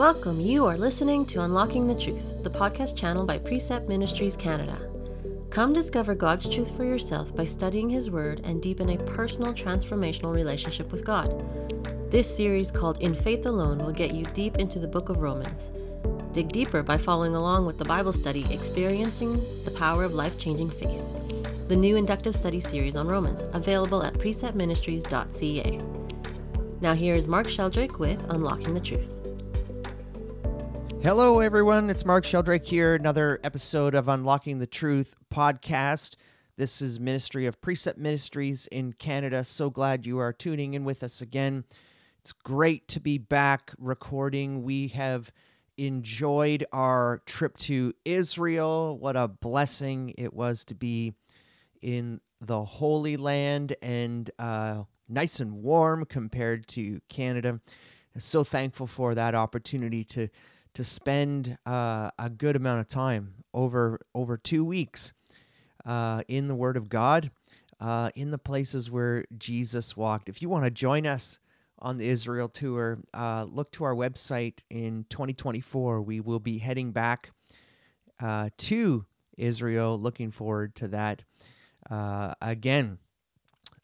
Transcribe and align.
Welcome. 0.00 0.40
You 0.40 0.64
are 0.64 0.78
listening 0.78 1.26
to 1.26 1.42
Unlocking 1.42 1.86
the 1.86 1.94
Truth, 1.94 2.42
the 2.42 2.48
podcast 2.48 2.96
channel 2.96 3.26
by 3.26 3.36
Precept 3.36 3.86
Ministries 3.86 4.34
Canada. 4.34 4.88
Come 5.50 5.74
discover 5.74 6.14
God's 6.14 6.48
truth 6.48 6.74
for 6.74 6.84
yourself 6.84 7.36
by 7.36 7.44
studying 7.44 7.90
His 7.90 8.08
Word 8.08 8.40
and 8.42 8.62
deepen 8.62 8.88
a 8.88 9.04
personal 9.04 9.52
transformational 9.52 10.32
relationship 10.32 10.90
with 10.90 11.04
God. 11.04 11.44
This 12.10 12.34
series, 12.34 12.70
called 12.70 12.96
In 13.02 13.14
Faith 13.14 13.44
Alone, 13.44 13.76
will 13.76 13.92
get 13.92 14.14
you 14.14 14.24
deep 14.32 14.56
into 14.56 14.78
the 14.78 14.88
book 14.88 15.10
of 15.10 15.18
Romans. 15.18 15.70
Dig 16.32 16.48
deeper 16.50 16.82
by 16.82 16.96
following 16.96 17.34
along 17.34 17.66
with 17.66 17.76
the 17.76 17.84
Bible 17.84 18.14
study, 18.14 18.46
Experiencing 18.50 19.34
the 19.66 19.70
Power 19.70 20.04
of 20.04 20.14
Life 20.14 20.38
Changing 20.38 20.70
Faith, 20.70 21.04
the 21.68 21.76
new 21.76 21.96
inductive 21.96 22.34
study 22.34 22.60
series 22.60 22.96
on 22.96 23.06
Romans, 23.06 23.44
available 23.52 24.02
at 24.02 24.14
preceptministries.ca. 24.14 25.78
Now, 26.80 26.94
here 26.94 27.16
is 27.16 27.28
Mark 27.28 27.50
Sheldrake 27.50 27.98
with 27.98 28.24
Unlocking 28.30 28.72
the 28.72 28.80
Truth. 28.80 29.19
Hello, 31.02 31.40
everyone. 31.40 31.88
It's 31.88 32.04
Mark 32.04 32.26
Sheldrake 32.26 32.66
here. 32.66 32.94
Another 32.94 33.40
episode 33.42 33.94
of 33.94 34.06
Unlocking 34.06 34.58
the 34.58 34.66
Truth 34.66 35.14
podcast. 35.32 36.16
This 36.58 36.82
is 36.82 37.00
Ministry 37.00 37.46
of 37.46 37.58
Precept 37.62 37.98
Ministries 37.98 38.66
in 38.66 38.92
Canada. 38.92 39.42
So 39.42 39.70
glad 39.70 40.04
you 40.04 40.18
are 40.18 40.34
tuning 40.34 40.74
in 40.74 40.84
with 40.84 41.02
us 41.02 41.22
again. 41.22 41.64
It's 42.18 42.32
great 42.32 42.86
to 42.88 43.00
be 43.00 43.16
back 43.16 43.72
recording. 43.78 44.62
We 44.62 44.88
have 44.88 45.32
enjoyed 45.78 46.66
our 46.70 47.22
trip 47.24 47.56
to 47.56 47.94
Israel. 48.04 48.98
What 48.98 49.16
a 49.16 49.26
blessing 49.26 50.12
it 50.18 50.34
was 50.34 50.66
to 50.66 50.74
be 50.74 51.14
in 51.80 52.20
the 52.42 52.62
Holy 52.62 53.16
Land 53.16 53.74
and 53.80 54.30
uh, 54.38 54.82
nice 55.08 55.40
and 55.40 55.62
warm 55.62 56.04
compared 56.04 56.68
to 56.68 57.00
Canada. 57.08 57.58
So 58.18 58.44
thankful 58.44 58.86
for 58.86 59.14
that 59.14 59.34
opportunity 59.34 60.04
to 60.04 60.28
to 60.74 60.84
spend 60.84 61.58
uh, 61.66 62.10
a 62.18 62.30
good 62.30 62.56
amount 62.56 62.80
of 62.80 62.88
time 62.88 63.34
over 63.52 64.00
over 64.14 64.36
two 64.36 64.64
weeks 64.64 65.12
uh, 65.84 66.22
in 66.28 66.48
the 66.48 66.54
Word 66.54 66.76
of 66.76 66.88
God, 66.88 67.30
uh, 67.80 68.10
in 68.14 68.30
the 68.30 68.38
places 68.38 68.90
where 68.90 69.24
Jesus 69.36 69.96
walked. 69.96 70.28
If 70.28 70.42
you 70.42 70.48
want 70.48 70.64
to 70.64 70.70
join 70.70 71.06
us 71.06 71.38
on 71.78 71.98
the 71.98 72.08
Israel 72.08 72.48
tour, 72.48 72.98
uh, 73.14 73.46
look 73.48 73.72
to 73.72 73.84
our 73.84 73.94
website 73.94 74.62
in 74.70 75.06
2024. 75.08 76.02
We 76.02 76.20
will 76.20 76.40
be 76.40 76.58
heading 76.58 76.92
back 76.92 77.30
uh, 78.22 78.50
to 78.58 79.06
Israel. 79.36 79.98
Looking 79.98 80.30
forward 80.30 80.74
to 80.76 80.88
that 80.88 81.24
uh, 81.90 82.34
again. 82.42 82.98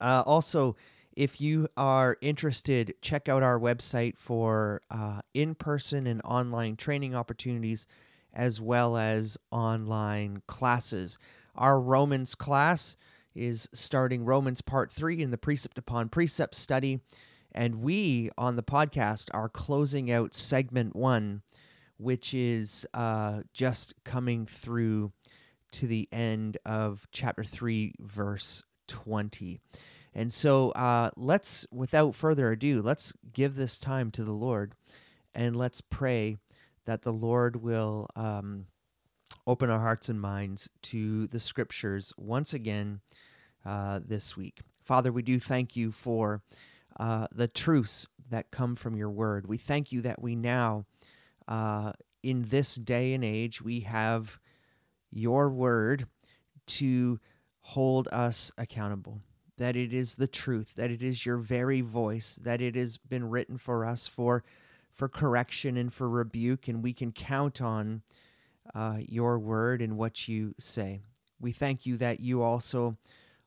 also, 0.01 0.77
if 1.17 1.41
you 1.41 1.69
are 1.79 2.19
interested, 2.21 2.95
check 3.01 3.29
out 3.29 3.43
our 3.43 3.59
website 3.59 4.19
for 4.19 4.83
uh, 4.91 5.23
in 5.33 5.55
person 5.55 6.07
and 6.07 6.21
online 6.25 6.77
training 6.77 7.15
opportunities, 7.15 7.87
as 8.35 8.61
well 8.61 8.99
as 8.99 9.39
online 9.51 10.43
classes. 10.47 11.17
Our 11.55 11.81
Romans 11.81 12.35
class 12.35 12.97
is 13.35 13.69
starting 13.73 14.25
Romans 14.25 14.61
Part 14.61 14.93
3 14.93 15.23
in 15.23 15.31
the 15.31 15.39
Precept 15.39 15.79
Upon 15.79 16.11
Precept 16.11 16.55
study. 16.55 17.01
And 17.51 17.77
we 17.77 18.29
on 18.37 18.57
the 18.57 18.63
podcast 18.63 19.29
are 19.33 19.49
closing 19.49 20.11
out 20.11 20.35
segment 20.35 20.95
one, 20.95 21.41
which 21.97 22.35
is 22.35 22.87
uh, 22.93 23.41
just 23.55 23.95
coming 24.05 24.45
through 24.45 25.13
to 25.73 25.87
the 25.87 26.09
end 26.13 26.59
of 26.67 27.07
chapter 27.11 27.43
3, 27.43 27.95
verse 28.01 28.63
20. 28.89 29.61
And 30.17 30.33
so 30.33 30.71
uh, 30.71 31.11
let's, 31.15 31.67
without 31.71 32.15
further 32.15 32.51
ado, 32.51 32.81
let's 32.81 33.13
give 33.35 33.55
this 33.55 33.79
time 33.79 34.11
to 34.13 34.25
the 34.25 34.33
Lord 34.33 34.73
and 35.35 35.55
let's 35.55 35.83
pray 35.83 36.39
that 36.87 37.03
the 37.03 37.13
Lord 37.13 37.57
will 37.57 38.09
um, 38.17 38.65
open 39.47 39.69
our 39.69 39.79
hearts 39.79 40.09
and 40.09 40.19
minds 40.19 40.71
to 40.85 41.27
the 41.27 41.39
scriptures 41.39 42.15
once 42.17 42.55
again 42.55 43.01
uh, 43.67 44.01
this 44.03 44.39
week. 44.39 44.61
Father, 44.83 45.13
we 45.13 45.21
do 45.21 45.39
thank 45.39 45.77
you 45.77 45.93
for 45.93 46.41
uh, 46.99 47.27
the 47.31 47.47
truths 47.47 48.07
that 48.31 48.51
come 48.51 48.75
from 48.75 48.97
your 48.97 49.11
word. 49.11 49.47
We 49.47 49.59
thank 49.59 49.93
you 49.93 50.01
that 50.01 50.23
we 50.23 50.35
now, 50.35 50.87
uh, 51.47 51.93
in 52.23 52.47
this 52.49 52.77
day 52.77 53.13
and 53.13 53.23
age, 53.23 53.61
we 53.61 53.81
have 53.81 54.39
your 55.11 55.51
word 55.51 56.07
to 56.69 57.21
hold 57.61 58.09
us 58.11 58.51
accountable 58.57 59.21
that 59.59 59.77
it 59.77 59.93
is 59.93 60.17
the 60.17 60.27
truth, 60.27 60.75
that 60.77 60.91
it 60.91 61.03
is 61.03 61.25
your 61.25 61.39
very 61.39 61.81
voice, 61.81 62.37
that 62.37 62.61
it 62.61 62.75
has 62.75 62.97
been 62.99 63.29
written 63.29 63.59
for 63.59 63.85
us 63.85 64.07
for 64.07 64.45
for 64.93 65.09
correction 65.11 65.77
and 65.77 65.93
for 65.93 66.09
rebuke, 66.09 66.69
and 66.69 66.83
we 66.83 66.95
can 66.95 67.13
count 67.13 67.61
on 67.61 68.01
uh, 68.75 68.97
your 69.07 69.39
word 69.39 69.83
and 69.83 69.99
what 69.99 70.27
you 70.27 70.55
say. 70.59 71.01
We 71.39 71.53
thank 71.53 71.85
you 71.85 71.99
that 71.99 72.21
you 72.21 72.43
also 72.43 72.97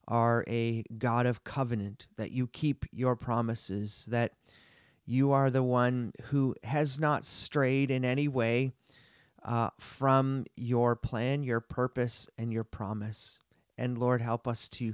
are 0.08 0.44
a 0.48 0.84
God 0.98 1.26
of 1.26 1.44
covenant, 1.44 2.08
that 2.18 2.32
you 2.32 2.48
keep 2.48 2.86
your 2.92 3.16
promises, 3.16 4.08
that 4.12 4.34
you 5.06 5.32
are 5.32 5.50
the 5.50 5.64
one 5.64 6.14
who 6.26 6.56
has 6.64 7.00
not 7.00 7.26
strayed 7.26 7.90
in 7.90 8.06
any 8.06 8.28
way 8.28 8.72
uh, 9.44 9.70
from 9.80 10.46
your 10.56 10.96
plan, 10.96 11.44
your 11.44 11.60
purpose, 11.60 12.28
and 12.38 12.54
your 12.54 12.64
promise. 12.64 13.42
And 13.78 13.98
Lord, 13.98 14.22
help 14.22 14.48
us 14.48 14.70
to 14.70 14.94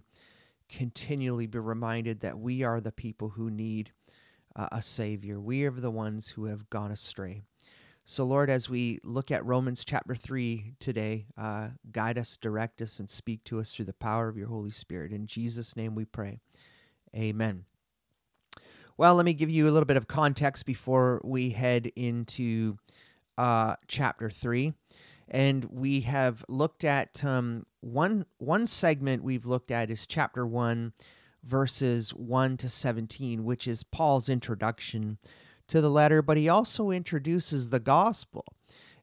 continually 0.70 1.48
be 1.48 1.60
reminded 1.60 2.22
that 2.22 2.40
we 2.40 2.64
are 2.64 2.80
the 2.80 2.92
people 2.92 3.30
who 3.30 3.50
need 3.50 3.92
uh, 4.56 4.68
a 4.72 4.82
Savior. 4.82 5.40
We 5.40 5.66
are 5.66 5.72
the 5.72 5.92
ones 5.92 6.30
who 6.30 6.46
have 6.46 6.70
gone 6.70 6.92
astray. 6.92 7.42
So, 8.08 8.24
Lord, 8.24 8.52
as 8.52 8.70
we 8.70 9.00
look 9.04 9.32
at 9.32 9.44
Romans 9.46 9.84
chapter 9.84 10.14
3 10.14 10.76
today, 10.80 11.26
uh, 11.38 11.70
guide 11.92 12.20
us, 12.20 12.38
direct 12.38 12.82
us, 12.82 13.00
and 13.00 13.10
speak 13.10 13.44
to 13.46 13.60
us 13.60 13.74
through 13.74 13.86
the 13.86 13.94
power 13.94 14.28
of 14.30 14.38
your 14.38 14.48
Holy 14.48 14.70
Spirit. 14.70 15.12
In 15.12 15.26
Jesus' 15.26 15.76
name 15.76 15.96
we 15.96 16.06
pray. 16.06 16.40
Amen. 17.16 17.66
Well, 18.96 19.16
let 19.16 19.26
me 19.26 19.34
give 19.34 19.50
you 19.50 19.68
a 19.68 19.72
little 19.72 19.88
bit 19.88 19.98
of 19.98 20.08
context 20.08 20.66
before 20.66 21.20
we 21.24 21.50
head 21.50 21.92
into 21.96 22.78
uh, 23.38 23.76
chapter 23.88 24.30
3 24.30 24.74
and 25.28 25.66
we 25.66 26.02
have 26.02 26.46
looked 26.48 26.84
at 26.84 27.24
um, 27.24 27.66
one 27.82 28.26
one 28.38 28.68
segment 28.68 29.24
we've 29.24 29.46
looked 29.46 29.72
at 29.72 29.90
is 29.90 30.08
chapter 30.08 30.46
1 30.46 30.94
verses 31.44 32.12
1 32.12 32.58
to 32.58 32.70
17 32.70 33.44
which 33.44 33.68
is 33.68 33.84
paul's 33.84 34.30
introduction 34.30 35.18
to 35.68 35.82
the 35.82 35.90
letter 35.90 36.22
but 36.22 36.38
he 36.38 36.50
also 36.50 36.92
introduces 36.92 37.70
the 37.70 37.80
gospel 37.80 38.46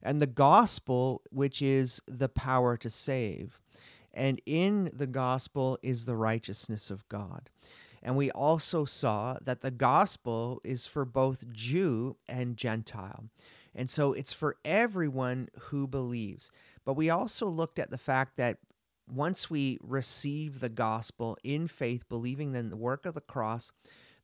and 0.03 0.19
the 0.19 0.27
gospel 0.27 1.21
which 1.31 1.61
is 1.61 2.01
the 2.07 2.29
power 2.29 2.77
to 2.77 2.89
save. 2.89 3.59
And 4.13 4.39
in 4.45 4.91
the 4.93 5.07
gospel 5.07 5.79
is 5.81 6.05
the 6.05 6.15
righteousness 6.15 6.91
of 6.91 7.07
god. 7.09 7.49
And 8.03 8.17
we 8.17 8.29
also 8.31 8.83
saw 8.83 9.37
that 9.41 9.61
the 9.61 9.71
gospel 9.71 10.61
is 10.65 10.85
for 10.85 11.05
both 11.05 11.51
jew 11.51 12.17
and 12.27 12.57
gentile 12.57 13.29
and 13.75 13.89
so 13.89 14.13
it's 14.13 14.33
for 14.33 14.57
everyone 14.63 15.49
who 15.59 15.87
believes. 15.87 16.51
But 16.85 16.93
we 16.93 17.09
also 17.09 17.47
looked 17.47 17.79
at 17.79 17.89
the 17.89 17.97
fact 17.97 18.37
that 18.37 18.57
once 19.07 19.49
we 19.49 19.77
receive 19.81 20.59
the 20.59 20.69
gospel 20.69 21.37
in 21.43 21.67
faith, 21.67 22.07
believing 22.07 22.55
in 22.55 22.69
the 22.69 22.77
work 22.77 23.05
of 23.05 23.13
the 23.13 23.21
cross, 23.21 23.71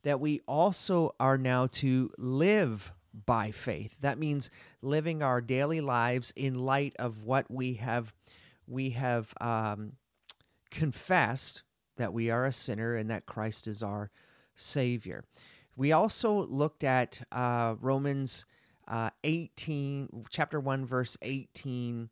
that 0.02 0.20
we 0.20 0.40
also 0.46 1.14
are 1.20 1.36
now 1.36 1.66
to 1.66 2.10
live 2.16 2.92
by 3.26 3.50
faith. 3.50 3.96
That 4.00 4.18
means 4.18 4.50
living 4.82 5.22
our 5.22 5.40
daily 5.40 5.80
lives 5.80 6.32
in 6.36 6.54
light 6.54 6.94
of 6.98 7.24
what 7.24 7.50
we 7.50 7.74
have 7.74 8.12
we 8.66 8.90
have 8.90 9.34
um, 9.40 9.94
confessed 10.70 11.64
that 11.96 12.12
we 12.12 12.30
are 12.30 12.46
a 12.46 12.52
sinner 12.52 12.94
and 12.94 13.10
that 13.10 13.26
Christ 13.26 13.66
is 13.66 13.82
our 13.82 14.10
Savior. 14.54 15.24
We 15.74 15.90
also 15.90 16.44
looked 16.44 16.84
at 16.84 17.20
uh, 17.32 17.74
Romans 17.80 18.46
uh, 18.90 19.10
18, 19.24 20.26
chapter 20.28 20.60
1, 20.60 20.84
verse 20.84 21.16
18, 21.22 22.10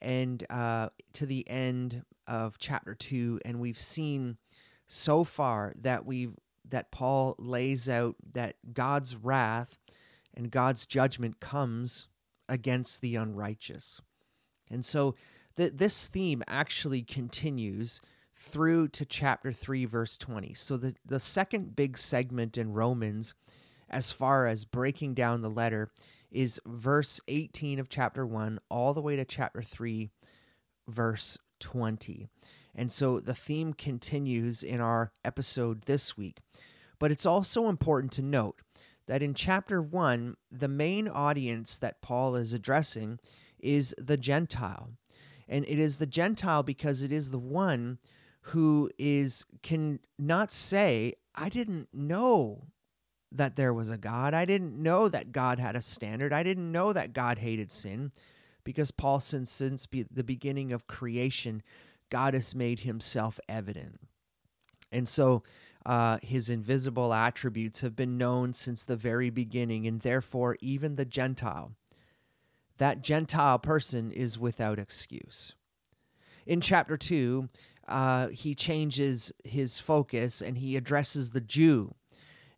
and 0.00 0.46
uh, 0.50 0.90
to 1.14 1.26
the 1.26 1.48
end 1.48 2.04
of 2.28 2.58
chapter 2.58 2.94
2. 2.94 3.40
And 3.44 3.58
we've 3.58 3.78
seen 3.78 4.36
so 4.86 5.24
far 5.24 5.72
that 5.80 6.06
we've 6.06 6.34
that 6.68 6.90
Paul 6.90 7.34
lays 7.38 7.88
out 7.88 8.16
that 8.34 8.56
God's 8.74 9.16
wrath 9.16 9.78
and 10.34 10.50
God's 10.50 10.84
judgment 10.84 11.40
comes 11.40 12.08
against 12.46 13.00
the 13.00 13.16
unrighteous. 13.16 14.02
And 14.70 14.84
so 14.84 15.14
th- 15.56 15.72
this 15.74 16.06
theme 16.08 16.42
actually 16.46 17.02
continues 17.02 18.02
through 18.34 18.88
to 18.88 19.04
chapter 19.04 19.50
3, 19.50 19.84
verse 19.86 20.18
20. 20.18 20.54
So 20.54 20.76
the, 20.76 20.94
the 21.04 21.20
second 21.20 21.74
big 21.74 21.98
segment 21.98 22.56
in 22.56 22.72
Romans, 22.72 23.34
as 23.88 24.12
far 24.12 24.46
as 24.46 24.64
breaking 24.64 25.14
down 25.14 25.40
the 25.40 25.50
letter, 25.50 25.90
is 26.30 26.60
verse 26.66 27.20
18 27.28 27.78
of 27.78 27.88
chapter 27.88 28.26
1 28.26 28.58
all 28.68 28.94
the 28.94 29.02
way 29.02 29.16
to 29.16 29.24
chapter 29.24 29.62
3, 29.62 30.10
verse 30.86 31.38
20. 31.60 32.28
And 32.74 32.92
so 32.92 33.20
the 33.20 33.34
theme 33.34 33.72
continues 33.72 34.62
in 34.62 34.80
our 34.80 35.12
episode 35.24 35.82
this 35.82 36.16
week. 36.16 36.38
But 36.98 37.10
it's 37.10 37.26
also 37.26 37.68
important 37.68 38.12
to 38.12 38.22
note 38.22 38.60
that 39.06 39.22
in 39.22 39.34
chapter 39.34 39.80
1, 39.80 40.36
the 40.50 40.68
main 40.68 41.08
audience 41.08 41.78
that 41.78 42.02
Paul 42.02 42.36
is 42.36 42.52
addressing 42.52 43.18
is 43.58 43.94
the 43.98 44.16
Gentile. 44.16 44.90
And 45.48 45.64
it 45.66 45.78
is 45.78 45.96
the 45.96 46.06
Gentile 46.06 46.62
because 46.62 47.02
it 47.02 47.10
is 47.10 47.30
the 47.30 47.38
one 47.38 47.98
who 48.42 48.90
is 48.98 49.44
can 49.62 50.00
not 50.18 50.52
say, 50.52 51.14
I 51.34 51.48
didn't 51.48 51.88
know 51.92 52.66
that 53.32 53.56
there 53.56 53.74
was 53.74 53.90
a 53.90 53.98
God. 53.98 54.34
I 54.34 54.44
didn't 54.44 54.80
know 54.82 55.08
that 55.08 55.32
God 55.32 55.58
had 55.58 55.76
a 55.76 55.80
standard. 55.80 56.32
I 56.32 56.42
didn't 56.42 56.72
know 56.72 56.92
that 56.92 57.12
God 57.12 57.38
hated 57.38 57.70
sin 57.70 58.12
because 58.64 58.90
Paul 58.90 59.20
since 59.20 59.50
since 59.50 59.86
be, 59.86 60.04
the 60.10 60.24
beginning 60.24 60.72
of 60.72 60.86
creation, 60.86 61.62
God 62.10 62.34
has 62.34 62.54
made 62.54 62.80
himself 62.80 63.38
evident. 63.48 64.00
And 64.90 65.08
so 65.08 65.42
uh, 65.84 66.18
his 66.22 66.48
invisible 66.50 67.14
attributes 67.14 67.80
have 67.82 67.96
been 67.96 68.18
known 68.18 68.52
since 68.52 68.84
the 68.84 68.96
very 68.96 69.30
beginning, 69.30 69.86
and 69.86 70.00
therefore, 70.00 70.56
even 70.60 70.96
the 70.96 71.04
Gentile, 71.04 71.72
that 72.78 73.02
Gentile 73.02 73.58
person 73.58 74.10
is 74.10 74.38
without 74.38 74.78
excuse. 74.78 75.54
In 76.46 76.60
chapter 76.60 76.96
2, 76.96 77.48
uh, 77.88 78.28
he 78.28 78.54
changes 78.54 79.32
his 79.44 79.78
focus 79.78 80.42
and 80.42 80.58
he 80.58 80.76
addresses 80.76 81.30
the 81.30 81.40
Jew. 81.40 81.94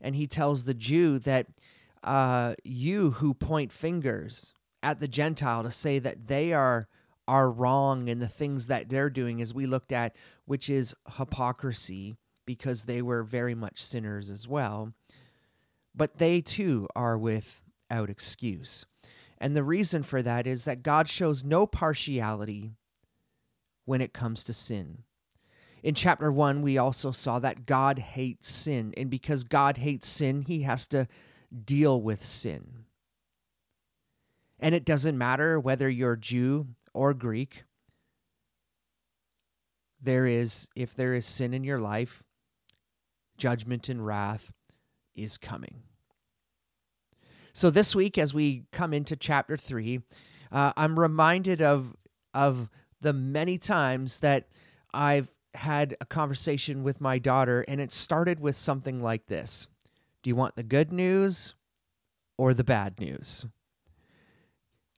And 0.01 0.17
he 0.17 0.27
tells 0.27 0.65
the 0.65 0.75
Jew 0.75 1.19
that 1.21 1.47
uh, 2.03 2.55
you 2.65 3.13
who 3.13 3.35
point 3.35 3.73
fingers 3.73 4.55
at 4.83 5.01
the 5.01 5.09
Gentile 5.09 5.63
to 5.63 5.71
say 5.71 5.99
that 5.99 6.27
they 6.27 6.53
are 6.53 6.89
are 7.29 7.51
wrong 7.51 8.09
in 8.09 8.19
the 8.19 8.27
things 8.27 8.67
that 8.67 8.89
they're 8.89 9.11
doing, 9.11 9.41
as 9.41 9.55
we 9.55 9.65
looked 9.65 9.93
at, 9.93 10.17
which 10.47 10.69
is 10.69 10.97
hypocrisy, 11.17 12.17
because 12.45 12.85
they 12.85 13.01
were 13.01 13.23
very 13.23 13.55
much 13.55 13.81
sinners 13.81 14.31
as 14.31 14.49
well. 14.49 14.93
But 15.95 16.19
they 16.19 16.41
too 16.41 16.89
are 16.97 17.17
without 17.17 18.11
excuse. 18.11 18.85
And 19.39 19.55
the 19.55 19.63
reason 19.63 20.03
for 20.03 20.23
that 20.23 20.47
is 20.47 20.65
that 20.65 20.83
God 20.83 21.09
shows 21.09 21.45
no 21.45 21.69
partiality 21.69 22.73
when 23.85 24.01
it 24.01 24.13
comes 24.13 24.43
to 24.45 24.53
sin. 24.53 25.05
In 25.83 25.95
chapter 25.95 26.31
1, 26.31 26.63
we 26.63 26.79
also 26.79 27.11
saw 27.11 27.39
that 27.39 27.67
God 27.67 27.99
hates 27.99 28.49
sin. 28.49 28.93
And 28.97 29.09
because 29.11 29.45
God 29.45 29.79
hates 29.79 30.09
sin, 30.09 30.43
he 30.43 30.63
has 30.63 30.87
to 30.89 31.09
deal 31.65 32.01
with 32.01 32.23
sin. 32.23 32.85
And 34.59 34.75
it 34.75 34.85
doesn't 34.85 35.17
matter 35.17 35.59
whether 35.59 35.89
you're 35.89 36.17
Jew 36.17 36.69
or 36.93 37.15
Greek. 37.15 37.65
There 40.03 40.27
is, 40.27 40.69
if 40.77 40.95
there 40.95 41.15
is 41.15 41.25
sin 41.25 41.55
in 41.55 41.65
your 41.65 41.79
life, 41.79 42.23
judgment 43.39 43.89
and 43.89 44.05
wrath 44.05 44.53
is 45.15 45.39
coming. 45.39 45.83
So 47.53 47.71
this 47.71 47.95
week, 47.95 48.17
as 48.17 48.33
we 48.33 48.65
come 48.71 48.93
into 48.93 49.17
chapter 49.17 49.57
three, 49.57 50.01
uh, 50.53 50.73
I'm 50.77 50.99
reminded 50.99 51.61
of 51.61 51.97
of 52.33 52.69
the 53.01 53.13
many 53.13 53.59
times 53.59 54.19
that 54.19 54.49
I've 54.95 55.35
had 55.55 55.97
a 56.01 56.07
conversation 56.07 56.83
with 56.83 57.01
my 57.01 57.19
daughter, 57.19 57.65
and 57.67 57.81
it 57.81 57.93
started 57.93 58.41
with 58.41 58.57
something 58.57 59.01
like 59.01 59.27
this: 59.27 59.67
Do 60.23 60.31
you 60.31 60.37
want 60.37 60.57
the 60.57 60.63
good 60.63 60.93
news 60.93 61.55
or 62.37 62.55
the 62.55 62.65
bad 62.65 63.01
news? 63.01 63.47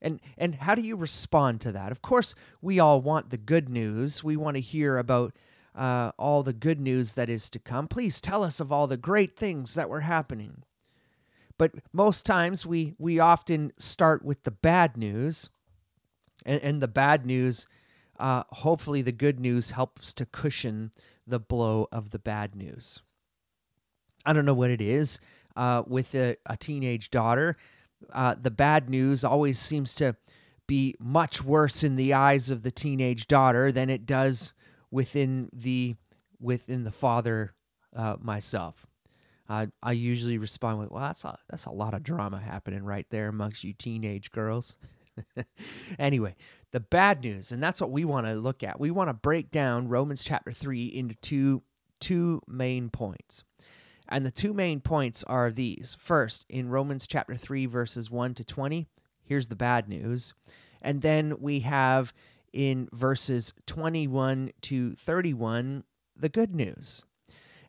And 0.02 0.20
and 0.36 0.56
how 0.56 0.74
do 0.74 0.82
you 0.82 0.96
respond 0.96 1.60
to 1.62 1.72
that? 1.72 1.92
Of 1.92 2.02
course, 2.02 2.34
we 2.60 2.80
all 2.80 3.00
want 3.00 3.30
the 3.30 3.38
good 3.38 3.68
news. 3.68 4.22
We 4.24 4.36
want 4.36 4.56
to 4.56 4.60
hear 4.60 4.98
about 4.98 5.34
uh, 5.74 6.12
all 6.18 6.42
the 6.42 6.52
good 6.52 6.80
news 6.80 7.14
that 7.14 7.30
is 7.30 7.48
to 7.50 7.58
come. 7.58 7.88
Please 7.88 8.20
tell 8.20 8.42
us 8.42 8.60
of 8.60 8.70
all 8.70 8.86
the 8.86 8.96
great 8.96 9.36
things 9.36 9.74
that 9.74 9.88
were 9.88 10.00
happening. 10.00 10.64
But 11.56 11.72
most 11.92 12.26
times 12.26 12.66
we 12.66 12.94
we 12.98 13.20
often 13.20 13.72
start 13.78 14.24
with 14.24 14.42
the 14.42 14.50
bad 14.50 14.96
news, 14.96 15.48
and, 16.44 16.60
and 16.62 16.82
the 16.82 16.88
bad 16.88 17.24
news. 17.24 17.66
Uh, 18.18 18.44
hopefully, 18.50 19.02
the 19.02 19.12
good 19.12 19.40
news 19.40 19.70
helps 19.70 20.12
to 20.14 20.26
cushion 20.26 20.90
the 21.26 21.40
blow 21.40 21.88
of 21.90 22.10
the 22.10 22.18
bad 22.18 22.54
news. 22.54 23.02
I 24.24 24.32
don't 24.32 24.44
know 24.44 24.54
what 24.54 24.70
it 24.70 24.80
is 24.80 25.18
uh, 25.56 25.82
with 25.86 26.14
a, 26.14 26.36
a 26.46 26.56
teenage 26.56 27.10
daughter 27.10 27.56
uh, 28.12 28.34
the 28.40 28.50
bad 28.50 28.88
news 28.88 29.24
always 29.24 29.58
seems 29.58 29.94
to 29.96 30.16
be 30.66 30.94
much 30.98 31.42
worse 31.42 31.82
in 31.82 31.96
the 31.96 32.14
eyes 32.14 32.50
of 32.50 32.62
the 32.62 32.70
teenage 32.70 33.26
daughter 33.26 33.70
than 33.72 33.90
it 33.90 34.06
does 34.06 34.52
within 34.90 35.50
the 35.52 35.96
within 36.40 36.84
the 36.84 36.92
father 36.92 37.54
uh, 37.94 38.16
myself. 38.20 38.86
Uh, 39.48 39.66
I 39.82 39.92
usually 39.92 40.38
respond 40.38 40.78
with, 40.78 40.90
"Well, 40.90 41.02
that's 41.02 41.24
a 41.24 41.36
that's 41.50 41.66
a 41.66 41.72
lot 41.72 41.94
of 41.94 42.02
drama 42.02 42.38
happening 42.38 42.84
right 42.84 43.06
there 43.10 43.28
amongst 43.28 43.64
you 43.64 43.72
teenage 43.72 44.30
girls." 44.30 44.76
anyway, 45.98 46.34
the 46.72 46.80
bad 46.80 47.22
news, 47.22 47.52
and 47.52 47.62
that's 47.62 47.80
what 47.80 47.90
we 47.90 48.04
want 48.04 48.26
to 48.26 48.34
look 48.34 48.62
at. 48.62 48.80
We 48.80 48.90
want 48.90 49.08
to 49.08 49.14
break 49.14 49.50
down 49.50 49.88
Romans 49.88 50.24
chapter 50.24 50.52
three 50.52 50.86
into 50.86 51.14
two 51.14 51.62
two 52.00 52.42
main 52.48 52.90
points. 52.90 53.44
And 54.08 54.26
the 54.26 54.30
two 54.30 54.52
main 54.52 54.80
points 54.80 55.24
are 55.24 55.50
these. 55.50 55.96
First, 55.98 56.44
in 56.50 56.68
Romans 56.68 57.06
chapter 57.06 57.34
3, 57.34 57.64
verses 57.66 58.10
1 58.10 58.34
to 58.34 58.44
20, 58.44 58.86
here's 59.22 59.48
the 59.48 59.56
bad 59.56 59.88
news. 59.88 60.34
And 60.82 61.00
then 61.00 61.36
we 61.40 61.60
have 61.60 62.12
in 62.52 62.88
verses 62.92 63.54
21 63.66 64.50
to 64.62 64.94
31, 64.96 65.84
the 66.16 66.28
good 66.28 66.54
news. 66.54 67.06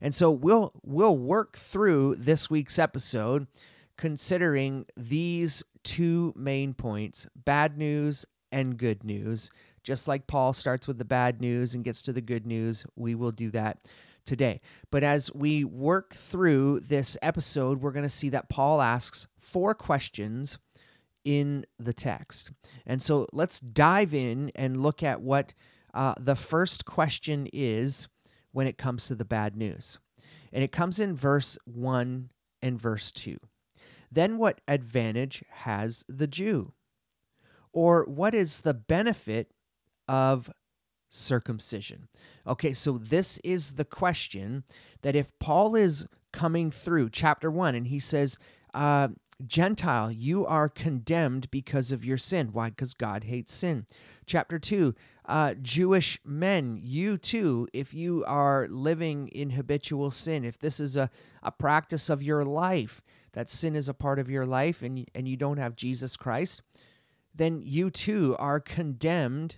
And 0.02 0.14
so 0.14 0.32
we'll 0.32 0.74
we'll 0.84 1.18
work 1.18 1.56
through 1.56 2.16
this 2.16 2.50
week's 2.50 2.78
episode 2.78 3.48
considering 3.96 4.86
these 4.98 5.64
two 5.84 6.34
main 6.36 6.74
points, 6.74 7.26
bad 7.36 7.78
news 7.78 8.26
and 8.54 8.78
good 8.78 9.04
news. 9.04 9.52
Just 9.84 10.08
like 10.08 10.28
Paul 10.28 10.54
starts 10.54 10.88
with 10.88 10.98
the 10.98 11.06
bad 11.06 11.42
news 11.42 11.76
and 11.76 11.84
gets 11.84 12.02
to 12.04 12.14
the 12.14 12.22
good 12.22 12.46
news, 12.46 12.86
we 12.96 13.16
will 13.16 13.32
do 13.32 13.52
that 13.52 13.80
today. 14.26 14.62
But 14.92 15.04
as 15.04 15.34
we 15.34 15.66
work 15.66 16.14
through 16.14 16.82
this 16.82 17.18
episode, 17.22 17.82
we're 17.82 17.92
going 17.92 18.04
to 18.04 18.10
see 18.10 18.30
that 18.30 18.48
Paul 18.48 18.82
asks 18.82 19.28
four 19.38 19.74
questions 19.74 20.60
in 21.26 21.66
the 21.80 21.94
text. 21.94 22.52
And 22.86 23.02
so 23.02 23.28
let's 23.34 23.60
dive 23.60 24.14
in 24.14 24.52
and 24.56 24.82
look 24.82 25.04
at 25.04 25.22
what 25.22 25.54
uh, 25.94 26.16
the 26.20 26.36
first 26.36 26.86
question 26.86 27.48
is 27.52 28.08
when 28.52 28.68
it 28.68 28.78
comes 28.78 29.08
to 29.08 29.16
the 29.16 29.26
bad 29.26 29.56
news. 29.56 30.00
And 30.52 30.64
it 30.64 30.72
comes 30.72 31.00
in 31.00 31.16
verse 31.16 31.58
1 31.66 32.30
and 32.62 32.80
verse 32.80 33.12
2. 33.12 33.38
Then 34.12 34.38
what 34.38 34.62
advantage 34.68 35.44
has 35.50 36.06
the 36.07 36.28
Jew? 36.28 36.74
Or 37.73 38.06
what 38.06 38.33
is 38.33 38.59
the 38.59 38.73
benefit 38.73 39.51
of 40.07 40.49
circumcision? 41.09 42.07
Okay, 42.47 42.73
so 42.73 42.97
this 42.97 43.39
is 43.44 43.73
the 43.73 43.85
question 43.85 44.63
that 45.01 45.15
if 45.15 45.37
Paul 45.39 45.75
is 45.75 46.06
coming 46.31 46.71
through 46.71 47.09
chapter 47.09 47.51
1 47.51 47.75
and 47.75 47.87
he 47.87 47.99
says, 47.99 48.37
uh, 48.73 49.09
Gentile, 49.45 50.11
you 50.11 50.45
are 50.45 50.69
condemned 50.69 51.49
because 51.51 51.92
of 51.92 52.06
your 52.06 52.18
sin. 52.18 52.49
Why? 52.53 52.69
Because 52.69 52.94
God 52.94 53.25
hates 53.25 53.53
sin. 53.53 53.85
Chapter 54.25 54.57
2, 54.59 54.95
uh, 55.25 55.56
Jewish 55.61 56.19
men, 56.23 56.80
you 56.81 57.18
too, 57.18 57.68
if 57.73 57.94
you 57.94 58.23
are 58.25 58.68
living 58.69 59.27
in 59.30 59.51
habitual 59.51 60.11
sin, 60.11 60.45
if 60.45 60.59
this 60.59 60.80
is 60.80 60.95
a, 60.95 61.09
a 61.42 61.51
practice 61.51 62.09
of 62.09 62.21
your 62.21 62.44
life, 62.44 63.01
that 63.33 63.49
sin 63.49 63.75
is 63.75 63.89
a 63.89 63.94
part 63.94 64.19
of 64.19 64.30
your 64.30 64.45
life 64.45 64.81
and, 64.81 65.06
and 65.13 65.27
you 65.27 65.35
don't 65.35 65.57
have 65.57 65.75
Jesus 65.75 66.15
Christ, 66.15 66.61
then 67.33 67.61
you 67.63 67.90
too 67.90 68.35
are 68.40 68.59
condemned 68.59 69.57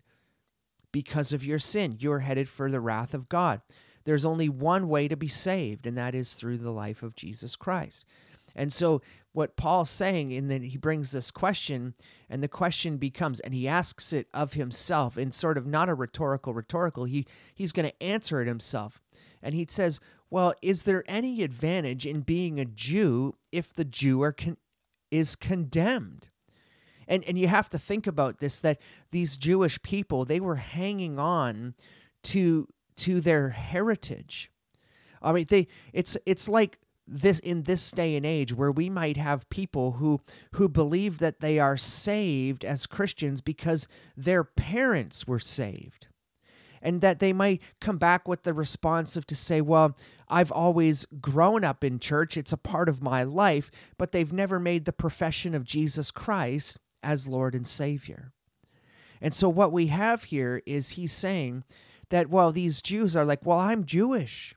because 0.92 1.34
of 1.34 1.44
your 1.44 1.60
sin. 1.60 1.98
You're 2.00 2.20
headed 2.20 2.48
for 2.48 2.72
the 2.72 2.80
wrath 2.80 3.14
of 3.14 3.28
God. 3.28 3.62
There's 4.06 4.26
only 4.26 4.50
one 4.50 4.88
way 4.88 5.08
to 5.08 5.18
be 5.18 5.28
saved, 5.28 5.86
and 5.86 5.98
that 5.98 6.16
is 6.16 6.36
through 6.36 6.60
the 6.60 6.72
life 6.72 7.04
of 7.04 7.16
Jesus 7.16 7.56
Christ. 7.56 8.06
And 8.56 8.72
so, 8.72 9.02
what 9.34 9.58
Paul's 9.58 9.90
saying, 9.90 10.32
in 10.32 10.48
that 10.48 10.62
he 10.62 10.78
brings 10.78 11.12
this 11.12 11.30
question, 11.30 11.94
and 12.30 12.42
the 12.42 12.48
question 12.48 12.96
becomes, 12.96 13.42
and 13.42 13.54
he 13.54 13.68
asks 13.68 14.14
it 14.14 14.28
of 14.34 14.54
himself 14.54 15.18
in 15.18 15.32
sort 15.32 15.58
of 15.58 15.68
not 15.68 15.90
a 15.90 15.94
rhetorical, 15.94 16.54
rhetorical, 16.54 17.04
he, 17.04 17.28
he's 17.54 17.74
going 17.74 17.90
to 17.90 18.04
answer 18.04 18.42
it 18.42 18.48
himself. 18.48 19.02
And 19.44 19.54
he 19.54 19.66
says, 19.68 20.00
Well, 20.30 20.54
is 20.62 20.84
there 20.84 21.04
any 21.08 21.44
advantage 21.44 22.06
in 22.06 22.22
being 22.22 22.60
a 22.60 22.66
Jew 22.66 23.36
if 23.52 23.74
the 23.74 23.84
Jew 23.84 24.22
are 24.22 24.32
con- 24.32 24.58
is 25.12 25.36
condemned? 25.36 26.30
And 27.08 27.24
and 27.26 27.38
you 27.38 27.48
have 27.48 27.70
to 27.70 27.80
think 27.80 28.08
about 28.08 28.40
this 28.40 28.60
that 28.62 28.80
these 29.12 29.38
Jewish 29.38 29.82
people, 29.82 30.26
they 30.26 30.40
were 30.40 30.56
hanging 30.58 31.20
on 31.20 31.76
to 32.24 32.68
to 32.98 33.22
their 33.22 33.50
heritage. 33.50 34.52
I 35.22 35.32
mean, 35.34 35.46
they 35.50 35.68
it's 35.94 36.18
it's 36.26 36.48
like 36.50 36.80
this 37.08 37.40
in 37.40 37.64
this 37.64 37.92
day 37.92 38.16
and 38.16 38.26
age 38.26 38.54
where 38.54 38.72
we 38.72 38.90
might 38.90 39.18
have 39.18 39.50
people 39.50 39.94
who 39.94 40.22
who 40.54 40.68
believe 40.70 41.20
that 41.20 41.40
they 41.40 41.60
are 41.60 41.78
saved 41.78 42.66
as 42.66 42.88
Christians 42.88 43.42
because 43.42 43.88
their 44.18 44.44
parents 44.44 45.28
were 45.28 45.40
saved. 45.40 46.08
and 46.82 47.02
that 47.02 47.20
they 47.20 47.34
might 47.34 47.62
come 47.82 47.98
back 47.98 48.28
with 48.28 48.44
the 48.44 48.54
response 48.54 49.16
of 49.16 49.26
to 49.28 49.36
say, 49.36 49.62
well, 49.62 49.96
I've 50.30 50.52
always 50.52 51.06
grown 51.20 51.64
up 51.64 51.84
in 51.84 52.00
church, 52.00 52.38
it's 52.38 52.54
a 52.54 52.58
part 52.58 52.90
of 52.90 53.02
my 53.02 53.24
life, 53.24 53.72
but 53.98 54.12
they've 54.12 54.34
never 54.34 54.60
made 54.60 54.86
the 54.86 54.94
profession 54.94 55.56
of 55.56 55.64
Jesus 55.64 56.12
Christ 56.12 56.78
as 57.06 57.28
Lord 57.28 57.56
and 57.56 57.66
Savior. 57.66 58.34
And 59.22 59.34
so 59.34 59.48
what 59.48 59.72
we 59.72 59.88
have 59.88 60.26
here 60.26 60.62
is 60.66 60.92
he's 60.92 61.14
saying 61.14 61.64
that, 62.10 62.30
well, 62.30 62.52
these 62.52 62.82
Jews 62.82 63.16
are 63.16 63.24
like, 63.24 63.46
well, 63.46 63.60
I'm 63.60 63.86
Jewish. 63.86 64.56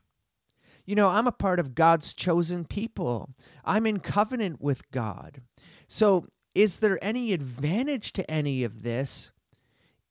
You 0.85 0.95
know, 0.95 1.09
I'm 1.09 1.27
a 1.27 1.31
part 1.31 1.59
of 1.59 1.75
God's 1.75 2.13
chosen 2.13 2.65
people. 2.65 3.29
I'm 3.63 3.85
in 3.85 3.99
covenant 3.99 4.59
with 4.59 4.89
God. 4.91 5.41
So, 5.87 6.25
is 6.55 6.79
there 6.79 6.97
any 7.01 7.31
advantage 7.31 8.11
to 8.13 8.29
any 8.29 8.63
of 8.63 8.81
this 8.81 9.31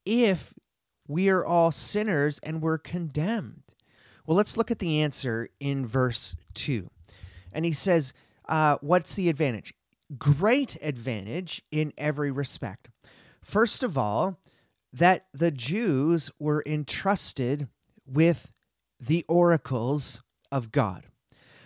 if 0.07 0.55
we 1.09 1.29
are 1.29 1.45
all 1.45 1.73
sinners 1.73 2.39
and 2.45 2.63
we're 2.63 2.79
condemned? 2.79 3.75
Well, 4.25 4.37
let's 4.37 4.57
look 4.57 4.71
at 4.71 4.79
the 4.79 5.03
answer 5.03 5.49
in 5.59 5.85
verse 5.85 6.37
2. 6.55 6.89
And 7.53 7.65
he 7.65 7.73
says, 7.73 8.13
uh, 8.49 8.79
What's 8.81 9.17
the 9.17 9.29
advantage? 9.29 9.75
Great 10.17 10.77
advantage 10.81 11.63
in 11.71 11.93
every 11.99 12.31
respect. 12.31 12.89
First 13.43 13.83
of 13.83 13.99
all, 13.99 14.39
that 14.93 15.27
the 15.35 15.51
Jews 15.51 16.31
were 16.39 16.63
entrusted 16.67 17.69
with 18.07 18.53
the 18.99 19.25
oracles 19.29 20.23
of 20.51 20.73
God. 20.73 21.05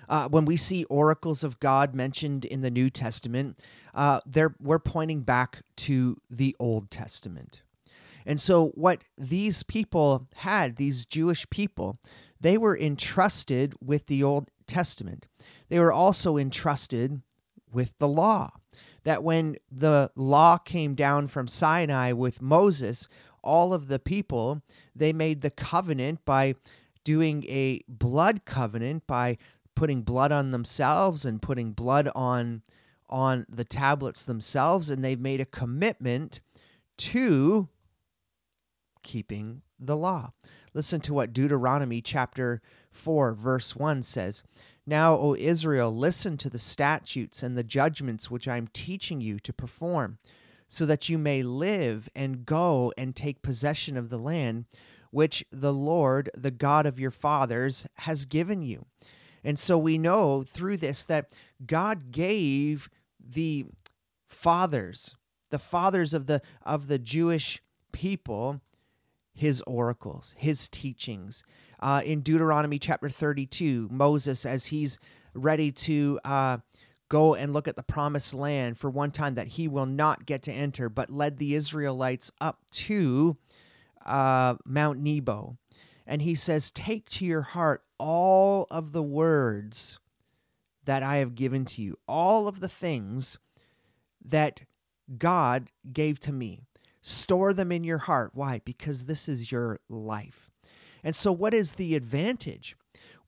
Uh, 0.09 0.29
when 0.29 0.45
we 0.45 0.57
see 0.57 0.85
oracles 0.85 1.45
of 1.45 1.61
God 1.61 1.95
mentioned 1.95 2.45
in 2.45 2.61
the 2.61 2.71
New 2.71 2.91
Testament, 2.91 3.59
uh, 3.95 4.21
we're 4.61 4.79
pointing 4.79 5.23
back 5.23 5.63
to 5.77 6.17
the 6.29 6.57
Old 6.59 6.91
Testament. 6.91 7.63
And 8.27 8.41
so, 8.41 8.69
what 8.75 9.05
these 9.17 9.63
people 9.63 10.27
had, 10.37 10.77
these 10.77 11.07
Jewish 11.07 11.49
people, 11.51 11.99
they 12.41 12.59
were 12.59 12.79
entrusted 12.79 13.75
with 13.81 14.07
the 14.07 14.23
Old 14.23 14.51
Testament. 14.67 15.29
They 15.69 15.79
were 15.79 15.93
also 15.93 16.37
entrusted 16.37 17.23
with 17.73 17.99
the 17.99 18.09
law 18.09 18.51
that 19.05 19.25
when 19.25 19.57
the 19.71 20.11
law 20.15 20.57
came 20.59 20.95
down 20.95 21.29
from 21.29 21.49
Sinai 21.49 22.13
with 22.13 22.41
Moses, 22.41 23.09
all 23.43 23.75
of 23.75 23.89
the 23.89 23.99
people, 23.99 24.63
they 24.95 25.13
made 25.13 25.41
the 25.41 25.51
covenant 25.51 26.25
by 26.25 26.55
doing 27.05 27.45
a 27.49 27.83
blood 27.89 28.45
covenant 28.45 29.07
by 29.07 29.37
putting 29.75 30.03
blood 30.03 30.31
on 30.31 30.51
themselves 30.51 31.25
and 31.25 31.43
putting 31.43 31.73
blood 31.73 32.09
on 32.15 32.63
on 33.09 33.45
the 33.49 33.65
tablets 33.65 34.25
themselves 34.25 34.89
and 34.89 35.05
they've 35.05 35.21
made 35.21 35.41
a 35.41 35.45
commitment 35.45 36.41
to 36.97 37.69
keeping 39.03 39.61
the 39.79 39.97
law. 39.97 40.33
Listen 40.73 41.01
to 41.03 41.13
what 41.13 41.35
Deuteronomy 41.35 42.01
chapter 42.01 42.63
4 42.91 43.35
verse 43.35 43.77
1 43.77 44.03
says. 44.03 44.43
Now, 44.87 45.15
O 45.15 45.35
Israel, 45.37 45.95
listen 45.95 46.37
to 46.39 46.51
the 46.51 46.59
statutes 46.59 47.43
and 47.43 47.57
the 47.57 47.65
judgments 47.65 48.31
which 48.31 48.49
I 48.49 48.57
am 48.57 48.69
teaching 48.69 49.21
you 49.21 49.39
to 49.41 49.53
perform, 49.53 50.19
so 50.67 50.87
that 50.87 51.09
you 51.09 51.19
may 51.19 51.43
live 51.43 52.09
and 52.15 52.45
go 52.47 52.93
and 52.97 53.15
take 53.15 53.43
possession 53.43 53.97
of 53.97 54.09
the 54.09 54.19
land 54.19 54.65
which 55.11 55.45
the 55.53 55.73
Lord, 55.73 56.31
the 56.35 56.51
God 56.51 56.87
of 56.87 56.99
your 56.99 57.11
fathers, 57.11 57.87
has 57.99 58.25
given 58.25 58.63
you. 58.63 58.87
And 59.45 59.59
so 59.59 59.79
we 59.79 59.99
know 59.99 60.43
through 60.43 60.79
this 60.79 61.05
that 61.05 61.31
God 61.67 62.11
gave 62.11 62.89
the 63.21 63.67
fathers, 64.29 65.15
the 65.51 65.59
fathers 65.59 66.15
of 66.15 66.27
the 66.27 66.41
of 66.63 66.89
the 66.89 66.99
Jewish 66.99 67.63
people, 67.93 68.61
his 69.35 69.63
oracles, 69.67 70.35
his 70.39 70.69
teachings. 70.69 71.45
Uh, 71.83 72.01
in 72.05 72.21
Deuteronomy 72.21 72.79
chapter 72.79 73.09
32, 73.09 73.89
Moses, 73.91 74.47
as 74.47 74.67
he's 74.67 75.01
ready 75.35 75.73
to 75.73 76.21
uh, 76.25 76.59
go 77.09 77.35
and 77.35 77.53
look 77.53 77.67
at 77.67 77.75
the 77.75 77.83
promised 77.83 78.33
land 78.33 78.79
for 78.79 78.89
one 78.89 79.11
time 79.11 79.35
that 79.35 79.49
he 79.49 79.67
will 79.67 79.85
not 79.85 80.25
get 80.25 80.43
to 80.43 80.53
enter, 80.53 80.89
but 80.89 81.11
led 81.11 81.39
the 81.39 81.57
Israelites 81.57 82.31
up 82.41 82.61
to 82.71 83.37
uh, 84.07 84.55
Mount 84.65 85.01
Nebo. 85.01 85.59
And 86.07 86.23
he 86.23 86.37
says, 86.37 86.71
Take 86.71 87.09
to 87.11 87.25
your 87.25 87.43
heart 87.43 87.83
all 87.99 88.69
of 88.71 88.93
the 88.93 89.03
words 89.03 89.99
that 90.85 91.03
I 91.03 91.17
have 91.17 91.35
given 91.35 91.65
to 91.65 91.83
you, 91.83 91.99
all 92.07 92.47
of 92.47 92.61
the 92.61 92.69
things 92.69 93.41
that 94.25 94.63
God 95.19 95.71
gave 95.93 96.21
to 96.21 96.33
me. 96.33 96.61
Store 97.01 97.53
them 97.53 97.73
in 97.73 97.83
your 97.83 97.99
heart. 97.99 98.31
Why? 98.35 98.61
Because 98.65 99.07
this 99.07 99.29
is 99.29 99.51
your 99.51 99.81
life. 99.89 100.52
And 101.03 101.15
so, 101.15 101.33
what 101.33 101.55
is 101.55 101.73
the 101.73 101.95
advantage? 101.97 102.77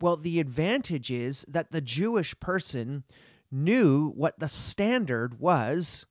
Well, 0.01 0.17
the 0.17 0.41
advantage 0.41 1.11
is 1.11 1.45
that 1.49 1.73
the 1.73 1.81
Jewish 1.81 2.39
person 2.41 3.05
knew 3.51 4.11
what 4.17 4.39
the 4.39 4.49
standard 4.49 5.41
was 5.41 6.07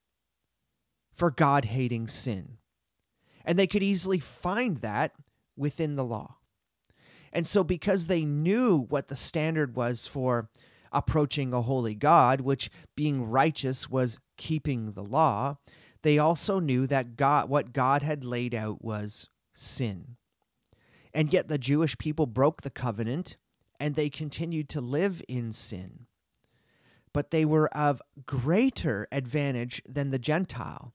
for 1.14 1.30
God 1.30 1.66
hating 1.66 2.08
sin. 2.08 2.58
And 3.44 3.58
they 3.58 3.66
could 3.66 3.82
easily 3.82 4.18
find 4.18 4.78
that 4.78 5.12
within 5.56 5.96
the 5.96 6.04
law. 6.04 6.36
And 7.32 7.46
so, 7.46 7.64
because 7.64 8.06
they 8.06 8.24
knew 8.24 8.86
what 8.88 9.08
the 9.08 9.16
standard 9.16 9.76
was 9.76 10.06
for 10.06 10.48
approaching 10.92 11.52
a 11.52 11.62
holy 11.62 11.94
God, 11.94 12.40
which 12.40 12.70
being 12.96 13.28
righteous 13.28 13.90
was 13.90 14.20
keeping 14.36 14.92
the 14.92 15.02
law, 15.02 15.58
they 16.02 16.18
also 16.18 16.60
knew 16.60 16.86
that 16.86 17.16
God, 17.16 17.48
what 17.48 17.72
God 17.72 18.02
had 18.02 18.24
laid 18.24 18.54
out 18.54 18.84
was 18.84 19.28
sin. 19.52 20.16
And 21.14 21.32
yet 21.32 21.48
the 21.48 21.58
Jewish 21.58 21.96
people 21.96 22.26
broke 22.26 22.62
the 22.62 22.70
covenant 22.70 23.36
and 23.78 23.94
they 23.94 24.10
continued 24.10 24.68
to 24.70 24.80
live 24.80 25.22
in 25.28 25.52
sin. 25.52 26.06
But 27.12 27.30
they 27.30 27.44
were 27.44 27.68
of 27.76 28.02
greater 28.26 29.06
advantage 29.12 29.80
than 29.88 30.10
the 30.10 30.18
Gentile 30.18 30.92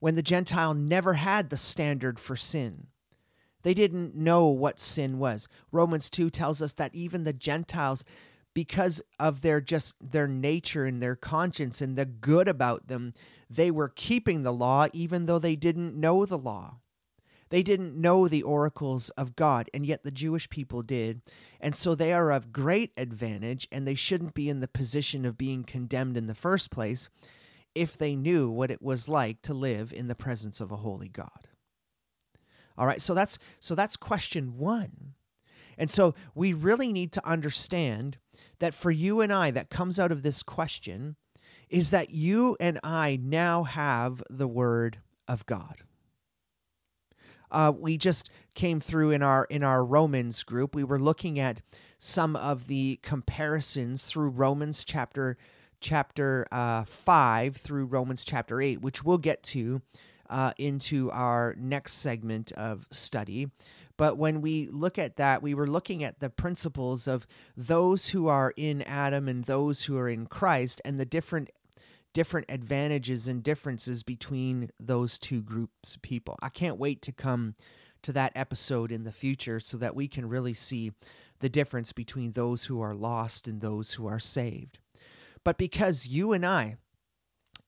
when 0.00 0.14
the 0.14 0.22
Gentile 0.22 0.74
never 0.74 1.14
had 1.14 1.50
the 1.50 1.56
standard 1.56 2.18
for 2.20 2.36
sin. 2.36 2.88
They 3.62 3.74
didn't 3.74 4.14
know 4.14 4.46
what 4.48 4.78
sin 4.78 5.18
was. 5.18 5.48
Romans 5.72 6.10
2 6.10 6.30
tells 6.30 6.62
us 6.62 6.74
that 6.74 6.94
even 6.94 7.24
the 7.24 7.32
Gentiles 7.32 8.04
because 8.54 9.00
of 9.18 9.42
their 9.42 9.60
just 9.60 9.96
their 10.00 10.26
nature 10.26 10.84
and 10.84 11.02
their 11.02 11.16
conscience 11.16 11.80
and 11.80 11.96
the 11.96 12.06
good 12.06 12.48
about 12.48 12.88
them, 12.88 13.14
they 13.48 13.70
were 13.70 13.88
keeping 13.88 14.42
the 14.42 14.52
law 14.52 14.86
even 14.92 15.26
though 15.26 15.38
they 15.38 15.56
didn't 15.56 15.94
know 15.94 16.24
the 16.24 16.38
law. 16.38 16.76
They 17.50 17.62
didn't 17.62 18.00
know 18.00 18.28
the 18.28 18.42
oracles 18.42 19.10
of 19.10 19.36
God, 19.36 19.70
and 19.72 19.86
yet 19.86 20.04
the 20.04 20.10
Jewish 20.10 20.48
people 20.50 20.82
did. 20.82 21.22
And 21.60 21.74
so 21.74 21.94
they 21.94 22.12
are 22.12 22.30
of 22.30 22.52
great 22.52 22.92
advantage, 22.96 23.66
and 23.72 23.86
they 23.86 23.94
shouldn't 23.94 24.34
be 24.34 24.48
in 24.48 24.60
the 24.60 24.68
position 24.68 25.24
of 25.24 25.38
being 25.38 25.64
condemned 25.64 26.16
in 26.16 26.26
the 26.26 26.34
first 26.34 26.70
place 26.70 27.08
if 27.74 27.96
they 27.96 28.16
knew 28.16 28.50
what 28.50 28.70
it 28.70 28.82
was 28.82 29.08
like 29.08 29.40
to 29.42 29.54
live 29.54 29.92
in 29.92 30.08
the 30.08 30.14
presence 30.14 30.60
of 30.60 30.72
a 30.72 30.76
holy 30.76 31.08
God. 31.08 31.48
All 32.76 32.86
right, 32.86 33.02
so 33.02 33.14
that's 33.14 33.38
so 33.58 33.74
that's 33.74 33.96
question 33.96 34.56
1. 34.56 35.14
And 35.76 35.90
so 35.90 36.14
we 36.34 36.52
really 36.52 36.92
need 36.92 37.12
to 37.12 37.26
understand 37.26 38.18
that 38.58 38.74
for 38.74 38.90
you 38.90 39.20
and 39.20 39.32
I, 39.32 39.50
that 39.52 39.70
comes 39.70 39.98
out 39.98 40.12
of 40.12 40.22
this 40.22 40.42
question 40.42 41.16
is 41.68 41.90
that 41.90 42.10
you 42.10 42.56
and 42.58 42.80
I 42.82 43.18
now 43.22 43.62
have 43.64 44.22
the 44.28 44.48
Word 44.48 44.98
of 45.26 45.46
God. 45.46 45.82
Uh, 47.50 47.72
we 47.76 47.96
just 47.96 48.30
came 48.54 48.80
through 48.80 49.10
in 49.10 49.22
our 49.22 49.46
in 49.50 49.62
our 49.62 49.84
Romans 49.84 50.42
group. 50.42 50.74
We 50.74 50.84
were 50.84 50.98
looking 50.98 51.38
at 51.38 51.62
some 51.98 52.36
of 52.36 52.66
the 52.66 52.98
comparisons 53.02 54.06
through 54.06 54.30
Romans 54.30 54.84
chapter 54.84 55.36
chapter 55.80 56.46
uh, 56.50 56.84
five 56.84 57.56
through 57.56 57.86
Romans 57.86 58.24
chapter 58.24 58.60
eight, 58.60 58.80
which 58.80 59.04
we'll 59.04 59.18
get 59.18 59.42
to 59.44 59.82
uh, 60.28 60.52
into 60.58 61.10
our 61.10 61.54
next 61.58 61.94
segment 61.94 62.52
of 62.52 62.86
study. 62.90 63.50
But 63.96 64.16
when 64.16 64.40
we 64.40 64.68
look 64.68 64.96
at 64.96 65.16
that, 65.16 65.42
we 65.42 65.54
were 65.54 65.66
looking 65.66 66.04
at 66.04 66.20
the 66.20 66.30
principles 66.30 67.08
of 67.08 67.26
those 67.56 68.08
who 68.08 68.28
are 68.28 68.54
in 68.56 68.82
Adam 68.82 69.26
and 69.26 69.44
those 69.44 69.84
who 69.84 69.98
are 69.98 70.08
in 70.08 70.26
Christ 70.26 70.80
and 70.84 71.00
the 71.00 71.04
different 71.04 71.50
different 72.12 72.46
advantages 72.50 73.28
and 73.28 73.42
differences 73.42 74.02
between 74.02 74.70
those 74.80 75.18
two 75.18 75.42
groups 75.42 75.96
of 75.96 76.02
people. 76.02 76.36
I 76.42 76.48
can't 76.48 76.78
wait 76.78 77.02
to 77.02 77.12
come 77.12 77.54
to 78.02 78.12
that 78.12 78.32
episode 78.34 78.92
in 78.92 79.04
the 79.04 79.12
future 79.12 79.60
so 79.60 79.76
that 79.78 79.94
we 79.94 80.08
can 80.08 80.28
really 80.28 80.54
see 80.54 80.92
the 81.40 81.48
difference 81.48 81.92
between 81.92 82.32
those 82.32 82.64
who 82.64 82.80
are 82.80 82.94
lost 82.94 83.46
and 83.46 83.60
those 83.60 83.94
who 83.94 84.06
are 84.06 84.18
saved. 84.18 84.78
But 85.44 85.58
because 85.58 86.08
you 86.08 86.32
and 86.32 86.44
I 86.44 86.76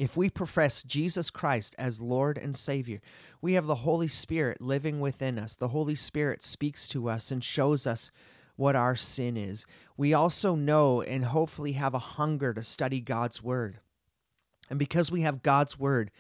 if 0.01 0.17
we 0.17 0.31
profess 0.31 0.83
Jesus 0.83 1.29
Christ 1.29 1.75
as 1.79 2.01
Lord 2.01 2.39
and 2.39 2.57
Savior, 2.57 3.03
we 3.43 3.53
have 3.53 3.67
the 3.67 3.75
Holy 3.75 4.09
Spirit 4.09 4.59
living 4.63 4.99
within 4.99 5.39
us. 5.39 5.57
The 5.57 5.69
Holy 5.69 5.95
Spirit 5.95 6.43
speaks 6.43 6.89
to 6.89 7.11
us 7.11 7.31
and 7.31 7.45
shows 7.45 7.87
us 7.87 8.11
what 8.57 8.75
our 8.75 8.97
sin 8.97 9.37
is. 9.37 9.67
We 9.99 10.15
also 10.15 10.55
know 10.55 11.03
and 11.03 11.27
hopefully 11.27 11.73
have 11.73 11.93
a 11.93 11.99
hunger 11.99 12.55
to 12.55 12.63
study 12.63 13.01
God's 13.01 13.43
Word. 13.43 13.81
And 14.71 14.79
because 14.79 15.11
we 15.11 15.21
have 15.23 15.43
God's 15.43 15.79
Word 15.79 16.11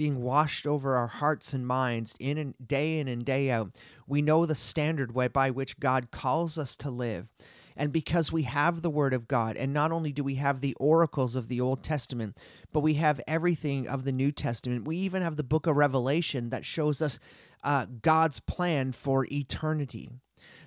being 0.00 0.22
washed 0.22 0.66
over 0.66 0.96
our 0.96 1.08
hearts 1.08 1.52
and 1.52 1.66
minds 1.66 2.16
in 2.18 2.38
and 2.38 2.54
day 2.66 2.98
in 2.98 3.06
and 3.06 3.22
day 3.22 3.50
out. 3.50 3.70
We 4.06 4.22
know 4.22 4.46
the 4.46 4.54
standard 4.54 5.12
by 5.12 5.50
which 5.50 5.78
God 5.78 6.10
calls 6.10 6.56
us 6.56 6.74
to 6.76 6.88
live. 6.88 7.28
And 7.76 7.92
because 7.92 8.32
we 8.32 8.44
have 8.44 8.80
the 8.80 8.88
Word 8.88 9.12
of 9.12 9.28
God, 9.28 9.58
and 9.58 9.74
not 9.74 9.92
only 9.92 10.10
do 10.10 10.24
we 10.24 10.36
have 10.36 10.62
the 10.62 10.74
oracles 10.80 11.36
of 11.36 11.48
the 11.48 11.60
Old 11.60 11.82
Testament, 11.82 12.38
but 12.72 12.80
we 12.80 12.94
have 12.94 13.20
everything 13.28 13.86
of 13.86 14.04
the 14.04 14.12
New 14.12 14.32
Testament, 14.32 14.86
we 14.86 14.96
even 14.96 15.22
have 15.22 15.36
the 15.36 15.44
book 15.44 15.66
of 15.66 15.76
Revelation 15.76 16.48
that 16.48 16.64
shows 16.64 17.02
us 17.02 17.18
uh, 17.62 17.84
God's 18.00 18.40
plan 18.40 18.92
for 18.92 19.26
eternity 19.30 20.10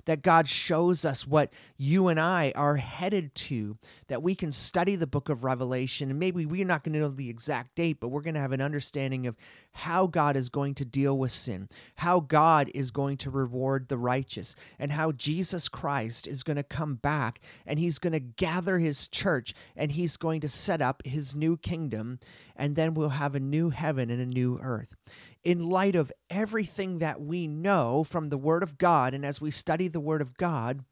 that 0.06 0.22
God 0.22 0.48
shows 0.48 1.06
us 1.06 1.28
what 1.28 1.52
you 1.78 2.08
and 2.08 2.20
I 2.20 2.52
are 2.56 2.78
headed 2.78 3.34
to, 3.36 3.78
that 4.08 4.22
we 4.24 4.36
can 4.36 4.52
study 4.52 4.96
the 4.96 5.08
book 5.08 5.30
of 5.30 5.44
Revelation. 5.44 6.10
And 6.10 6.20
maybe 6.20 6.46
we're 6.46 6.66
not 6.66 6.84
going 6.84 6.94
to 6.94 7.00
know 7.00 7.10
the 7.10 7.30
exact 7.30 7.76
date, 7.76 8.00
but 8.00 8.10
we're 8.10 8.22
going 8.22 8.34
to 8.34 8.40
have 8.40 8.52
an 8.52 8.62
understanding 8.62 9.28
of 9.28 9.36
how 9.74 10.08
God 10.08 10.36
is 10.36 10.50
going 10.50 10.76
to 10.76 10.86
deal 10.86 11.18
with 11.18 11.32
sin, 11.32 11.68
how 11.98 12.20
God 12.20 12.70
is 12.74 12.92
going 12.92 13.18
to 13.18 13.30
reward 13.30 13.90
the 13.90 13.98
righteous, 13.98 14.56
and 14.80 14.92
how 14.92 15.12
Jesus 15.12 15.68
Christ 15.68 16.28
is 16.28 16.44
going 16.44 16.58
to 16.58 16.64
come 16.64 16.96
back 16.96 17.40
and 17.66 17.80
he's 17.80 18.00
going 18.00 18.14
to 18.14 18.20
gather 18.20 18.80
his 18.80 19.08
church 19.08 19.54
and 19.76 19.92
he's 19.92 20.18
going 20.18 20.42
to 20.42 20.50
set 20.50 20.82
up 20.82 21.06
his 21.06 21.36
new 21.36 21.58
kingdom. 21.58 22.20
And 22.56 22.76
then 22.76 22.94
we'll 22.94 23.10
have 23.10 23.36
a 23.36 23.40
new 23.40 23.72
heaven 23.72 24.10
and 24.10 24.22
a 24.22 24.26
new 24.26 24.60
earth 24.62 24.96
in 25.44 25.60
light 25.60 25.96
of 25.96 26.12
everything 26.30 27.00
that 27.00 27.22
we 27.22 27.48
know 27.48 28.04
from 28.04 28.30
the 28.30 28.38
Word 28.38 28.64
of 28.64 28.78
God, 28.78 29.14
and 29.14 29.26
as 29.26 29.42
we 29.42 29.52
study 29.52 29.88
the 29.88 30.00
Word 30.00 30.22
of 30.22 30.38
God, 30.38 30.84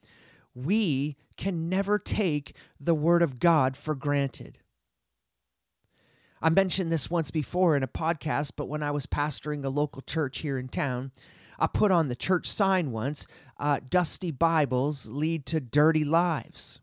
we 0.54 1.16
can 1.38 1.70
never 1.70 1.98
take 1.98 2.56
the 2.80 2.94
Word 2.94 3.22
of 3.22 3.40
God 3.40 3.78
for 3.78 3.96
granted. 3.96 4.60
I 6.41 6.50
mentioned 6.50 6.91
this 6.91 7.10
once 7.10 7.29
before 7.29 7.75
in 7.77 7.83
a 7.83 7.88
podcast, 7.88 8.53
but 8.55 8.67
when 8.67 8.81
I 8.81 8.89
was 8.89 9.05
pastoring 9.05 9.63
a 9.63 9.69
local 9.69 10.01
church 10.01 10.39
here 10.39 10.57
in 10.57 10.69
town, 10.69 11.12
I 11.60 11.67
put 11.67 11.91
on 11.91 12.07
the 12.07 12.15
church 12.15 12.48
sign 12.48 12.91
once 12.91 13.27
uh, 13.60 13.79
Dusty 13.88 14.31
Bibles 14.31 15.07
lead 15.07 15.45
to 15.48 15.60
dirty 15.60 16.03
lives. 16.03 16.79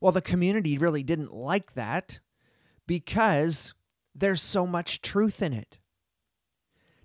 Well, 0.00 0.12
the 0.12 0.22
community 0.22 0.78
really 0.78 1.02
didn't 1.02 1.34
like 1.34 1.74
that 1.74 2.20
because 2.86 3.74
there's 4.14 4.40
so 4.40 4.66
much 4.66 5.02
truth 5.02 5.42
in 5.42 5.52
it. 5.52 5.78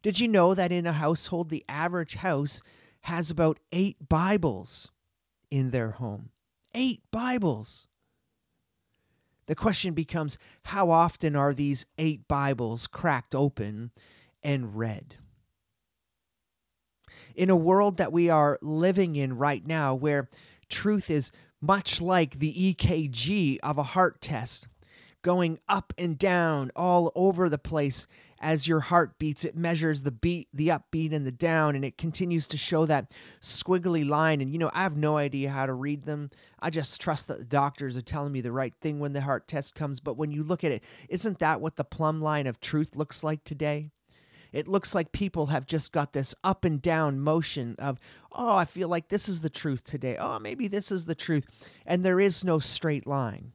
Did 0.02 0.20
you 0.22 0.30
know 0.30 0.54
that 0.54 0.72
in 0.72 0.88
a 0.88 0.94
household, 0.94 1.50
the 1.50 1.66
average 1.68 2.16
house 2.16 2.62
has 3.02 3.30
about 3.30 3.60
eight 3.74 3.98
Bibles 4.08 4.92
in 5.52 5.72
their 5.72 5.92
home? 5.92 6.30
Eight 6.74 7.02
Bibles. 7.12 7.88
The 9.48 9.56
question 9.56 9.94
becomes 9.94 10.38
how 10.66 10.90
often 10.90 11.36
are 11.36 11.54
these 11.54 11.86
eight 11.98 12.28
Bibles 12.28 12.88
cracked 12.88 13.36
open 13.36 13.92
and 14.42 14.76
read? 14.76 15.16
In 17.36 17.50
a 17.50 17.56
world 17.56 17.98
that 17.98 18.14
we 18.14 18.30
are 18.30 18.58
living 18.62 19.16
in 19.16 19.38
right 19.38 19.66
now, 19.66 19.94
where 19.94 20.30
truth 20.70 21.10
is 21.10 21.32
much 21.62 22.02
like 22.02 22.40
the 22.40 22.76
EKG 22.76 23.60
of 23.62 23.78
a 23.78 23.84
heart 23.84 24.22
test, 24.22 24.68
going 25.22 25.60
up 25.68 25.94
and 25.98 26.18
down 26.18 26.72
all 26.76 27.12
over 27.16 27.50
the 27.50 27.58
place 27.58 28.08
as 28.46 28.68
your 28.68 28.80
heart 28.80 29.18
beats 29.18 29.44
it 29.44 29.58
measures 29.58 30.04
the 30.04 30.12
beat 30.12 30.48
the 30.54 30.68
upbeat 30.68 31.12
and 31.12 31.26
the 31.26 31.32
down 31.32 31.76
and 31.76 31.84
it 31.84 31.98
continues 31.98 32.48
to 32.48 32.56
show 32.58 32.86
that 32.86 33.12
squiggly 33.42 34.08
line. 34.08 34.40
And 34.40 34.54
you 34.54 34.60
know 34.60 34.70
i 34.72 34.84
have 34.84 34.96
no 34.96 35.18
idea 35.18 35.50
how 35.50 35.66
to 35.66 35.74
read 35.74 36.06
them. 36.06 36.30
I 36.60 36.70
just 36.70 37.02
trust 37.02 37.28
that 37.28 37.40
the 37.40 37.46
doctors 37.46 37.98
are 37.98 38.04
telling 38.04 38.32
me 38.32 38.42
the 38.42 38.52
right 38.52 38.74
thing 38.82 39.00
when 39.00 39.14
the 39.14 39.22
heart 39.22 39.48
test 39.48 39.74
comes. 39.74 40.00
But 40.00 40.16
when 40.16 40.32
you 40.32 40.44
look 40.44 40.64
at 40.64 40.72
it 40.72 40.84
isn't 41.10 41.40
that 41.40 41.60
what 41.60 41.76
the 41.76 41.84
plumb 41.84 42.22
line 42.22 42.46
of 42.46 42.60
truth 42.60 42.96
looks 42.96 43.24
like 43.24 43.44
today? 43.44 43.90
It 44.54 44.68
looks 44.68 44.94
like 44.94 45.12
people 45.12 45.48
have 45.48 45.66
just 45.66 45.92
got 45.92 46.14
this 46.14 46.36
up 46.44 46.64
and 46.64 46.80
down 46.80 47.20
motion 47.20 47.76
of 47.80 48.00
oh 48.32 48.56
i 48.56 48.66
feel 48.66 48.90
like 48.90 49.08
this 49.08 49.28
is 49.28 49.42
the 49.42 49.50
truth 49.50 49.84
today. 49.84 50.18
Oh 50.20 50.38
maybe 50.38 50.68
this 50.68 50.92
is 50.92 51.06
the 51.06 51.16
truth. 51.16 51.48
And 51.84 52.06
there 52.06 52.20
is 52.20 52.44
no 52.44 52.60
straight 52.60 53.08
line 53.08 53.54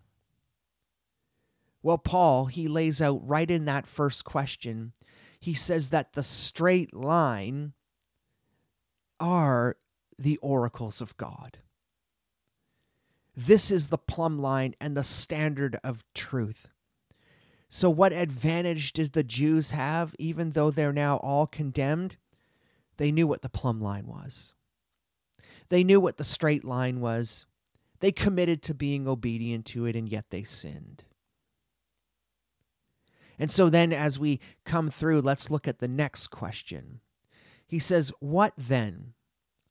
well, 1.83 1.99
Paul, 1.99 2.47
he 2.47 2.69
lays 2.69 3.01
out 3.01 3.27
right 3.27 3.51
in 3.51 3.65
that 3.65 3.87
first 3.87 4.25
question, 4.25 4.93
he 5.39 5.55
says 5.55 5.89
that 5.89 6.13
the 6.13 6.23
straight 6.23 6.95
line 6.95 7.73
are 9.19 9.77
the 10.19 10.37
oracles 10.39 11.01
of 11.01 11.17
God. 11.17 11.59
This 13.35 13.71
is 13.71 13.89
the 13.89 13.99
plumb 13.99 14.39
line 14.39 14.75
and 14.81 14.95
the 14.97 15.03
standard 15.03 15.79
of 15.83 16.05
truth. 16.15 16.69
So, 17.69 17.89
what 17.89 18.13
advantage 18.13 18.93
does 18.93 19.11
the 19.11 19.23
Jews 19.23 19.71
have, 19.71 20.15
even 20.19 20.51
though 20.51 20.71
they're 20.71 20.93
now 20.93 21.17
all 21.19 21.47
condemned? 21.47 22.17
They 22.97 23.13
knew 23.13 23.27
what 23.27 23.43
the 23.43 23.49
plumb 23.49 23.81
line 23.81 24.07
was, 24.07 24.55
they 25.71 25.85
knew 25.85 26.01
what 26.01 26.19
the 26.19 26.25
straight 26.25 26.65
line 26.65 27.01
was. 27.01 27.47
They 28.01 28.13
committed 28.13 28.63
to 28.63 28.73
being 28.73 29.07
obedient 29.07 29.67
to 29.67 29.85
it, 29.85 29.95
and 29.95 30.09
yet 30.09 30.31
they 30.31 30.43
sinned. 30.43 31.05
And 33.41 33.51
so 33.51 33.71
then, 33.71 33.91
as 33.93 34.19
we 34.19 34.39
come 34.67 34.91
through, 34.91 35.23
let's 35.23 35.51
look 35.51 35.67
at 35.67 35.79
the 35.79 35.89
next 35.89 36.29
question. 36.29 37.01
He 37.67 37.79
says, 37.79 38.13
What 38.21 38.53
then? 38.57 39.15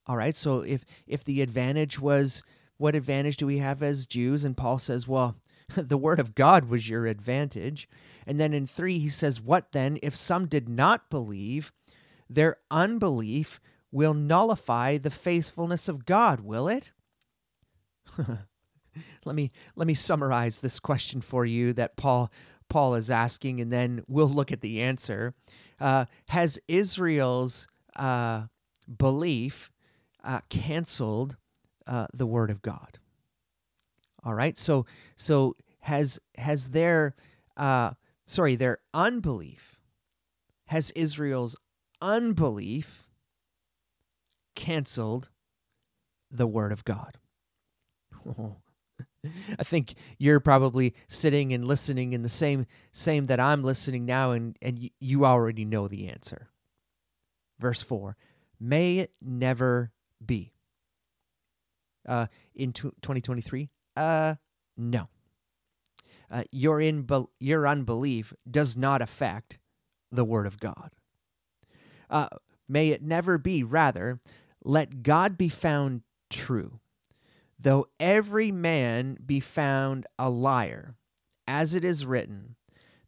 All 0.07 0.17
right, 0.17 0.35
so 0.35 0.61
if, 0.61 0.83
if 1.05 1.23
the 1.23 1.43
advantage 1.43 1.99
was, 1.99 2.43
what 2.77 2.95
advantage 2.95 3.37
do 3.37 3.45
we 3.45 3.59
have 3.59 3.83
as 3.83 4.07
Jews? 4.07 4.43
And 4.43 4.57
Paul 4.57 4.79
says, 4.79 5.07
Well, 5.07 5.35
the 5.75 5.99
word 5.99 6.19
of 6.19 6.33
God 6.33 6.67
was 6.67 6.89
your 6.89 7.05
advantage. 7.05 7.87
And 8.25 8.39
then 8.39 8.53
in 8.53 8.65
three, 8.65 8.97
he 8.97 9.09
says, 9.09 9.39
What 9.39 9.71
then 9.71 9.99
if 10.01 10.15
some 10.15 10.47
did 10.47 10.67
not 10.67 11.11
believe? 11.11 11.71
Their 12.27 12.57
unbelief 12.71 13.61
will 13.91 14.13
nullify 14.13 14.97
the 14.97 15.11
faithfulness 15.11 15.87
of 15.87 16.05
God, 16.05 16.41
will 16.41 16.67
it? 16.67 16.91
let 19.25 19.35
me 19.35 19.51
let 19.75 19.87
me 19.87 19.93
summarize 19.93 20.59
this 20.59 20.79
question 20.79 21.21
for 21.21 21.45
you 21.45 21.73
that 21.73 21.97
Paul 21.97 22.31
Paul 22.69 22.95
is 22.95 23.09
asking, 23.09 23.59
and 23.59 23.71
then 23.71 24.03
we'll 24.07 24.29
look 24.29 24.51
at 24.51 24.61
the 24.61 24.81
answer. 24.81 25.33
Uh, 25.79 26.05
has 26.27 26.59
Israel's 26.67 27.67
uh, 27.95 28.43
belief 28.97 29.71
uh, 30.23 30.39
canceled 30.49 31.35
uh, 31.87 32.07
the 32.13 32.25
word 32.25 32.51
of 32.51 32.61
God? 32.61 32.99
All 34.23 34.33
right. 34.33 34.57
So 34.57 34.85
so 35.15 35.55
has 35.81 36.19
has 36.37 36.69
their 36.69 37.15
uh, 37.57 37.91
sorry 38.27 38.55
their 38.55 38.79
unbelief 38.93 39.79
has 40.67 40.91
Israel's 40.91 41.55
unbelief 42.01 43.07
canceled 44.55 45.29
the 46.29 46.47
word 46.47 46.71
of 46.71 46.83
God? 46.85 47.17
I 49.59 49.63
think 49.63 49.95
you're 50.17 50.39
probably 50.39 50.95
sitting 51.07 51.53
and 51.53 51.65
listening 51.65 52.13
in 52.13 52.21
the 52.21 52.29
same 52.29 52.65
same 52.91 53.25
that 53.25 53.39
I'm 53.39 53.63
listening 53.63 54.05
now 54.05 54.31
and 54.31 54.57
and 54.61 54.89
you 54.99 55.25
already 55.25 55.65
know 55.65 55.87
the 55.87 56.07
answer. 56.07 56.49
Verse 57.59 57.81
4. 57.81 58.15
May 58.59 58.99
it 58.99 59.11
never 59.21 59.91
be. 60.25 60.53
Uh 62.07 62.27
in 62.55 62.71
2023? 62.73 63.69
Uh 63.95 64.35
no. 64.77 65.09
Uh, 66.31 66.43
your 66.51 66.79
in 66.79 67.07
your 67.39 67.67
unbelief 67.67 68.33
does 68.49 68.77
not 68.77 69.01
affect 69.01 69.57
the 70.11 70.23
word 70.23 70.45
of 70.45 70.59
God. 70.59 70.91
Uh, 72.09 72.27
may 72.67 72.89
it 72.89 73.01
never 73.01 73.37
be. 73.37 73.63
Rather, 73.63 74.19
let 74.63 75.03
God 75.03 75.37
be 75.37 75.49
found 75.49 76.03
true 76.29 76.79
Though 77.59 77.87
every 77.99 78.51
man 78.51 79.17
be 79.25 79.39
found 79.39 80.07
a 80.17 80.29
liar, 80.29 80.95
as 81.47 81.73
it 81.73 81.83
is 81.83 82.05
written, 82.05 82.55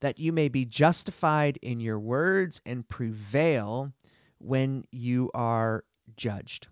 that 0.02 0.20
you 0.20 0.34
may 0.34 0.50
be 0.50 0.66
justified 0.66 1.58
in 1.62 1.80
your 1.80 2.00
words 2.00 2.62
and 2.66 2.90
prevail 2.90 3.94
when 4.40 4.84
you 4.92 5.30
are 5.34 5.86
judged. 6.18 6.68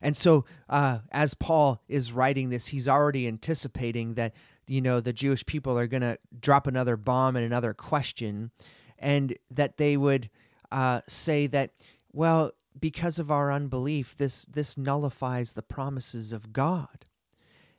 And 0.00 0.14
so, 0.14 0.44
uh, 0.68 0.98
as 1.10 1.32
Paul 1.32 1.82
is 1.88 2.12
writing 2.12 2.50
this, 2.50 2.66
he's 2.66 2.86
already 2.86 3.26
anticipating 3.26 4.14
that, 4.14 4.34
you 4.68 4.82
know, 4.82 5.00
the 5.00 5.14
Jewish 5.14 5.46
people 5.46 5.78
are 5.78 5.86
going 5.86 6.02
to 6.02 6.18
drop 6.38 6.66
another 6.66 6.98
bomb 6.98 7.36
and 7.36 7.44
another 7.44 7.72
question, 7.72 8.50
and 8.98 9.36
that 9.50 9.78
they 9.78 9.96
would 9.96 10.28
uh, 10.70 11.00
say 11.08 11.46
that, 11.46 11.70
well, 12.12 12.52
because 12.78 13.18
of 13.18 13.30
our 13.30 13.52
unbelief, 13.52 14.16
this, 14.16 14.44
this 14.44 14.76
nullifies 14.76 15.52
the 15.52 15.62
promises 15.62 16.32
of 16.32 16.52
God. 16.52 17.06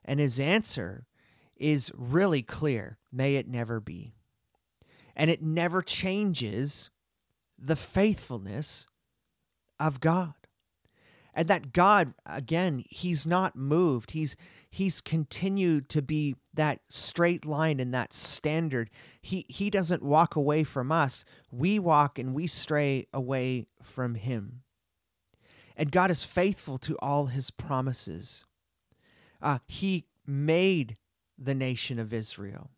And 0.03 0.19
his 0.19 0.39
answer 0.39 1.05
is 1.57 1.91
really 1.95 2.41
clear 2.41 2.97
may 3.11 3.35
it 3.35 3.47
never 3.47 3.79
be. 3.79 4.13
And 5.15 5.29
it 5.29 5.41
never 5.41 5.81
changes 5.81 6.89
the 7.57 7.75
faithfulness 7.75 8.87
of 9.79 9.99
God. 9.99 10.33
And 11.33 11.47
that 11.49 11.73
God, 11.73 12.13
again, 12.25 12.83
he's 12.89 13.27
not 13.27 13.57
moved. 13.57 14.11
He's 14.11 14.37
he's 14.69 15.01
continued 15.01 15.89
to 15.89 16.01
be 16.01 16.35
that 16.53 16.79
straight 16.89 17.45
line 17.45 17.81
and 17.81 17.93
that 17.93 18.13
standard. 18.13 18.89
He 19.21 19.45
he 19.49 19.69
doesn't 19.69 20.01
walk 20.01 20.37
away 20.37 20.63
from 20.63 20.93
us. 20.93 21.25
We 21.51 21.77
walk 21.77 22.17
and 22.17 22.33
we 22.33 22.47
stray 22.47 23.07
away 23.13 23.67
from 23.83 24.15
him. 24.15 24.61
And 25.75 25.91
God 25.91 26.09
is 26.09 26.23
faithful 26.23 26.77
to 26.79 26.97
all 26.99 27.27
his 27.27 27.51
promises. 27.51 28.45
Uh, 29.41 29.59
he 29.67 30.05
made 30.25 30.97
the 31.37 31.55
nation 31.55 31.99
of 31.99 32.13
Israel. 32.13 32.71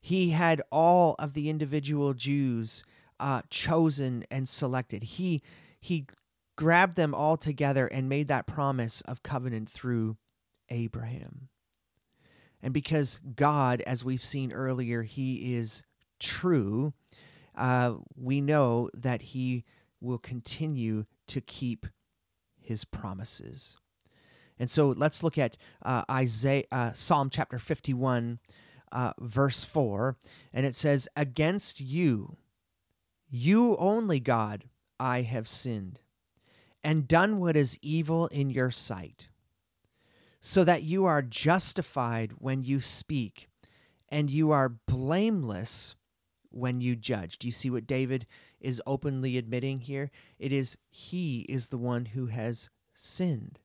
He 0.00 0.30
had 0.30 0.60
all 0.70 1.14
of 1.18 1.32
the 1.32 1.48
individual 1.48 2.12
Jews 2.12 2.84
uh, 3.20 3.42
chosen 3.50 4.24
and 4.30 4.48
selected. 4.48 5.02
He 5.02 5.42
he 5.80 6.06
grabbed 6.56 6.96
them 6.96 7.14
all 7.14 7.36
together 7.36 7.86
and 7.86 8.08
made 8.08 8.28
that 8.28 8.46
promise 8.46 9.00
of 9.02 9.22
covenant 9.22 9.68
through 9.70 10.16
Abraham. 10.68 11.48
And 12.62 12.72
because 12.72 13.20
God, 13.34 13.80
as 13.82 14.04
we've 14.04 14.24
seen 14.24 14.52
earlier, 14.52 15.02
He 15.02 15.56
is 15.56 15.82
true, 16.20 16.92
uh, 17.56 17.94
we 18.16 18.40
know 18.40 18.90
that 18.94 19.22
He 19.22 19.64
will 20.00 20.18
continue 20.18 21.04
to 21.28 21.40
keep 21.40 21.86
His 22.72 22.86
promises. 22.86 23.76
And 24.58 24.70
so 24.70 24.88
let's 24.88 25.22
look 25.22 25.36
at 25.36 25.58
uh, 25.84 26.04
Isaiah, 26.10 26.64
uh, 26.72 26.94
Psalm 26.94 27.28
chapter 27.28 27.58
51, 27.58 28.38
uh, 28.90 29.12
verse 29.18 29.62
4. 29.62 30.16
And 30.54 30.64
it 30.64 30.74
says, 30.74 31.06
Against 31.14 31.82
you, 31.82 32.38
you 33.28 33.76
only, 33.76 34.20
God, 34.20 34.64
I 34.98 35.20
have 35.20 35.46
sinned, 35.46 36.00
and 36.82 37.06
done 37.06 37.40
what 37.40 37.58
is 37.58 37.78
evil 37.82 38.26
in 38.28 38.48
your 38.48 38.70
sight, 38.70 39.28
so 40.40 40.64
that 40.64 40.82
you 40.82 41.04
are 41.04 41.20
justified 41.20 42.32
when 42.38 42.62
you 42.62 42.80
speak, 42.80 43.50
and 44.08 44.30
you 44.30 44.50
are 44.50 44.70
blameless 44.70 45.94
when 46.48 46.80
you 46.80 46.96
judge. 46.96 47.36
Do 47.36 47.48
you 47.48 47.52
see 47.52 47.68
what 47.68 47.86
David 47.86 48.26
is 48.62 48.80
openly 48.86 49.36
admitting 49.36 49.78
here? 49.78 50.10
It 50.38 50.52
is 50.52 50.78
he 50.90 51.40
is 51.48 51.68
the 51.68 51.78
one 51.78 52.06
who 52.06 52.26
has 52.26 52.70
sinned. 52.94 53.60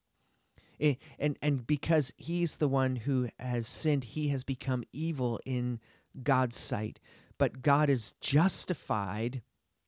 It, 0.79 0.97
and 1.17 1.38
and 1.41 1.65
because 1.65 2.13
he's 2.17 2.57
the 2.57 2.67
one 2.67 2.97
who 2.97 3.29
has 3.39 3.67
sinned, 3.67 4.03
he 4.03 4.27
has 4.29 4.43
become 4.43 4.83
evil 4.91 5.39
in 5.45 5.79
God's 6.23 6.57
sight. 6.57 6.99
But 7.38 7.62
God 7.62 7.89
is 7.89 8.13
justified 8.19 9.41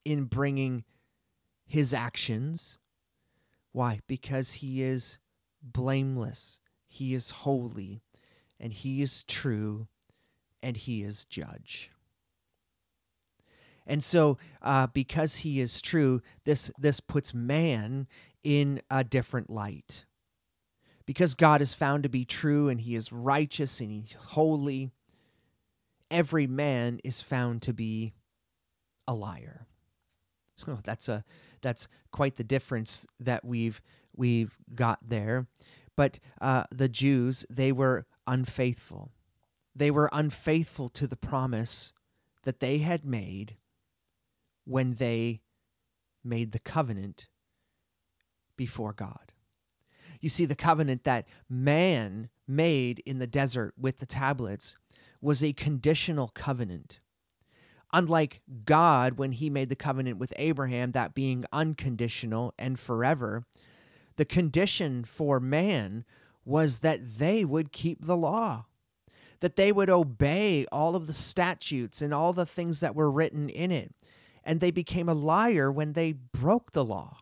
in 0.06 0.26
bringing 0.26 0.84
his 1.66 1.94
actions. 1.94 2.78
Why? 3.72 4.00
Because 4.08 4.54
he 4.54 4.82
is 4.82 5.20
blameless, 5.62 6.60
he 6.88 7.14
is 7.14 7.32
holy, 7.32 8.02
and 8.60 8.74
he 8.74 9.02
is 9.02 9.24
true, 9.24 9.88
and 10.62 10.76
he 10.78 11.04
is 11.04 11.26
judge. 11.26 11.92
And 13.90 14.04
so, 14.04 14.38
uh, 14.62 14.88
because 14.88 15.38
he 15.38 15.60
is 15.60 15.82
true, 15.82 16.22
this 16.46 16.72
this 16.78 17.00
puts 17.00 17.34
man 17.34 18.08
in 18.44 18.82
a 18.90 19.04
different 19.04 19.50
light 19.50 20.06
because 21.08 21.34
God 21.34 21.60
is 21.60 21.74
found 21.74 22.04
to 22.04 22.10
be 22.10 22.24
true 22.24 22.70
and 22.70 22.80
he 22.80 22.94
is 22.94 23.12
righteous 23.12 23.80
and 23.80 23.90
he's 23.90 24.14
holy, 24.14 24.92
every 26.12 26.46
man 26.46 27.00
is 27.04 27.20
found 27.20 27.64
to 27.64 27.74
be 27.74 28.14
a 29.08 29.14
liar. 29.14 29.66
Oh, 30.68 30.80
that's 30.84 31.08
a 31.08 31.24
that's 31.62 31.88
quite 32.12 32.36
the 32.36 32.44
difference 32.44 33.08
that 33.18 33.46
we've 33.46 33.82
we've 34.14 34.58
got 34.76 35.00
there. 35.02 35.48
But 35.96 36.20
uh, 36.42 36.66
the 36.70 36.90
Jews, 36.90 37.46
they 37.50 37.72
were 37.72 38.06
unfaithful. 38.28 39.14
They 39.74 39.90
were 39.90 40.10
unfaithful 40.12 40.90
to 40.90 41.08
the 41.08 41.16
promise 41.16 41.94
that 42.44 42.60
they 42.60 42.80
had 42.80 43.06
made 43.06 43.56
when 44.70 44.94
they 44.96 45.42
made 46.24 46.52
the 46.52 46.60
covenant 46.60 47.28
before 48.56 48.94
God. 48.94 49.34
You 50.22 50.30
see, 50.30 50.46
the 50.46 50.56
covenant 50.56 51.06
that 51.06 51.28
man 51.50 52.30
made 52.48 53.00
in 53.06 53.20
the 53.20 53.28
desert 53.28 53.74
with 53.80 53.98
the 53.98 54.06
tablets 54.06 54.78
was 55.22 55.44
a 55.44 55.54
conditional 55.54 56.30
covenant. 56.30 57.00
Unlike 57.92 58.42
God, 58.66 59.18
when 59.18 59.32
he 59.32 59.50
made 59.50 59.70
the 59.70 59.76
covenant 59.76 60.20
with 60.20 60.34
Abraham, 60.36 60.92
that 60.92 61.16
being 61.16 61.46
unconditional 61.52 62.54
and 62.60 62.80
forever, 62.80 63.46
the 64.18 64.26
condition 64.26 65.04
for 65.04 65.40
man 65.40 66.06
was 66.46 66.80
that 66.80 67.18
they 67.18 67.44
would 67.44 67.72
keep 67.72 68.06
the 68.06 68.18
law, 68.18 68.66
that 69.40 69.56
they 69.56 69.72
would 69.72 69.90
obey 69.90 70.68
all 70.72 70.96
of 70.96 71.08
the 71.08 71.14
statutes 71.14 72.02
and 72.02 72.14
all 72.14 72.34
the 72.34 72.46
things 72.46 72.82
that 72.82 72.96
were 72.96 73.10
written 73.10 73.50
in 73.50 73.72
it. 73.72 73.96
And 74.44 74.60
they 74.60 74.72
became 74.72 75.10
a 75.10 75.14
liar 75.14 75.72
when 75.72 75.94
they 75.94 76.14
broke 76.14 76.72
the 76.72 76.86
law. 76.86 77.18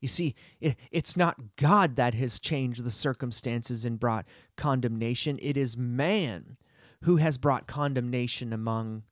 You 0.00 0.08
see, 0.08 0.34
it's 0.60 1.16
not 1.16 1.56
God 1.56 1.96
that 1.96 2.12
has 2.12 2.38
changed 2.38 2.84
the 2.84 2.90
circumstances 2.90 3.86
and 3.86 3.98
brought 3.98 4.26
condemnation. 4.54 5.38
It 5.40 5.56
is 5.56 5.78
man 5.78 6.58
who 7.04 7.16
has 7.16 7.38
brought 7.38 7.66
condemnation 7.66 8.52
among 8.52 9.04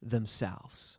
themselves. 0.00 0.98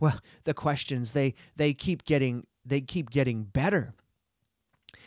Well, 0.00 0.20
the 0.44 0.54
questions 0.54 1.12
they 1.12 1.34
they 1.56 1.74
keep 1.74 2.04
getting 2.04 2.46
they 2.64 2.80
keep 2.80 3.10
getting 3.10 3.44
better. 3.44 3.94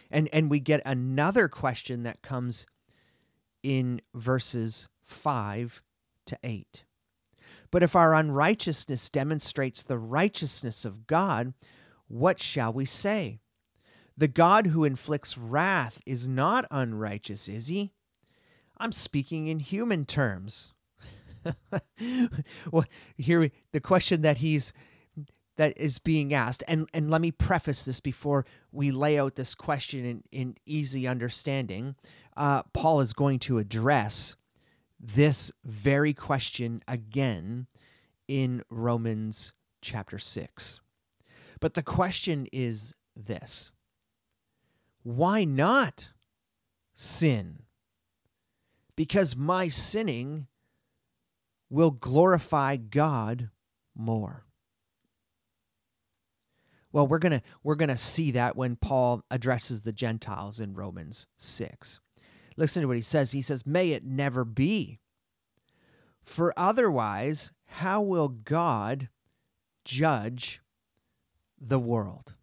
And 0.10 0.30
and 0.34 0.50
we 0.50 0.60
get 0.60 0.82
another 0.86 1.48
question 1.48 2.04
that 2.04 2.22
comes 2.22 2.66
in 3.64 4.02
verses 4.14 4.90
5 5.04 5.82
to 6.26 6.38
8. 6.44 6.84
But 7.72 7.84
if 7.84 7.96
our 7.96 8.14
unrighteousness 8.14 9.10
demonstrates 9.10 9.84
the 9.84 9.98
righteousness 9.98 10.86
of 10.86 11.08
God, 11.08 11.54
what 12.08 12.40
shall 12.40 12.74
we 12.74 12.86
say? 12.86 13.40
The 14.18 14.28
God 14.28 14.68
who 14.68 14.84
inflicts 14.84 15.38
wrath 15.38 16.02
is 16.06 16.28
not 16.28 16.66
unrighteous, 16.70 17.48
is 17.48 17.68
he? 17.68 17.94
I'm 18.78 18.92
speaking 18.92 19.48
in 19.48 19.60
human 19.60 20.06
terms. 20.06 20.74
well, 22.72 22.86
here 23.18 23.50
the 23.72 23.80
question 23.80 24.22
that 24.22 24.40
he's 24.40 24.74
that 25.58 25.78
is 25.78 26.00
being 26.00 26.34
asked, 26.34 26.64
and, 26.68 26.90
and 26.94 27.12
let 27.12 27.22
me 27.22 27.32
preface 27.32 27.86
this 27.86 28.00
before 28.00 28.46
we 28.72 28.90
lay 28.90 29.20
out 29.20 29.36
this 29.36 29.54
question 29.54 30.06
in, 30.06 30.24
in 30.32 30.56
easy 30.66 31.08
understanding. 31.08 31.96
Uh, 32.36 32.64
Paul 32.74 33.02
is 33.02 33.14
going 33.14 33.40
to 33.40 33.60
address 33.60 34.36
this 35.02 35.52
very 35.66 36.14
question 36.14 36.84
again 36.88 37.68
in 38.28 38.64
Romans 38.70 39.54
chapter 39.82 40.20
6. 40.20 40.80
But 41.60 41.74
the 41.74 41.84
question 41.84 42.48
is 42.52 42.94
this 43.16 43.72
why 45.04 45.44
not 45.44 46.12
sin? 46.94 47.64
Because 48.96 49.36
my 49.36 49.68
sinning 49.68 50.48
will 51.70 51.92
glorify 51.92 52.76
God 52.76 53.50
more. 53.96 54.46
Well, 56.92 57.08
we're 57.08 57.20
going 57.20 57.40
to 57.40 57.42
we're 57.64 57.76
going 57.76 57.90
to 57.90 57.98
see 57.98 58.32
that 58.32 58.56
when 58.56 58.76
Paul 58.76 59.24
addresses 59.32 59.82
the 59.82 59.94
Gentiles 59.94 60.60
in 60.60 60.74
Romans 60.74 61.26
6. 61.38 62.00
Listen 62.62 62.82
to 62.82 62.88
what 62.88 62.96
he 62.96 63.02
says. 63.02 63.32
He 63.32 63.42
says, 63.42 63.66
"May 63.66 63.92
it 63.92 64.06
never 64.06 64.46
be. 64.46 65.00
For 66.24 66.54
otherwise, 66.56 67.52
how 67.66 68.02
will 68.02 68.28
God 68.30 69.10
judge 69.84 70.62
the 71.60 71.80
world. 71.80 72.36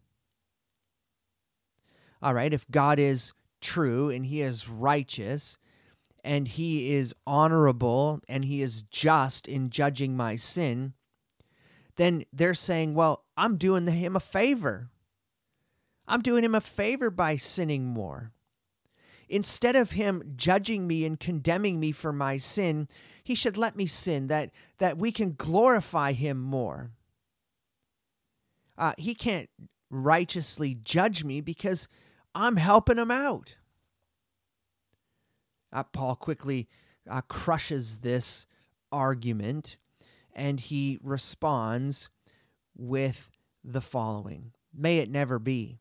All 2.23 2.35
right, 2.35 2.53
if 2.53 2.69
God 2.71 2.99
is 2.99 3.33
true 3.61 4.11
and 4.11 4.27
he 4.27 4.41
is 4.41 4.69
righteous 4.69 5.59
and 6.25 6.47
he 6.47 6.93
is 6.93 7.15
honorable 7.27 8.21
and 8.29 8.45
he 8.45 8.63
is 8.63 8.83
just 8.85 9.49
in 9.49 9.71
judging 9.71 10.17
my 10.17 10.37
sin, 10.37 10.95
then 11.97 12.25
they're 12.33 12.55
saying, 12.55 12.95
well, 12.95 13.25
I'm 13.37 13.57
doing 13.57 13.87
him 13.87 14.15
a 14.17 14.21
favor. 14.21 14.91
I'm 16.07 16.23
doing 16.23 16.45
him 16.45 16.55
a 16.55 16.61
favor 16.61 17.11
by 17.11 17.37
sinning 17.37 17.87
more. 17.87 18.33
Instead 19.29 19.77
of 19.77 19.93
him 19.93 20.35
judging 20.37 20.87
me 20.87 21.05
and 21.05 21.21
condemning 21.21 21.79
me 21.79 21.93
for 21.93 22.13
my 22.13 22.37
sin, 22.37 22.89
he 23.23 23.35
should 23.35 23.57
let 23.57 23.77
me 23.77 23.87
sin 23.87 24.29
that 24.29 24.51
that 24.79 24.99
we 24.99 25.13
can 25.13 25.35
glorify 25.37 26.13
him 26.13 26.41
more 26.41 26.91
uh, 28.79 28.93
he 28.97 29.15
can't 29.15 29.51
righteously 29.91 30.79
judge 30.83 31.25
me 31.25 31.41
because 31.41 31.89
I'm 32.35 32.57
helping 32.57 32.97
him 32.97 33.11
out. 33.11 33.57
Uh, 35.73 35.83
Paul 35.83 36.15
quickly 36.15 36.69
uh, 37.11 37.21
crushes 37.23 37.99
this 37.99 38.47
argument 38.93 39.77
and 40.33 40.61
he 40.61 40.99
responds 41.03 42.09
with 42.77 43.29
the 43.65 43.81
following 43.81 44.53
May 44.73 44.99
it 44.99 45.11
never 45.11 45.41
be. 45.41 45.81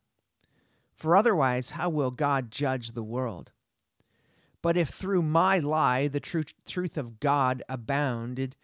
For 0.98 1.14
otherwise, 1.14 1.70
how 1.70 1.90
will 1.90 2.10
God 2.10 2.50
judge 2.50 2.90
the 2.90 3.04
world? 3.04 3.52
But 4.60 4.76
if 4.76 4.88
through 4.88 5.22
my 5.22 5.60
lie 5.60 6.08
the 6.08 6.18
tr- 6.18 6.40
truth 6.66 6.98
of 6.98 7.20
God 7.20 7.62
abounded 7.68 8.56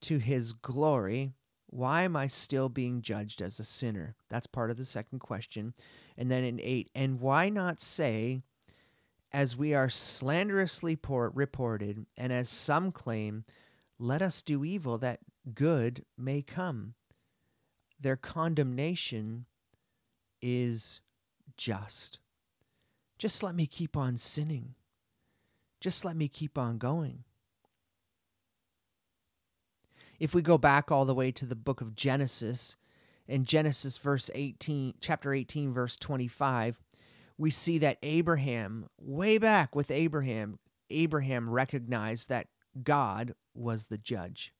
to 0.00 0.16
his 0.16 0.54
glory, 0.54 1.34
why 1.66 2.04
am 2.04 2.16
I 2.16 2.28
still 2.28 2.70
being 2.70 3.02
judged 3.02 3.42
as 3.42 3.60
a 3.60 3.64
sinner? 3.64 4.16
That's 4.30 4.46
part 4.46 4.70
of 4.70 4.78
the 4.78 4.86
second 4.86 5.18
question. 5.18 5.74
And 6.16 6.30
then 6.30 6.44
in 6.44 6.58
8, 6.62 6.90
and 6.94 7.20
why 7.20 7.50
not 7.50 7.78
say, 7.78 8.40
as 9.30 9.54
we 9.54 9.74
are 9.74 9.90
slanderously 9.90 10.98
reported, 11.02 12.06
and 12.16 12.32
as 12.32 12.48
some 12.48 12.90
claim, 12.90 13.44
let 13.98 14.22
us 14.22 14.40
do 14.40 14.64
evil 14.64 14.96
that 14.98 15.20
good 15.54 16.06
may 16.16 16.40
come? 16.40 16.94
Their 18.00 18.16
condemnation 18.16 19.44
is 20.40 21.02
just. 21.62 22.18
Just 23.18 23.42
let 23.42 23.54
me 23.54 23.66
keep 23.66 23.96
on 23.96 24.16
sinning. 24.16 24.74
Just 25.80 26.04
let 26.04 26.16
me 26.16 26.26
keep 26.26 26.58
on 26.58 26.76
going. 26.76 27.22
If 30.18 30.34
we 30.34 30.42
go 30.42 30.58
back 30.58 30.90
all 30.90 31.04
the 31.04 31.14
way 31.14 31.30
to 31.30 31.46
the 31.46 31.54
book 31.54 31.80
of 31.80 31.94
Genesis, 31.94 32.76
in 33.28 33.44
Genesis 33.44 33.96
verse 33.96 34.28
18, 34.34 34.94
chapter 35.00 35.32
18 35.32 35.72
verse 35.72 35.96
25, 35.96 36.80
we 37.38 37.50
see 37.50 37.78
that 37.78 37.98
Abraham, 38.02 38.88
way 39.00 39.38
back 39.38 39.76
with 39.76 39.90
Abraham, 39.90 40.58
Abraham 40.90 41.48
recognized 41.48 42.28
that 42.28 42.48
God 42.82 43.34
was 43.54 43.86
the 43.86 43.98
judge. 43.98 44.52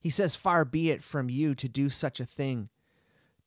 He 0.00 0.10
says, 0.10 0.36
Far 0.36 0.64
be 0.64 0.90
it 0.90 1.02
from 1.02 1.28
you 1.28 1.54
to 1.54 1.68
do 1.68 1.90
such 1.90 2.18
a 2.18 2.24
thing, 2.24 2.70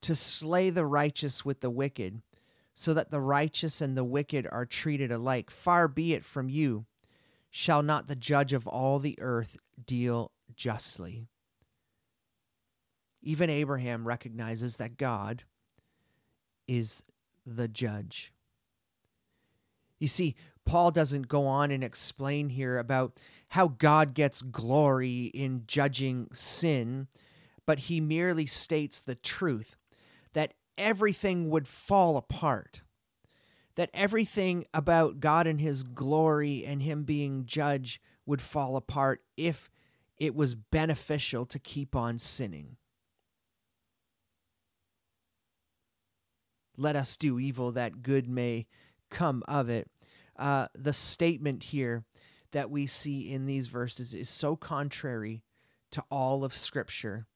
to 0.01 0.13
slay 0.13 0.69
the 0.69 0.85
righteous 0.85 1.43
with 1.43 1.61
the 1.61 1.69
wicked, 1.71 2.21
so 2.73 2.93
that 2.93 3.11
the 3.11 3.21
righteous 3.21 3.81
and 3.81 3.97
the 3.97 4.03
wicked 4.03 4.47
are 4.51 4.65
treated 4.65 5.11
alike. 5.11 5.49
Far 5.49 5.87
be 5.87 6.13
it 6.13 6.25
from 6.25 6.49
you. 6.49 6.85
Shall 7.49 7.83
not 7.83 8.07
the 8.07 8.15
judge 8.15 8.53
of 8.53 8.67
all 8.67 8.99
the 8.99 9.17
earth 9.19 9.57
deal 9.85 10.31
justly? 10.55 11.27
Even 13.21 13.49
Abraham 13.49 14.07
recognizes 14.07 14.77
that 14.77 14.97
God 14.97 15.43
is 16.67 17.03
the 17.45 17.67
judge. 17.67 18.33
You 19.99 20.07
see, 20.07 20.35
Paul 20.65 20.91
doesn't 20.91 21.27
go 21.27 21.45
on 21.45 21.69
and 21.69 21.83
explain 21.83 22.49
here 22.49 22.79
about 22.79 23.19
how 23.49 23.67
God 23.67 24.13
gets 24.13 24.41
glory 24.41 25.25
in 25.25 25.63
judging 25.67 26.29
sin, 26.31 27.07
but 27.65 27.79
he 27.79 27.99
merely 27.99 28.45
states 28.45 29.01
the 29.01 29.15
truth 29.15 29.75
everything 30.81 31.49
would 31.49 31.67
fall 31.67 32.17
apart. 32.17 32.81
That 33.75 33.89
everything 33.93 34.65
about 34.73 35.21
God 35.21 35.47
and 35.47 35.61
his 35.61 35.83
glory 35.83 36.65
and 36.65 36.81
him 36.81 37.03
being 37.03 37.45
judge 37.45 38.01
would 38.25 38.41
fall 38.41 38.75
apart 38.75 39.21
if 39.37 39.69
it 40.17 40.35
was 40.35 40.55
beneficial 40.55 41.45
to 41.45 41.57
keep 41.57 41.95
on 41.95 42.17
sinning. 42.17 42.75
Let 46.77 46.95
us 46.95 47.15
do 47.15 47.39
evil 47.39 47.71
that 47.71 48.01
good 48.01 48.27
may 48.27 48.67
come 49.09 49.43
of 49.47 49.69
it. 49.69 49.87
Uh, 50.37 50.67
the 50.73 50.93
statement 50.93 51.63
here 51.63 52.03
that 52.51 52.69
we 52.69 52.87
see 52.87 53.31
in 53.31 53.45
these 53.45 53.67
verses 53.67 54.13
is 54.13 54.29
so 54.29 54.55
contrary 54.55 55.43
to 55.91 56.03
all 56.09 56.43
of 56.43 56.53
Scripture 56.53 57.27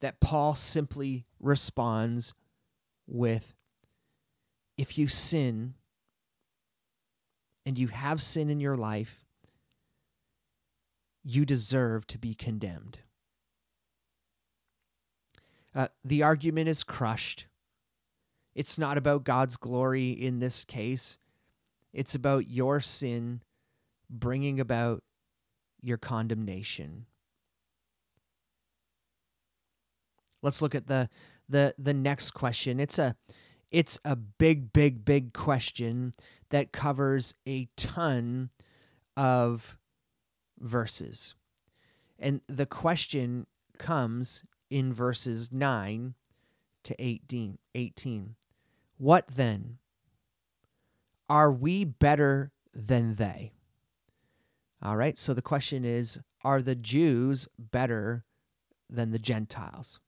that 0.00 0.20
Paul 0.20 0.54
simply 0.54 1.24
responds 1.40 2.34
with 3.06 3.54
If 4.76 4.98
you 4.98 5.06
sin 5.06 5.74
and 7.64 7.78
you 7.78 7.88
have 7.88 8.22
sin 8.22 8.50
in 8.50 8.60
your 8.60 8.76
life, 8.76 9.24
you 11.24 11.44
deserve 11.44 12.06
to 12.06 12.18
be 12.18 12.34
condemned. 12.34 13.00
Uh, 15.74 15.88
the 16.04 16.22
argument 16.22 16.68
is 16.68 16.84
crushed. 16.84 17.46
It's 18.54 18.78
not 18.78 18.96
about 18.96 19.24
God's 19.24 19.56
glory 19.56 20.10
in 20.10 20.38
this 20.38 20.64
case, 20.64 21.18
it's 21.92 22.14
about 22.14 22.48
your 22.48 22.80
sin 22.80 23.42
bringing 24.08 24.60
about 24.60 25.02
your 25.82 25.98
condemnation. 25.98 27.06
Let's 30.42 30.62
look 30.62 30.74
at 30.74 30.86
the 30.86 31.08
the 31.48 31.74
the 31.78 31.94
next 31.94 32.32
question. 32.32 32.80
It's 32.80 32.98
a 32.98 33.16
it's 33.70 33.98
a 34.04 34.16
big 34.16 34.72
big 34.72 35.04
big 35.04 35.32
question 35.32 36.12
that 36.50 36.72
covers 36.72 37.34
a 37.46 37.68
ton 37.76 38.50
of 39.16 39.76
verses. 40.58 41.34
And 42.18 42.40
the 42.46 42.66
question 42.66 43.46
comes 43.78 44.44
in 44.70 44.92
verses 44.92 45.52
9 45.52 46.14
to 46.84 46.94
18. 46.98 47.58
18. 47.74 48.34
What 48.98 49.26
then? 49.28 49.78
Are 51.28 51.52
we 51.52 51.84
better 51.84 52.52
than 52.72 53.16
they? 53.16 53.52
All 54.82 54.96
right, 54.96 55.18
so 55.18 55.34
the 55.34 55.42
question 55.42 55.84
is 55.84 56.18
Are 56.44 56.62
the 56.62 56.76
Jews 56.76 57.48
better 57.58 58.24
than 58.88 59.10
the 59.10 59.18
Gentiles? 59.18 60.00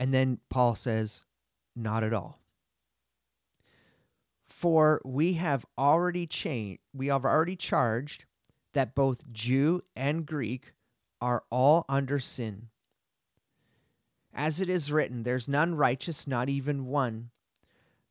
And 0.00 0.14
then 0.14 0.38
Paul 0.48 0.74
says, 0.74 1.24
Not 1.76 2.02
at 2.02 2.14
all. 2.14 2.40
For 4.46 5.00
we 5.04 5.34
have 5.34 5.66
already 5.76 6.26
changed, 6.26 6.80
we 6.94 7.08
have 7.08 7.24
already 7.24 7.54
charged 7.54 8.24
that 8.72 8.94
both 8.94 9.30
Jew 9.30 9.82
and 9.94 10.24
Greek 10.24 10.72
are 11.20 11.44
all 11.50 11.84
under 11.86 12.18
sin. 12.18 12.68
As 14.32 14.60
it 14.60 14.70
is 14.70 14.90
written, 14.90 15.22
there's 15.22 15.48
none 15.48 15.74
righteous, 15.74 16.26
not 16.26 16.48
even 16.48 16.86
one. 16.86 17.30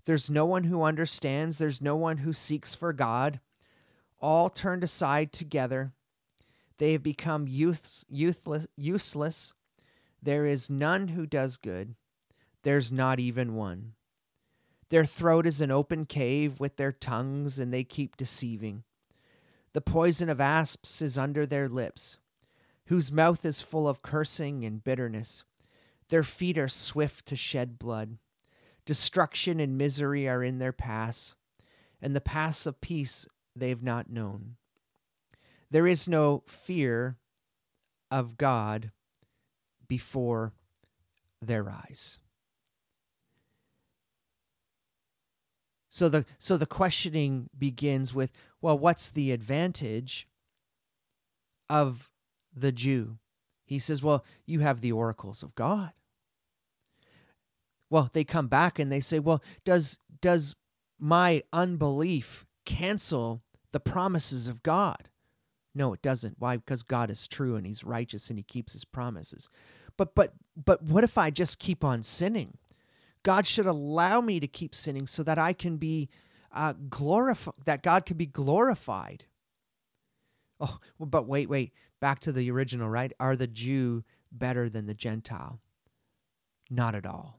There's 0.05 0.29
no 0.29 0.45
one 0.45 0.65
who 0.65 0.83
understands, 0.83 1.57
there's 1.57 1.81
no 1.81 1.95
one 1.95 2.17
who 2.17 2.33
seeks 2.33 2.75
for 2.75 2.93
God. 2.93 3.39
All 4.19 4.49
turned 4.49 4.83
aside 4.83 5.31
together. 5.31 5.93
They 6.77 6.91
have 6.91 7.03
become 7.03 7.47
youths, 7.47 8.05
youthless, 8.11 8.67
useless. 8.75 9.53
There 10.21 10.45
is 10.45 10.69
none 10.69 11.09
who 11.09 11.25
does 11.25 11.57
good. 11.57 11.95
There's 12.63 12.91
not 12.91 13.19
even 13.19 13.55
one. 13.55 13.93
Their 14.89 15.05
throat 15.05 15.45
is 15.45 15.61
an 15.61 15.71
open 15.71 16.05
cave 16.05 16.59
with 16.59 16.77
their 16.77 16.91
tongues, 16.91 17.59
and 17.59 17.73
they 17.73 17.83
keep 17.83 18.17
deceiving. 18.17 18.83
The 19.73 19.81
poison 19.81 20.29
of 20.29 20.41
asps 20.41 21.01
is 21.01 21.17
under 21.17 21.45
their 21.45 21.69
lips, 21.69 22.17
whose 22.87 23.11
mouth 23.11 23.45
is 23.45 23.61
full 23.61 23.87
of 23.87 24.01
cursing 24.01 24.65
and 24.65 24.83
bitterness. 24.83 25.43
Their 26.09 26.23
feet 26.23 26.57
are 26.57 26.67
swift 26.67 27.27
to 27.27 27.35
shed 27.35 27.77
blood. 27.77 28.17
Destruction 28.85 29.59
and 29.59 29.77
misery 29.77 30.27
are 30.27 30.43
in 30.43 30.57
their 30.57 30.73
paths, 30.73 31.35
and 32.01 32.15
the 32.15 32.21
paths 32.21 32.65
of 32.65 32.81
peace 32.81 33.27
they've 33.55 33.83
not 33.83 34.09
known. 34.09 34.55
There 35.69 35.85
is 35.85 36.07
no 36.07 36.43
fear 36.47 37.17
of 38.09 38.37
God 38.37 38.91
before 39.89 40.53
their 41.41 41.69
eyes. 41.69 42.19
So 45.89 46.07
the 46.07 46.25
so 46.37 46.55
the 46.55 46.65
questioning 46.65 47.49
begins 47.57 48.13
with, 48.13 48.31
well, 48.61 48.79
what's 48.79 49.09
the 49.09 49.31
advantage 49.33 50.27
of 51.69 52.09
the 52.55 52.71
Jew? 52.71 53.17
He 53.65 53.79
says, 53.79 54.01
well, 54.01 54.23
you 54.45 54.61
have 54.61 54.79
the 54.79 54.91
oracles 54.91 55.43
of 55.43 55.55
God. 55.55 55.91
Well, 57.89 58.09
they 58.13 58.23
come 58.23 58.47
back 58.47 58.79
and 58.79 58.91
they 58.91 58.99
say, 58.99 59.19
well, 59.19 59.43
does 59.65 59.99
does 60.21 60.55
my 60.99 61.43
unbelief 61.51 62.45
cancel 62.65 63.41
the 63.71 63.79
promises 63.79 64.47
of 64.47 64.61
God? 64.63 65.09
No, 65.73 65.93
it 65.93 66.01
doesn't. 66.01 66.35
Why? 66.39 66.57
Because 66.57 66.83
God 66.83 67.09
is 67.09 67.27
true 67.27 67.55
and 67.55 67.65
he's 67.65 67.83
righteous 67.83 68.29
and 68.29 68.37
he 68.37 68.43
keeps 68.43 68.73
his 68.73 68.85
promises. 68.85 69.49
But 69.99 70.15
but 70.15 70.33
but 70.55 70.81
what 70.81 71.03
if 71.03 71.17
I 71.17 71.29
just 71.29 71.59
keep 71.59 71.83
on 71.83 72.03
sinning? 72.03 72.57
God 73.21 73.45
should 73.45 73.65
allow 73.65 74.21
me 74.21 74.39
to 74.39 74.47
keep 74.47 74.73
sinning 74.73 75.07
so 75.07 75.23
that 75.23 75.37
I 75.37 75.51
can 75.51 75.75
be 75.75 76.07
uh, 76.53 76.73
glorified, 76.89 77.55
that 77.65 77.83
God 77.83 78.05
can 78.05 78.15
be 78.15 78.25
glorified. 78.25 79.25
Oh, 80.61 80.79
but 80.97 81.27
wait, 81.27 81.49
wait. 81.49 81.73
Back 81.99 82.21
to 82.21 82.31
the 82.31 82.49
original, 82.49 82.87
right? 82.87 83.11
Are 83.19 83.35
the 83.35 83.45
Jew 83.45 84.05
better 84.31 84.69
than 84.69 84.85
the 84.85 84.93
Gentile? 84.93 85.59
Not 86.69 86.95
at 86.95 87.05
all. 87.05 87.37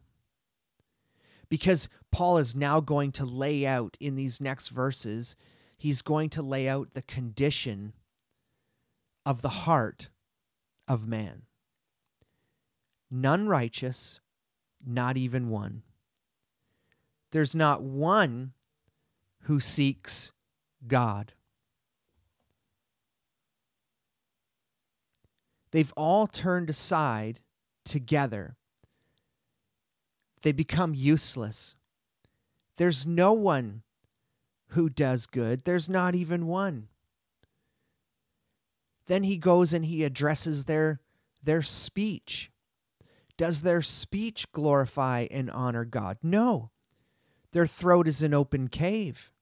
Because 1.48 1.88
Paul 2.12 2.36
is 2.36 2.54
now 2.54 2.80
going 2.80 3.10
to 3.12 3.24
lay 3.24 3.66
out 3.66 3.96
in 4.00 4.16
these 4.16 4.38
next 4.38 4.68
verses, 4.68 5.34
he's 5.78 6.02
going 6.02 6.28
to 6.30 6.42
lay 6.42 6.68
out 6.68 6.92
the 6.92 7.00
condition 7.00 7.94
of 9.24 9.40
the 9.40 9.48
heart 9.48 10.10
of 10.86 11.06
man. 11.06 11.44
None 13.10 13.48
righteous, 13.48 14.20
not 14.84 15.16
even 15.16 15.48
one. 15.48 15.82
there's 17.32 17.54
not 17.54 17.82
one 17.82 18.52
who 19.42 19.60
seeks 19.60 20.32
God. 20.86 21.32
They've 25.70 25.92
all 25.96 26.26
turned 26.26 26.68
aside 26.68 27.40
together. 27.84 28.56
They 30.42 30.52
become 30.52 30.94
useless. 30.94 31.76
There's 32.76 33.06
no 33.06 33.32
one 33.32 33.82
who 34.68 34.88
does 34.88 35.26
good, 35.26 35.64
there's 35.64 35.88
not 35.88 36.14
even 36.14 36.46
one. 36.46 36.88
Then 39.06 39.24
he 39.24 39.36
goes 39.36 39.72
and 39.72 39.84
he 39.84 40.04
addresses 40.04 40.64
their, 40.64 41.00
their 41.42 41.62
speech. 41.62 42.50
Does 43.40 43.62
their 43.62 43.80
speech 43.80 44.52
glorify 44.52 45.26
and 45.30 45.50
honor 45.50 45.86
God? 45.86 46.18
No. 46.22 46.72
Their 47.52 47.66
throat 47.66 48.06
is 48.06 48.20
an 48.20 48.34
open 48.34 48.68
cave. 48.68 49.32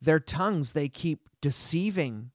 Their 0.00 0.20
tongues 0.20 0.72
they 0.72 0.88
keep 0.88 1.28
deceiving. 1.40 2.30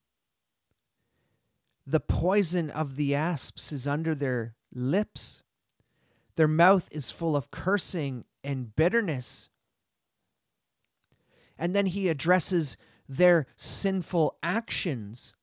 The 1.87 2.01
poison 2.01 2.69
of 2.69 2.97
the 2.97 3.15
asps 3.15 3.71
is 3.71 3.87
under 3.87 4.13
their 4.13 4.55
lips. 4.73 5.43
Their 6.35 6.49
mouth 6.49 6.89
is 6.91 7.09
full 7.09 7.37
of 7.37 7.49
cursing 7.49 8.25
and 8.43 8.75
bitterness. 8.75 9.47
And 11.57 11.73
then 11.73 11.85
he 11.85 12.09
addresses 12.09 12.75
their 13.07 13.47
sinful 13.55 14.39
actions. 14.43 15.35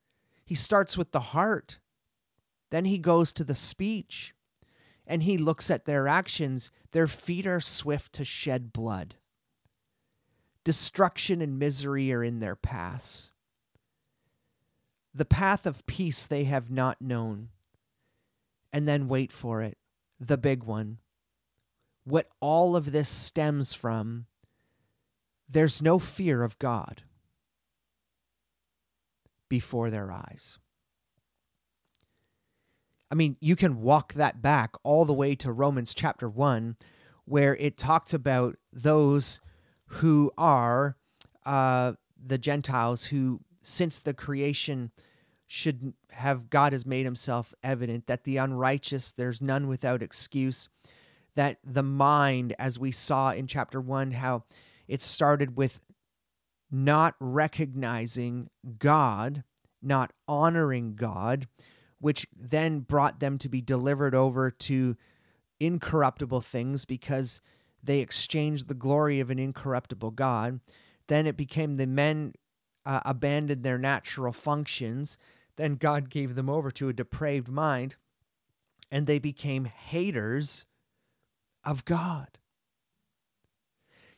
He 0.45 0.55
starts 0.55 0.99
with 0.99 1.13
the 1.13 1.21
heart, 1.21 1.79
then 2.69 2.85
he 2.85 2.99
goes 2.99 3.33
to 3.33 3.45
the 3.45 3.55
speech, 3.55 4.35
and 5.07 5.23
he 5.23 5.37
looks 5.37 5.71
at 5.71 5.85
their 5.85 6.09
actions. 6.09 6.71
Their 6.93 7.09
feet 7.09 7.47
are 7.47 7.61
swift 7.61 8.13
to 8.15 8.25
shed 8.25 8.73
blood. 8.73 9.17
Destruction 10.65 11.43
and 11.43 11.59
misery 11.59 12.13
are 12.13 12.23
in 12.23 12.41
their 12.41 12.57
paths. 12.57 13.33
The 15.15 15.25
path 15.25 15.67
of 15.67 15.87
peace 15.87 16.27
they 16.27 16.45
have 16.45 16.71
not 16.71 17.03
known. 17.03 17.49
And 18.73 18.89
then 18.89 19.09
wait 19.09 19.33
for 19.33 19.61
it, 19.61 19.77
the 20.19 20.39
big 20.39 20.63
one. 20.63 20.99
What 22.05 22.29
all 22.41 22.75
of 22.75 22.93
this 22.93 23.09
stems 23.09 23.75
from, 23.75 24.27
there's 25.49 25.83
no 25.83 25.99
fear 25.99 26.43
of 26.43 26.59
God 26.59 27.03
before 29.49 29.91
their 29.91 30.11
eyes. 30.11 30.59
I 33.13 33.15
mean, 33.15 33.37
you 33.41 33.57
can 33.57 33.83
walk 33.83 34.15
that 34.15 34.41
back 34.41 34.71
all 34.83 35.05
the 35.05 35.13
way 35.13 35.35
to 35.35 35.53
Romans 35.53 35.93
chapter 35.93 36.31
1, 36.31 36.77
where 37.27 37.55
it 37.57 37.77
talked 37.77 38.15
about 38.15 38.57
those 38.73 39.43
who 39.87 40.31
are 40.39 40.97
uh, 41.45 41.93
the 42.17 42.39
Gentiles 42.39 43.05
who, 43.05 43.43
since 43.61 43.99
the 43.99 44.15
creation, 44.15 44.93
should 45.47 45.93
have 46.13 46.49
God 46.49 46.73
has 46.73 46.87
made 46.87 47.05
himself 47.05 47.53
evident, 47.63 48.07
that 48.07 48.25
the 48.25 48.39
unrighteous, 48.39 49.13
there's 49.13 49.43
none 49.43 49.69
without 49.69 50.03
excuse, 50.03 50.71
that 51.35 51.59
the 51.63 51.83
mind, 51.83 52.55
as 52.59 52.79
we 52.79 52.91
saw 52.91 53.31
in 53.33 53.47
chapter 53.47 53.79
1, 53.79 54.13
how 54.13 54.45
it 54.89 55.03
started 55.03 55.59
with 55.59 55.83
not 56.71 57.15
recognizing 57.21 58.49
God, 58.79 59.45
not 59.83 60.15
honoring 60.27 60.95
God, 60.95 61.47
which 62.03 62.27
then 62.37 62.81
brought 62.81 63.21
them 63.21 63.39
to 63.39 63.49
be 63.49 63.61
delivered 63.61 64.13
over 64.13 64.51
to 64.51 64.97
incorruptible 65.61 66.41
things 66.41 66.85
because 66.85 67.41
they 67.81 68.01
exchanged 68.01 68.67
the 68.67 68.75
glory 68.75 69.21
of 69.21 69.31
an 69.31 69.39
incorruptible 69.39 70.11
God. 70.11 70.59
Then 71.07 71.29
it 71.29 71.37
became 71.37 71.77
the 71.77 71.87
men 71.87 72.35
uh, 72.85 73.03
abandoned 73.05 73.63
their 73.63 73.79
natural 73.79 74.33
functions. 74.33 75.17
Then 75.55 75.77
God 75.77 76.11
gave 76.11 76.35
them 76.35 76.51
over 76.51 76.73
to 76.73 76.89
a 76.89 76.93
depraved 76.93 77.49
mind, 77.49 77.95
and 78.91 79.07
they 79.07 79.21
became 79.21 79.67
haters 79.67 80.67
of 81.63 81.85
God. 81.85 82.37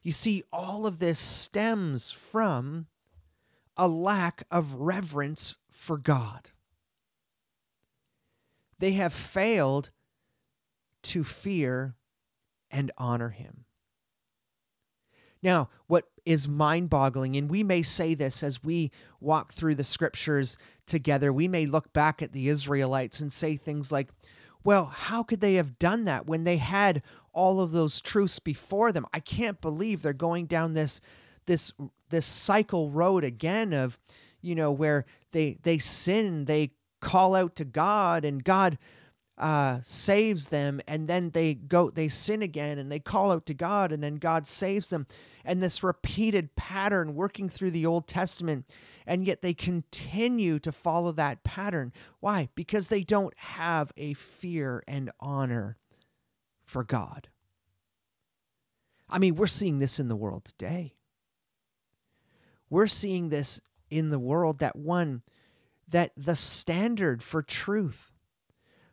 You 0.00 0.12
see, 0.12 0.42
all 0.50 0.86
of 0.86 1.00
this 1.00 1.18
stems 1.18 2.10
from 2.10 2.86
a 3.76 3.88
lack 3.88 4.44
of 4.50 4.72
reverence 4.72 5.58
for 5.70 5.98
God. 5.98 6.52
They 8.84 8.92
have 8.92 9.14
failed 9.14 9.88
to 11.04 11.24
fear 11.24 11.96
and 12.70 12.92
honor 12.98 13.30
Him. 13.30 13.64
Now, 15.42 15.70
what 15.86 16.10
is 16.26 16.46
mind 16.46 16.90
boggling, 16.90 17.34
and 17.34 17.48
we 17.48 17.62
may 17.62 17.80
say 17.80 18.12
this 18.12 18.42
as 18.42 18.62
we 18.62 18.90
walk 19.20 19.54
through 19.54 19.76
the 19.76 19.84
scriptures 19.84 20.58
together, 20.86 21.32
we 21.32 21.48
may 21.48 21.64
look 21.64 21.94
back 21.94 22.20
at 22.20 22.34
the 22.34 22.50
Israelites 22.50 23.20
and 23.20 23.32
say 23.32 23.56
things 23.56 23.90
like, 23.90 24.10
well, 24.64 24.84
how 24.84 25.22
could 25.22 25.40
they 25.40 25.54
have 25.54 25.78
done 25.78 26.04
that 26.04 26.26
when 26.26 26.44
they 26.44 26.58
had 26.58 27.00
all 27.32 27.62
of 27.62 27.70
those 27.70 28.02
truths 28.02 28.38
before 28.38 28.92
them? 28.92 29.06
I 29.14 29.20
can't 29.20 29.62
believe 29.62 30.02
they're 30.02 30.12
going 30.12 30.44
down 30.44 30.74
this 30.74 31.00
this 31.46 31.72
this 32.10 32.26
cycle 32.26 32.90
road 32.90 33.24
again 33.24 33.72
of 33.72 33.98
you 34.42 34.54
know 34.54 34.72
where 34.72 35.06
they 35.32 35.56
they 35.62 35.78
sin 35.78 36.44
they 36.44 36.72
call 37.04 37.34
out 37.34 37.54
to 37.54 37.64
god 37.64 38.24
and 38.24 38.42
god 38.42 38.78
uh, 39.36 39.78
saves 39.82 40.48
them 40.48 40.80
and 40.86 41.08
then 41.08 41.30
they 41.30 41.54
go 41.54 41.90
they 41.90 42.08
sin 42.08 42.40
again 42.42 42.78
and 42.78 42.90
they 42.90 43.00
call 43.00 43.32
out 43.32 43.46
to 43.46 43.54
god 43.54 43.92
and 43.92 44.02
then 44.02 44.16
god 44.16 44.46
saves 44.46 44.88
them. 44.88 45.06
And 45.46 45.62
this 45.62 45.82
repeated 45.82 46.56
pattern 46.56 47.14
working 47.14 47.50
through 47.50 47.72
the 47.72 47.84
old 47.84 48.06
testament 48.06 48.66
and 49.06 49.26
yet 49.26 49.42
they 49.42 49.52
continue 49.52 50.58
to 50.60 50.72
follow 50.72 51.12
that 51.12 51.44
pattern. 51.44 51.92
Why? 52.20 52.48
Because 52.54 52.88
they 52.88 53.02
don't 53.02 53.34
have 53.36 53.92
a 53.96 54.14
fear 54.14 54.82
and 54.88 55.10
honor 55.20 55.76
for 56.64 56.84
god. 56.84 57.28
I 59.10 59.18
mean 59.18 59.34
we're 59.34 59.46
seeing 59.48 59.80
this 59.80 59.98
in 59.98 60.08
the 60.08 60.16
world 60.16 60.44
today. 60.44 60.94
We're 62.70 62.86
seeing 62.86 63.28
this 63.28 63.60
in 63.90 64.10
the 64.10 64.18
world 64.18 64.60
that 64.60 64.76
one, 64.76 65.22
that 65.88 66.12
the 66.16 66.36
standard 66.36 67.22
for 67.22 67.42
truth, 67.42 68.12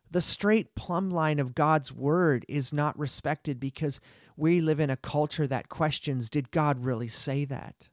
the 0.09 0.21
straight 0.21 0.75
plumb 0.75 1.09
line 1.09 1.39
of 1.39 1.55
God's 1.55 1.91
word 1.91 2.45
is 2.47 2.73
not 2.73 2.97
respected 2.97 3.59
because 3.59 4.01
we 4.35 4.59
live 4.59 4.79
in 4.79 4.89
a 4.89 4.97
culture 4.97 5.47
that 5.47 5.69
questions 5.69 6.29
did 6.29 6.51
God 6.51 6.83
really 6.83 7.07
say 7.07 7.45
that? 7.45 7.89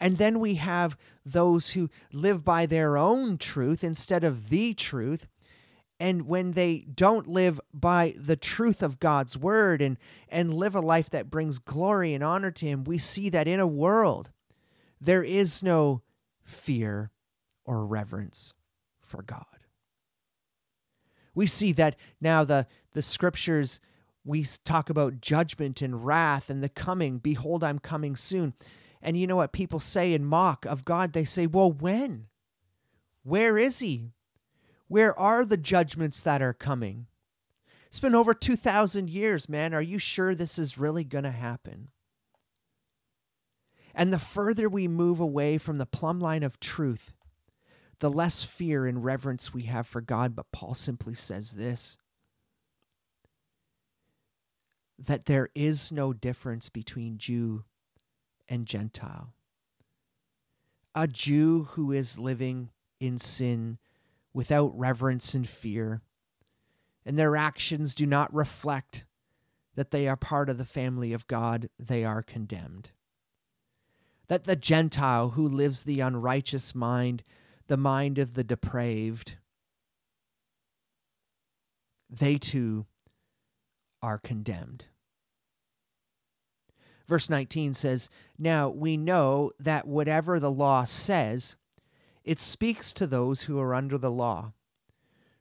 And 0.00 0.16
then 0.16 0.38
we 0.38 0.54
have 0.56 0.96
those 1.24 1.70
who 1.70 1.90
live 2.12 2.44
by 2.44 2.66
their 2.66 2.96
own 2.96 3.38
truth 3.38 3.82
instead 3.82 4.24
of 4.24 4.48
the 4.48 4.74
truth. 4.74 5.26
And 5.98 6.28
when 6.28 6.52
they 6.52 6.86
don't 6.94 7.26
live 7.26 7.60
by 7.74 8.14
the 8.16 8.36
truth 8.36 8.82
of 8.82 9.00
God's 9.00 9.36
word 9.36 9.82
and, 9.82 9.98
and 10.28 10.54
live 10.54 10.76
a 10.76 10.80
life 10.80 11.10
that 11.10 11.30
brings 11.30 11.58
glory 11.58 12.14
and 12.14 12.22
honor 12.22 12.52
to 12.52 12.66
Him, 12.66 12.84
we 12.84 12.98
see 12.98 13.28
that 13.30 13.48
in 13.48 13.58
a 13.58 13.66
world 13.66 14.30
there 15.00 15.24
is 15.24 15.62
no 15.62 16.02
fear 16.44 17.10
or 17.68 17.84
reverence 17.84 18.54
for 19.02 19.22
God. 19.22 19.44
We 21.34 21.44
see 21.46 21.72
that 21.72 21.96
now 22.18 22.42
the, 22.42 22.66
the 22.94 23.02
scriptures, 23.02 23.78
we 24.24 24.46
talk 24.64 24.88
about 24.88 25.20
judgment 25.20 25.82
and 25.82 26.04
wrath 26.04 26.48
and 26.48 26.64
the 26.64 26.70
coming. 26.70 27.18
Behold, 27.18 27.62
I'm 27.62 27.78
coming 27.78 28.16
soon. 28.16 28.54
And 29.02 29.18
you 29.18 29.26
know 29.26 29.36
what 29.36 29.52
people 29.52 29.80
say 29.80 30.14
in 30.14 30.24
mock 30.24 30.64
of 30.64 30.86
God? 30.86 31.12
They 31.12 31.24
say, 31.24 31.46
Well, 31.46 31.70
when? 31.70 32.28
Where 33.22 33.58
is 33.58 33.80
He? 33.80 34.12
Where 34.88 35.16
are 35.20 35.44
the 35.44 35.58
judgments 35.58 36.22
that 36.22 36.40
are 36.40 36.54
coming? 36.54 37.06
It's 37.88 38.00
been 38.00 38.14
over 38.14 38.32
2,000 38.32 39.10
years, 39.10 39.46
man. 39.46 39.74
Are 39.74 39.82
you 39.82 39.98
sure 39.98 40.34
this 40.34 40.58
is 40.58 40.78
really 40.78 41.04
going 41.04 41.24
to 41.24 41.30
happen? 41.30 41.88
And 43.94 44.10
the 44.10 44.18
further 44.18 44.70
we 44.70 44.88
move 44.88 45.20
away 45.20 45.58
from 45.58 45.76
the 45.76 45.86
plumb 45.86 46.18
line 46.18 46.42
of 46.42 46.58
truth, 46.60 47.12
the 48.00 48.10
less 48.10 48.42
fear 48.42 48.86
and 48.86 49.04
reverence 49.04 49.52
we 49.52 49.62
have 49.62 49.86
for 49.86 50.00
God. 50.00 50.34
But 50.34 50.52
Paul 50.52 50.74
simply 50.74 51.14
says 51.14 51.52
this 51.52 51.96
that 54.98 55.26
there 55.26 55.48
is 55.54 55.92
no 55.92 56.12
difference 56.12 56.68
between 56.68 57.18
Jew 57.18 57.64
and 58.48 58.66
Gentile. 58.66 59.32
A 60.94 61.06
Jew 61.06 61.68
who 61.72 61.92
is 61.92 62.18
living 62.18 62.70
in 62.98 63.16
sin 63.16 63.78
without 64.32 64.76
reverence 64.76 65.34
and 65.34 65.48
fear, 65.48 66.02
and 67.06 67.16
their 67.16 67.36
actions 67.36 67.94
do 67.94 68.06
not 68.06 68.34
reflect 68.34 69.04
that 69.76 69.92
they 69.92 70.08
are 70.08 70.16
part 70.16 70.48
of 70.48 70.58
the 70.58 70.64
family 70.64 71.12
of 71.12 71.28
God, 71.28 71.68
they 71.78 72.04
are 72.04 72.22
condemned 72.22 72.90
that 74.28 74.44
the 74.44 74.56
Gentile 74.56 75.30
who 75.30 75.46
lives 75.46 75.82
the 75.82 76.00
unrighteous 76.00 76.74
mind, 76.74 77.24
the 77.68 77.76
mind 77.76 78.18
of 78.18 78.34
the 78.34 78.44
depraved, 78.44 79.36
they 82.10 82.36
too 82.36 82.86
are 84.02 84.18
condemned. 84.18 84.86
Verse 87.06 87.30
19 87.30 87.74
says, 87.74 88.10
Now 88.38 88.68
we 88.68 88.96
know 88.96 89.52
that 89.58 89.86
whatever 89.86 90.38
the 90.38 90.50
law 90.50 90.84
says, 90.84 91.56
it 92.24 92.38
speaks 92.38 92.92
to 92.94 93.06
those 93.06 93.42
who 93.42 93.58
are 93.58 93.74
under 93.74 93.96
the 93.96 94.10
law, 94.10 94.52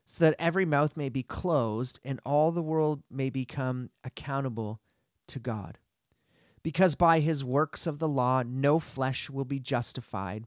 so 0.06 0.24
that 0.24 0.36
every 0.40 0.66
mouth 0.66 0.96
may 0.96 1.10
be 1.10 1.24
closed 1.24 2.00
and 2.06 2.22
all 2.26 2.52
the 2.52 2.62
world 2.62 3.04
may 3.12 3.30
become 3.30 3.90
accountable 4.06 4.80
to 5.28 5.40
God. 5.40 5.78
Because 6.64 6.96
by 6.96 7.20
his 7.20 7.44
works 7.44 7.86
of 7.86 8.00
the 8.00 8.08
law, 8.08 8.44
no 8.46 8.80
flesh 8.80 9.30
will 9.30 9.46
be 9.46 9.60
justified 9.60 10.46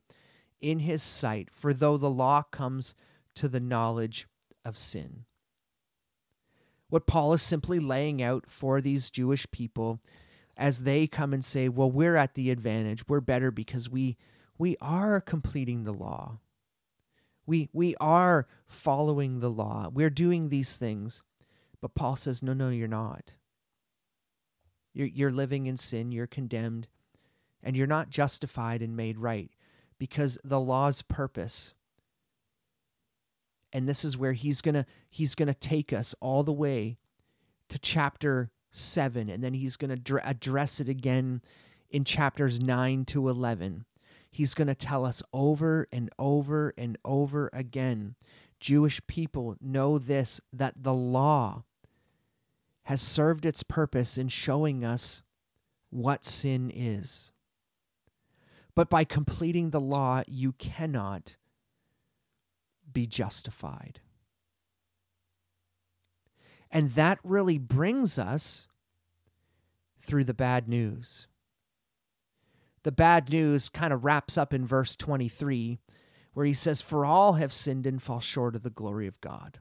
in 0.61 0.81
his 0.81 1.03
sight, 1.03 1.49
for 1.53 1.73
though 1.73 1.97
the 1.97 2.11
law 2.11 2.43
comes 2.43 2.95
to 3.35 3.49
the 3.49 3.61
knowledge 3.61 4.27
of 4.65 4.77
sin. 4.77 5.25
What 6.89 7.07
Paul 7.07 7.33
is 7.33 7.43
simply 7.43 7.79
laying 7.79 8.21
out 8.21 8.45
for 8.49 8.81
these 8.81 9.11
Jewish 9.11 9.51
people 9.51 10.01
as 10.57 10.83
they 10.83 11.07
come 11.07 11.33
and 11.33 11.45
say, 11.45 11.69
well, 11.69 11.91
we're 11.91 12.17
at 12.17 12.35
the 12.35 12.51
advantage. 12.51 13.09
We're 13.09 13.21
better 13.21 13.51
because 13.51 13.89
we 13.89 14.17
we 14.59 14.77
are 14.81 15.21
completing 15.21 15.85
the 15.85 15.95
law. 15.95 16.41
We 17.47 17.71
we 17.73 17.95
are 18.01 18.47
following 18.67 19.41
the 19.41 19.51
law. 19.51 19.89
We're 19.93 20.11
doing 20.11 20.49
these 20.49 20.77
things. 20.77 21.23
But 21.81 21.95
Paul 21.95 22.17
says, 22.17 22.43
no, 22.43 22.53
no, 22.53 22.69
you're 22.69 22.89
not. 22.89 23.35
You're, 24.93 25.07
you're 25.07 25.31
living 25.31 25.67
in 25.67 25.79
sin. 25.79 26.13
You're 26.13 26.27
condemned. 26.27 26.89
And 27.63 27.75
you're 27.77 27.87
not 27.87 28.11
justified 28.11 28.83
and 28.83 28.97
made 28.97 29.19
right 29.19 29.51
because 30.01 30.39
the 30.43 30.59
law's 30.59 31.03
purpose 31.03 31.75
and 33.73 33.89
this 33.89 34.03
is 34.05 34.17
where 34.17 34.33
he's 34.33 34.61
going 34.63 34.75
to 34.75 34.87
he's 35.09 35.37
going 35.37 35.47
to 35.47 35.55
take 35.55 35.93
us 35.93 36.15
all 36.21 36.43
the 36.43 36.53
way 36.53 36.97
to 37.69 37.79
chapter 37.79 38.51
7 38.71 39.29
and 39.29 39.45
then 39.45 39.53
he's 39.55 39.77
going 39.77 39.91
to 39.91 39.97
dr- 39.97 40.23
address 40.25 40.81
it 40.81 40.89
again 40.89 41.43
in 41.91 42.03
chapters 42.03 42.61
9 42.63 43.05
to 43.05 43.29
11 43.29 43.85
he's 44.31 44.55
going 44.55 44.69
to 44.69 44.75
tell 44.75 45.05
us 45.05 45.23
over 45.35 45.87
and 45.93 46.09
over 46.19 46.73
and 46.79 46.97
over 47.05 47.51
again 47.53 48.15
jewish 48.59 49.01
people 49.07 49.55
know 49.61 49.99
this 49.99 50.41
that 50.51 50.83
the 50.83 50.95
law 50.95 51.63
has 52.85 53.03
served 53.03 53.45
its 53.45 53.63
purpose 53.63 54.17
in 54.17 54.29
showing 54.29 54.83
us 54.83 55.21
what 55.91 56.25
sin 56.25 56.73
is 56.75 57.33
but 58.75 58.91
by 58.91 59.05
completing 59.05 59.71
the 59.71 59.81
law 59.81 60.23
you 60.27 60.53
cannot 60.53 61.37
be 62.93 63.07
justified 63.07 64.01
and 66.71 66.93
that 66.93 67.19
really 67.25 67.59
brings 67.59 68.19
us 68.19 68.69
through 70.01 70.25
the 70.25 70.35
bad 70.35 70.69
news. 70.69 71.27
The 72.83 72.93
bad 72.93 73.31
news 73.31 73.69
kind 73.69 73.93
of 73.93 74.05
wraps 74.05 74.39
up 74.39 74.55
in 74.55 74.65
verse 74.65 74.97
23, 74.97 75.79
where 76.33 76.47
he 76.47 76.55
says, 76.55 76.81
For 76.81 77.05
all 77.05 77.35
have 77.35 77.53
sinned 77.53 77.87
and 77.87 78.03
fall 78.03 78.21
short 78.21 78.55
of 78.55 78.63
the 78.63 78.71
glory 78.71 79.07
of 79.07 79.21
God, 79.21 79.59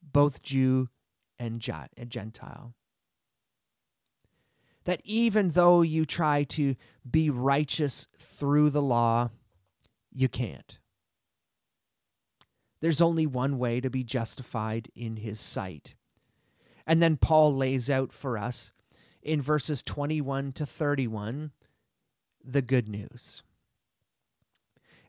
both 0.00 0.42
Jew 0.42 0.88
and 1.38 1.60
Gentile. 1.60 2.74
That 4.86 5.00
even 5.04 5.50
though 5.50 5.82
you 5.82 6.04
try 6.04 6.42
to 6.44 6.74
be 7.08 7.30
righteous 7.30 8.08
through 8.18 8.70
the 8.70 8.82
law, 8.82 9.30
you 10.12 10.28
can't. 10.28 10.78
There's 12.80 13.00
only 13.00 13.26
one 13.26 13.58
way 13.58 13.80
to 13.80 13.90
be 13.90 14.04
justified 14.04 14.88
in 14.94 15.16
his 15.16 15.38
sight. 15.38 15.94
And 16.86 17.02
then 17.02 17.16
Paul 17.16 17.54
lays 17.54 17.90
out 17.90 18.12
for 18.12 18.38
us 18.38 18.72
in 19.22 19.42
verses 19.42 19.82
21 19.82 20.52
to 20.52 20.64
31 20.64 21.50
the 22.44 22.62
good 22.62 22.88
news. 22.88 23.42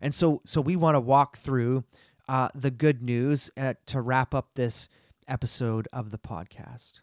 And 0.02 0.14
so, 0.14 0.42
so 0.46 0.60
we 0.60 0.76
want 0.76 0.96
to 0.96 1.00
walk 1.00 1.38
through 1.38 1.84
uh, 2.28 2.50
the 2.54 2.72
good 2.72 3.02
news 3.02 3.50
uh, 3.56 3.76
to 3.88 4.02
wrap 4.02 4.34
up 4.34 4.50
this 4.56 4.90
episode 5.28 5.88
of 5.94 6.12
the 6.12 6.18
podcast. 6.18 7.02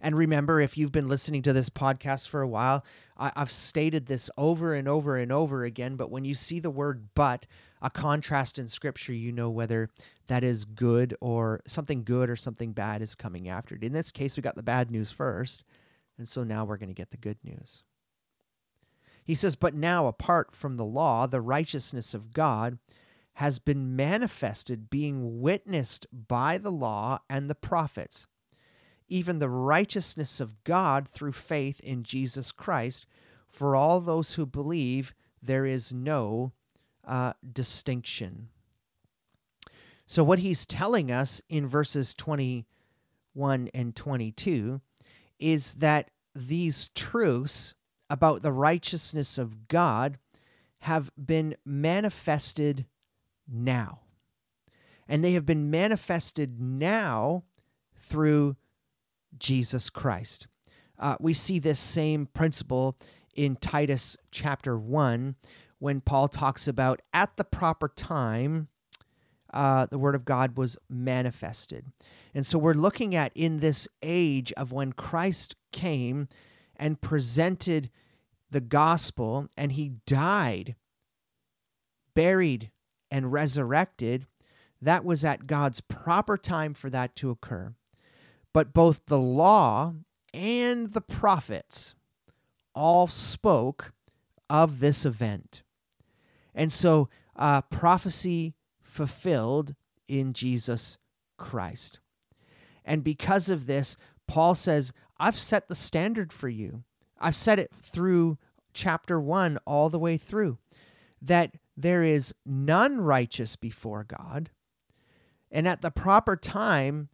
And 0.00 0.16
remember, 0.16 0.60
if 0.60 0.78
you've 0.78 0.92
been 0.92 1.08
listening 1.08 1.42
to 1.42 1.52
this 1.52 1.68
podcast 1.68 2.28
for 2.28 2.40
a 2.40 2.48
while, 2.48 2.84
I, 3.18 3.32
have 3.36 3.50
stated 3.50 4.06
this 4.06 4.30
over 4.38 4.74
and 4.74 4.88
over 4.88 5.16
and 5.16 5.30
over 5.30 5.64
again. 5.64 5.96
But 5.96 6.10
when 6.10 6.24
you 6.24 6.34
see 6.34 6.58
the 6.58 6.70
word 6.70 7.08
but, 7.14 7.46
a 7.82 7.90
contrast 7.90 8.58
in 8.58 8.66
scripture, 8.68 9.12
you 9.12 9.32
know 9.32 9.50
whether 9.50 9.90
that 10.26 10.44
is 10.44 10.64
good 10.64 11.14
or 11.20 11.60
something 11.66 12.04
good 12.04 12.30
or 12.30 12.36
something 12.36 12.72
bad 12.72 13.02
is 13.02 13.14
coming 13.14 13.48
after 13.48 13.74
it. 13.74 13.84
In 13.84 13.92
this 13.92 14.10
case, 14.12 14.36
we 14.36 14.42
got 14.42 14.56
the 14.56 14.62
bad 14.62 14.90
news 14.90 15.10
first. 15.10 15.64
And 16.18 16.28
so 16.28 16.44
now 16.44 16.64
we're 16.64 16.76
going 16.76 16.88
to 16.90 16.94
get 16.94 17.10
the 17.10 17.16
good 17.16 17.38
news. 17.42 17.82
He 19.24 19.34
says, 19.34 19.56
But 19.56 19.74
now, 19.74 20.06
apart 20.06 20.54
from 20.54 20.76
the 20.76 20.84
law, 20.84 21.26
the 21.26 21.40
righteousness 21.40 22.14
of 22.14 22.32
God 22.32 22.78
has 23.34 23.58
been 23.58 23.96
manifested, 23.96 24.90
being 24.90 25.40
witnessed 25.40 26.06
by 26.12 26.58
the 26.58 26.72
law 26.72 27.20
and 27.28 27.48
the 27.48 27.54
prophets 27.54 28.26
even 29.10 29.38
the 29.38 29.50
righteousness 29.50 30.40
of 30.40 30.62
God 30.64 31.08
through 31.08 31.32
faith 31.32 31.80
in 31.80 32.02
Jesus 32.02 32.52
Christ. 32.52 33.06
For 33.48 33.76
all 33.76 34.00
those 34.00 34.34
who 34.34 34.46
believe, 34.46 35.12
there 35.42 35.66
is 35.66 35.92
no 35.92 36.52
uh, 37.06 37.32
distinction. 37.52 38.48
So, 40.06 40.24
what 40.24 40.38
he's 40.38 40.66
telling 40.66 41.10
us 41.10 41.42
in 41.48 41.66
verses 41.66 42.14
21 42.14 43.68
and 43.74 43.94
22 43.94 44.80
is 45.38 45.74
that 45.74 46.10
these 46.34 46.88
truths 46.94 47.74
about 48.08 48.42
the 48.42 48.52
righteousness 48.52 49.38
of 49.38 49.68
God 49.68 50.18
have 50.80 51.10
been 51.16 51.54
manifested 51.64 52.86
now. 53.48 54.00
And 55.08 55.24
they 55.24 55.32
have 55.32 55.46
been 55.46 55.70
manifested 55.70 56.60
now 56.60 57.44
through 57.96 58.56
Jesus 59.38 59.90
Christ. 59.90 60.46
Uh, 60.98 61.16
we 61.18 61.32
see 61.32 61.58
this 61.58 61.78
same 61.78 62.26
principle 62.26 62.96
in 63.34 63.56
Titus 63.56 64.16
chapter 64.30 64.78
1 64.78 65.36
when 65.78 66.00
Paul 66.00 66.28
talks 66.28 66.68
about 66.68 67.00
at 67.12 67.36
the 67.36 67.44
proper 67.44 67.88
time, 67.88 68.68
uh, 69.52 69.86
the 69.86 69.98
word 69.98 70.14
of 70.14 70.24
God 70.24 70.56
was 70.56 70.78
manifested. 70.88 71.86
And 72.34 72.46
so 72.46 72.58
we're 72.58 72.74
looking 72.74 73.14
at 73.14 73.32
in 73.34 73.58
this 73.58 73.88
age 74.02 74.52
of 74.52 74.72
when 74.72 74.92
Christ 74.92 75.56
came 75.72 76.28
and 76.76 77.00
presented 77.00 77.90
the 78.50 78.60
gospel 78.60 79.48
and 79.56 79.72
he 79.72 79.94
died, 80.06 80.76
buried, 82.14 82.70
and 83.10 83.32
resurrected. 83.32 84.26
That 84.80 85.04
was 85.04 85.24
at 85.24 85.46
God's 85.46 85.80
proper 85.80 86.36
time 86.36 86.74
for 86.74 86.90
that 86.90 87.16
to 87.16 87.30
occur. 87.30 87.74
But 88.52 88.72
both 88.72 89.06
the 89.06 89.18
law 89.18 89.94
and 90.34 90.92
the 90.92 91.00
prophets 91.00 91.94
all 92.74 93.06
spoke 93.06 93.92
of 94.48 94.80
this 94.80 95.04
event. 95.04 95.62
And 96.54 96.72
so, 96.72 97.08
uh, 97.36 97.62
prophecy 97.62 98.54
fulfilled 98.82 99.74
in 100.08 100.32
Jesus 100.32 100.98
Christ. 101.36 102.00
And 102.84 103.04
because 103.04 103.48
of 103.48 103.66
this, 103.66 103.96
Paul 104.26 104.54
says, 104.54 104.92
I've 105.18 105.38
set 105.38 105.68
the 105.68 105.74
standard 105.74 106.32
for 106.32 106.48
you. 106.48 106.82
I've 107.18 107.34
set 107.34 107.58
it 107.58 107.70
through 107.72 108.38
chapter 108.72 109.20
one 109.20 109.58
all 109.66 109.90
the 109.90 109.98
way 109.98 110.16
through 110.16 110.58
that 111.22 111.54
there 111.76 112.02
is 112.02 112.34
none 112.46 113.00
righteous 113.00 113.56
before 113.56 114.04
God. 114.04 114.50
And 115.50 115.68
at 115.68 115.82
the 115.82 115.90
proper 115.90 116.36
time, 116.36 117.08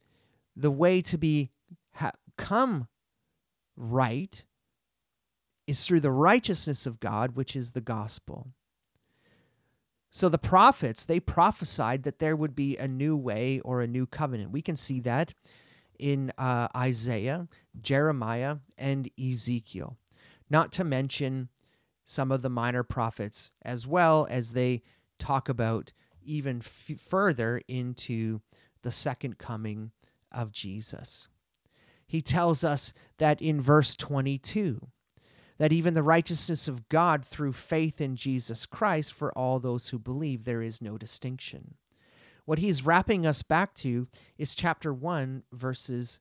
the 0.56 0.70
way 0.70 1.02
to 1.02 1.18
be 1.18 1.50
ha- 1.94 2.12
come 2.36 2.88
right 3.76 4.44
is 5.66 5.84
through 5.84 6.00
the 6.00 6.10
righteousness 6.10 6.86
of 6.86 7.00
God, 7.00 7.36
which 7.36 7.54
is 7.54 7.72
the 7.72 7.80
gospel. 7.80 8.48
So 10.10 10.28
the 10.28 10.38
prophets, 10.38 11.04
they 11.04 11.20
prophesied 11.20 12.04
that 12.04 12.20
there 12.20 12.36
would 12.36 12.54
be 12.54 12.76
a 12.76 12.88
new 12.88 13.16
way 13.16 13.60
or 13.60 13.82
a 13.82 13.86
new 13.86 14.06
covenant. 14.06 14.50
We 14.50 14.62
can 14.62 14.76
see 14.76 15.00
that 15.00 15.34
in 15.98 16.32
uh, 16.38 16.68
Isaiah, 16.74 17.48
Jeremiah, 17.80 18.58
and 18.78 19.10
Ezekiel. 19.20 19.98
Not 20.48 20.72
to 20.72 20.84
mention 20.84 21.48
some 22.04 22.30
of 22.30 22.42
the 22.42 22.48
minor 22.48 22.82
prophets 22.82 23.50
as 23.62 23.86
well 23.86 24.26
as 24.30 24.52
they 24.52 24.82
talk 25.18 25.48
about 25.48 25.92
even 26.24 26.58
f- 26.58 26.98
further 26.98 27.60
into 27.68 28.40
the 28.82 28.92
second 28.92 29.38
coming 29.38 29.90
of 30.36 30.52
Jesus. 30.52 31.26
He 32.06 32.22
tells 32.22 32.62
us 32.62 32.92
that 33.18 33.42
in 33.42 33.60
verse 33.60 33.96
22 33.96 34.88
that 35.58 35.72
even 35.72 35.94
the 35.94 36.02
righteousness 36.02 36.68
of 36.68 36.88
God 36.90 37.24
through 37.24 37.54
faith 37.54 38.00
in 38.00 38.14
Jesus 38.14 38.66
Christ 38.66 39.14
for 39.14 39.32
all 39.32 39.58
those 39.58 39.88
who 39.88 39.98
believe 39.98 40.44
there 40.44 40.60
is 40.60 40.82
no 40.82 40.98
distinction. 40.98 41.74
What 42.44 42.58
he's 42.58 42.84
wrapping 42.84 43.26
us 43.26 43.42
back 43.42 43.74
to 43.76 44.06
is 44.36 44.54
chapter 44.54 44.92
1 44.92 45.44
verses 45.52 46.20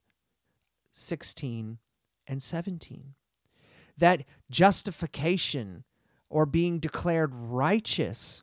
16 0.92 1.78
and 2.26 2.42
17. 2.42 3.14
That 3.98 4.24
justification 4.50 5.84
or 6.28 6.46
being 6.46 6.78
declared 6.78 7.34
righteous 7.34 8.42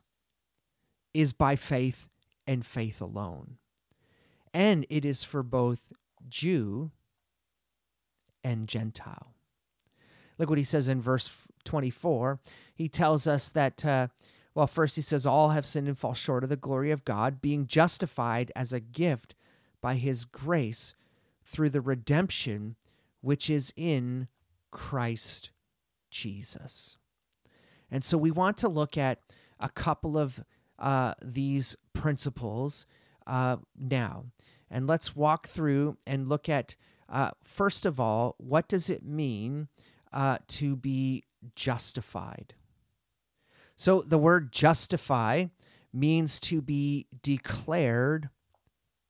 is 1.14 1.34
by 1.34 1.56
faith 1.56 2.08
and 2.48 2.66
faith 2.66 3.02
alone. 3.02 3.58
And 4.54 4.86
it 4.90 5.04
is 5.04 5.24
for 5.24 5.44
both 5.44 5.92
Jew 6.28 6.92
and 8.44 8.68
Gentile. 8.68 9.34
Look 10.38 10.50
what 10.50 10.58
he 10.58 10.64
says 10.64 10.88
in 10.88 11.02
verse 11.02 11.36
24. 11.64 12.40
He 12.76 12.90
tells 12.90 13.28
us 13.28 13.50
that, 13.52 13.86
uh, 13.86 14.08
well, 14.54 14.68
first 14.68 14.96
he 14.96 15.02
says, 15.02 15.26
All 15.26 15.50
have 15.50 15.66
sinned 15.66 15.88
and 15.88 15.98
fall 15.98 16.14
short 16.14 16.44
of 16.44 16.50
the 16.50 16.56
glory 16.56 16.92
of 16.92 17.06
God, 17.06 17.42
being 17.42 17.68
justified 17.68 18.52
as 18.56 18.74
a 18.74 18.80
gift 18.80 19.36
by 19.82 19.96
his 19.96 20.26
grace 20.26 20.96
through 21.44 21.70
the 21.70 21.82
redemption 21.82 22.76
which 23.22 23.50
is 23.50 23.72
in 23.76 24.28
Christ 24.72 25.52
Jesus. 26.10 26.98
And 27.90 28.04
so 28.04 28.18
we 28.18 28.32
want 28.32 28.58
to 28.58 28.68
look 28.68 28.98
at 28.98 29.20
a 29.60 29.70
couple 29.70 30.18
of 30.18 30.44
uh, 30.80 31.14
these 31.22 31.76
principles 31.94 32.86
uh, 33.28 33.58
now. 33.80 34.26
And 34.74 34.88
let's 34.88 35.16
walk 35.16 35.48
through 35.48 35.98
and 36.08 36.28
look 36.28 36.50
at, 36.50 36.76
uh, 37.08 37.30
first 37.44 37.86
of 37.86 38.00
all, 38.00 38.34
what 38.40 38.68
does 38.68 38.90
it 38.90 39.06
mean 39.06 39.68
uh, 40.12 40.40
to 40.48 40.76
be 40.76 41.24
justified? 41.56 42.56
So 43.76 44.02
the 44.02 44.18
word 44.18 44.52
justify 44.52 45.46
means 45.94 46.40
to 46.42 46.60
be 46.60 47.06
declared 47.22 48.30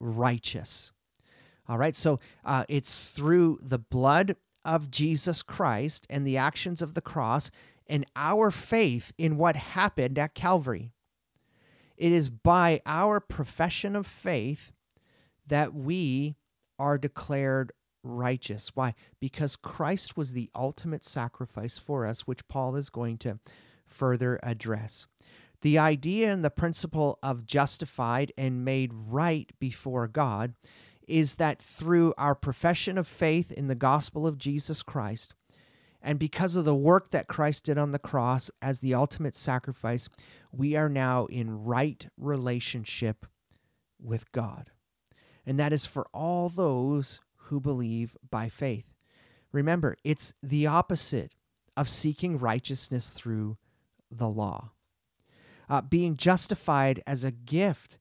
righteous. 0.01 0.91
All 1.69 1.77
right, 1.77 1.95
so 1.95 2.19
uh, 2.43 2.65
it's 2.67 3.11
through 3.11 3.59
the 3.61 3.79
blood 3.79 4.35
of 4.65 4.91
Jesus 4.91 5.41
Christ 5.41 6.05
and 6.09 6.27
the 6.27 6.35
actions 6.35 6.81
of 6.81 6.93
the 6.93 7.01
cross 7.01 7.51
and 7.87 8.05
our 8.17 8.51
faith 8.51 9.13
in 9.17 9.37
what 9.37 9.55
happened 9.55 10.19
at 10.19 10.35
Calvary. 10.35 10.91
It 11.95 12.11
is 12.11 12.29
by 12.29 12.81
our 12.85 13.21
profession 13.21 13.95
of 13.95 14.05
faith 14.05 14.73
that 15.47 15.73
we 15.73 16.35
are 16.79 16.97
declared 16.97 17.71
righteous. 18.03 18.71
Why? 18.73 18.95
Because 19.19 19.55
Christ 19.55 20.17
was 20.17 20.33
the 20.33 20.49
ultimate 20.55 21.05
sacrifice 21.05 21.77
for 21.77 22.05
us, 22.05 22.27
which 22.27 22.47
Paul 22.47 22.75
is 22.75 22.89
going 22.89 23.17
to 23.19 23.39
further 23.85 24.39
address. 24.43 25.07
The 25.61 25.77
idea 25.77 26.33
and 26.33 26.43
the 26.43 26.49
principle 26.49 27.17
of 27.23 27.45
justified 27.45 28.33
and 28.37 28.65
made 28.65 28.91
right 28.93 29.49
before 29.59 30.07
God 30.07 30.55
is 31.07 31.35
that 31.35 31.61
through 31.61 32.13
our 32.17 32.35
profession 32.35 32.97
of 32.97 33.07
faith 33.07 33.51
in 33.51 33.67
the 33.67 33.75
gospel 33.75 34.27
of 34.27 34.37
Jesus 34.37 34.83
Christ, 34.83 35.35
and 36.01 36.19
because 36.19 36.57
of 36.57 36.65
the 36.65 36.75
work 36.75 37.11
that 37.11 37.27
Christ 37.29 37.63
did 37.63 37.77
on 37.77 37.91
the 37.91 37.99
cross 37.99 38.51
as 38.61 38.81
the 38.81 38.93
ultimate 38.93 39.35
sacrifice, 39.35 40.09
we 40.51 40.75
are 40.75 40.89
now 40.89 41.27
in 41.27 41.63
right 41.63 42.05
relationship 42.17 43.25
with 44.01 44.29
God. 44.33 44.69
And 45.45 45.59
that 45.59 45.73
is 45.73 45.85
for 45.85 46.07
all 46.13 46.49
those 46.49 47.19
who 47.35 47.59
believe 47.59 48.15
by 48.29 48.49
faith. 48.49 48.93
Remember, 49.51 49.97
it's 50.03 50.33
the 50.41 50.67
opposite 50.67 51.35
of 51.75 51.89
seeking 51.89 52.39
righteousness 52.39 53.09
through 53.09 53.57
the 54.09 54.29
law. 54.29 54.71
Uh, 55.69 55.81
being 55.81 56.17
justified 56.17 57.01
as 57.07 57.23
a 57.23 57.31
gift 57.31 57.97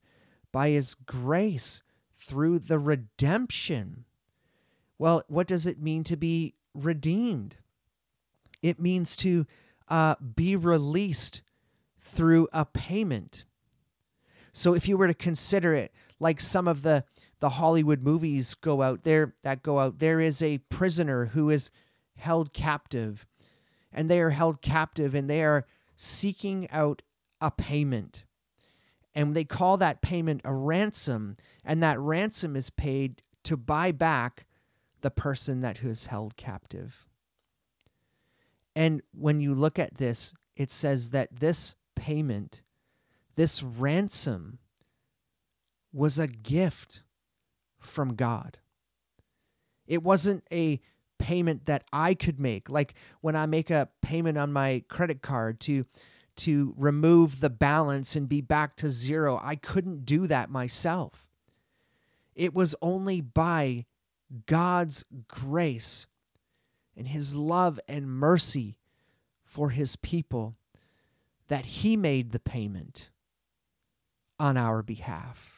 by 0.50 0.70
his 0.70 0.94
grace 0.94 1.80
through 2.16 2.58
the 2.58 2.78
redemption. 2.78 4.04
Well, 4.98 5.22
what 5.28 5.46
does 5.46 5.66
it 5.66 5.80
mean 5.80 6.04
to 6.04 6.16
be 6.16 6.54
redeemed? 6.74 7.56
It 8.62 8.80
means 8.80 9.16
to 9.16 9.46
uh, 9.88 10.14
be 10.36 10.54
released 10.54 11.42
through 12.00 12.48
a 12.52 12.64
payment. 12.64 13.44
So 14.52 14.74
if 14.74 14.86
you 14.86 14.96
were 14.96 15.08
to 15.08 15.14
consider 15.14 15.74
it 15.74 15.92
like 16.20 16.40
some 16.40 16.68
of 16.68 16.82
the 16.82 17.04
the 17.42 17.50
Hollywood 17.50 18.04
movies 18.04 18.54
go 18.54 18.82
out 18.82 19.02
there 19.02 19.34
that 19.42 19.64
go 19.64 19.80
out 19.80 19.98
there 19.98 20.20
is 20.20 20.40
a 20.40 20.58
prisoner 20.68 21.26
who 21.26 21.50
is 21.50 21.72
held 22.14 22.52
captive 22.52 23.26
and 23.92 24.08
they 24.08 24.20
are 24.20 24.30
held 24.30 24.62
captive 24.62 25.12
and 25.12 25.28
they 25.28 25.42
are 25.42 25.66
seeking 25.96 26.70
out 26.70 27.02
a 27.40 27.50
payment. 27.50 28.24
And 29.12 29.34
they 29.34 29.42
call 29.42 29.76
that 29.78 30.02
payment 30.02 30.42
a 30.44 30.54
ransom 30.54 31.36
and 31.64 31.82
that 31.82 31.98
ransom 31.98 32.54
is 32.54 32.70
paid 32.70 33.22
to 33.42 33.56
buy 33.56 33.90
back 33.90 34.46
the 35.00 35.10
person 35.10 35.62
that 35.62 35.78
who 35.78 35.88
is 35.88 36.06
held 36.06 36.36
captive. 36.36 37.08
And 38.76 39.02
when 39.12 39.40
you 39.40 39.52
look 39.52 39.80
at 39.80 39.96
this, 39.96 40.32
it 40.54 40.70
says 40.70 41.10
that 41.10 41.40
this 41.40 41.74
payment, 41.96 42.62
this 43.34 43.64
ransom, 43.64 44.60
was 45.92 46.20
a 46.20 46.28
gift 46.28 47.02
from 47.82 48.14
God. 48.14 48.58
It 49.86 50.02
wasn't 50.02 50.44
a 50.52 50.80
payment 51.18 51.66
that 51.66 51.84
I 51.92 52.14
could 52.14 52.40
make. 52.40 52.68
Like 52.68 52.94
when 53.20 53.36
I 53.36 53.46
make 53.46 53.70
a 53.70 53.88
payment 54.00 54.38
on 54.38 54.52
my 54.52 54.84
credit 54.88 55.22
card 55.22 55.60
to 55.60 55.86
to 56.34 56.74
remove 56.78 57.40
the 57.40 57.50
balance 57.50 58.16
and 58.16 58.26
be 58.28 58.40
back 58.40 58.74
to 58.76 58.90
zero, 58.90 59.38
I 59.42 59.54
couldn't 59.54 60.06
do 60.06 60.26
that 60.26 60.50
myself. 60.50 61.28
It 62.34 62.54
was 62.54 62.74
only 62.80 63.20
by 63.20 63.84
God's 64.46 65.04
grace 65.28 66.06
and 66.96 67.08
his 67.08 67.34
love 67.34 67.78
and 67.86 68.10
mercy 68.10 68.78
for 69.44 69.70
his 69.70 69.96
people 69.96 70.56
that 71.48 71.66
he 71.66 71.96
made 71.96 72.32
the 72.32 72.40
payment 72.40 73.10
on 74.38 74.56
our 74.56 74.82
behalf. 74.82 75.51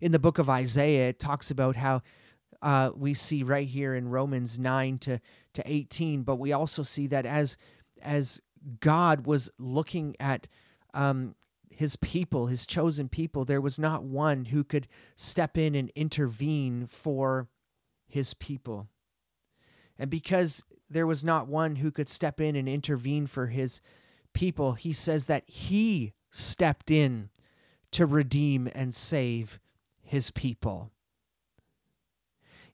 In 0.00 0.12
the 0.12 0.18
book 0.18 0.38
of 0.38 0.48
Isaiah, 0.48 1.10
it 1.10 1.18
talks 1.18 1.50
about 1.50 1.76
how 1.76 2.02
uh, 2.62 2.90
we 2.94 3.14
see 3.14 3.42
right 3.42 3.68
here 3.68 3.94
in 3.94 4.08
Romans 4.08 4.58
9 4.58 4.98
to, 4.98 5.20
to 5.54 5.62
18, 5.64 6.22
but 6.22 6.36
we 6.36 6.52
also 6.52 6.82
see 6.82 7.06
that 7.08 7.26
as, 7.26 7.56
as 8.02 8.40
God 8.80 9.26
was 9.26 9.50
looking 9.58 10.16
at 10.20 10.48
um, 10.94 11.34
his 11.70 11.96
people, 11.96 12.46
his 12.46 12.66
chosen 12.66 13.08
people, 13.08 13.44
there 13.44 13.60
was 13.60 13.78
not 13.78 14.04
one 14.04 14.46
who 14.46 14.64
could 14.64 14.86
step 15.16 15.56
in 15.56 15.74
and 15.74 15.90
intervene 15.94 16.86
for 16.86 17.48
his 18.08 18.34
people. 18.34 18.88
And 19.98 20.10
because 20.10 20.64
there 20.88 21.06
was 21.06 21.24
not 21.24 21.46
one 21.46 21.76
who 21.76 21.90
could 21.90 22.08
step 22.08 22.40
in 22.40 22.56
and 22.56 22.68
intervene 22.68 23.26
for 23.26 23.46
his 23.46 23.80
people, 24.32 24.72
he 24.72 24.92
says 24.92 25.26
that 25.26 25.44
he 25.46 26.12
stepped 26.30 26.90
in 26.90 27.30
to 27.92 28.06
redeem 28.06 28.68
and 28.74 28.94
save 28.94 29.58
his 30.10 30.32
people. 30.32 30.90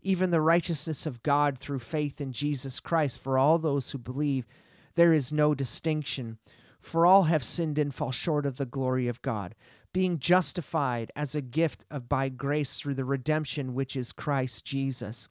Even 0.01 0.31
the 0.31 0.41
righteousness 0.41 1.05
of 1.05 1.23
God 1.23 1.59
through 1.59 1.81
faith 1.81 2.19
in 2.19 2.33
Jesus 2.33 2.81
Christ 2.81 3.21
for 3.21 3.37
all 3.37 3.59
those 3.59 3.91
who 3.91 3.99
believe, 3.99 4.47
there 4.95 5.13
is 5.13 5.35
no 5.35 5.55
distinction. 5.55 6.39
For 6.81 7.05
all 7.05 7.25
have 7.25 7.45
sinned 7.45 7.79
and 7.79 7.95
fall 7.95 8.11
short 8.11 8.47
of 8.47 8.57
the 8.57 8.65
glory 8.65 9.07
of 9.07 9.21
God, 9.21 9.55
being 9.93 10.19
justified 10.19 11.13
as 11.15 11.35
a 11.35 11.43
gift 11.43 11.85
of 11.91 12.09
by 12.09 12.31
grace 12.31 12.79
through 12.79 12.95
the 12.95 13.05
redemption 13.05 13.75
which 13.75 13.97
is 13.97 14.13
Christ 14.13 14.65
Jesus, 14.65 15.29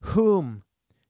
whom 0.00 0.62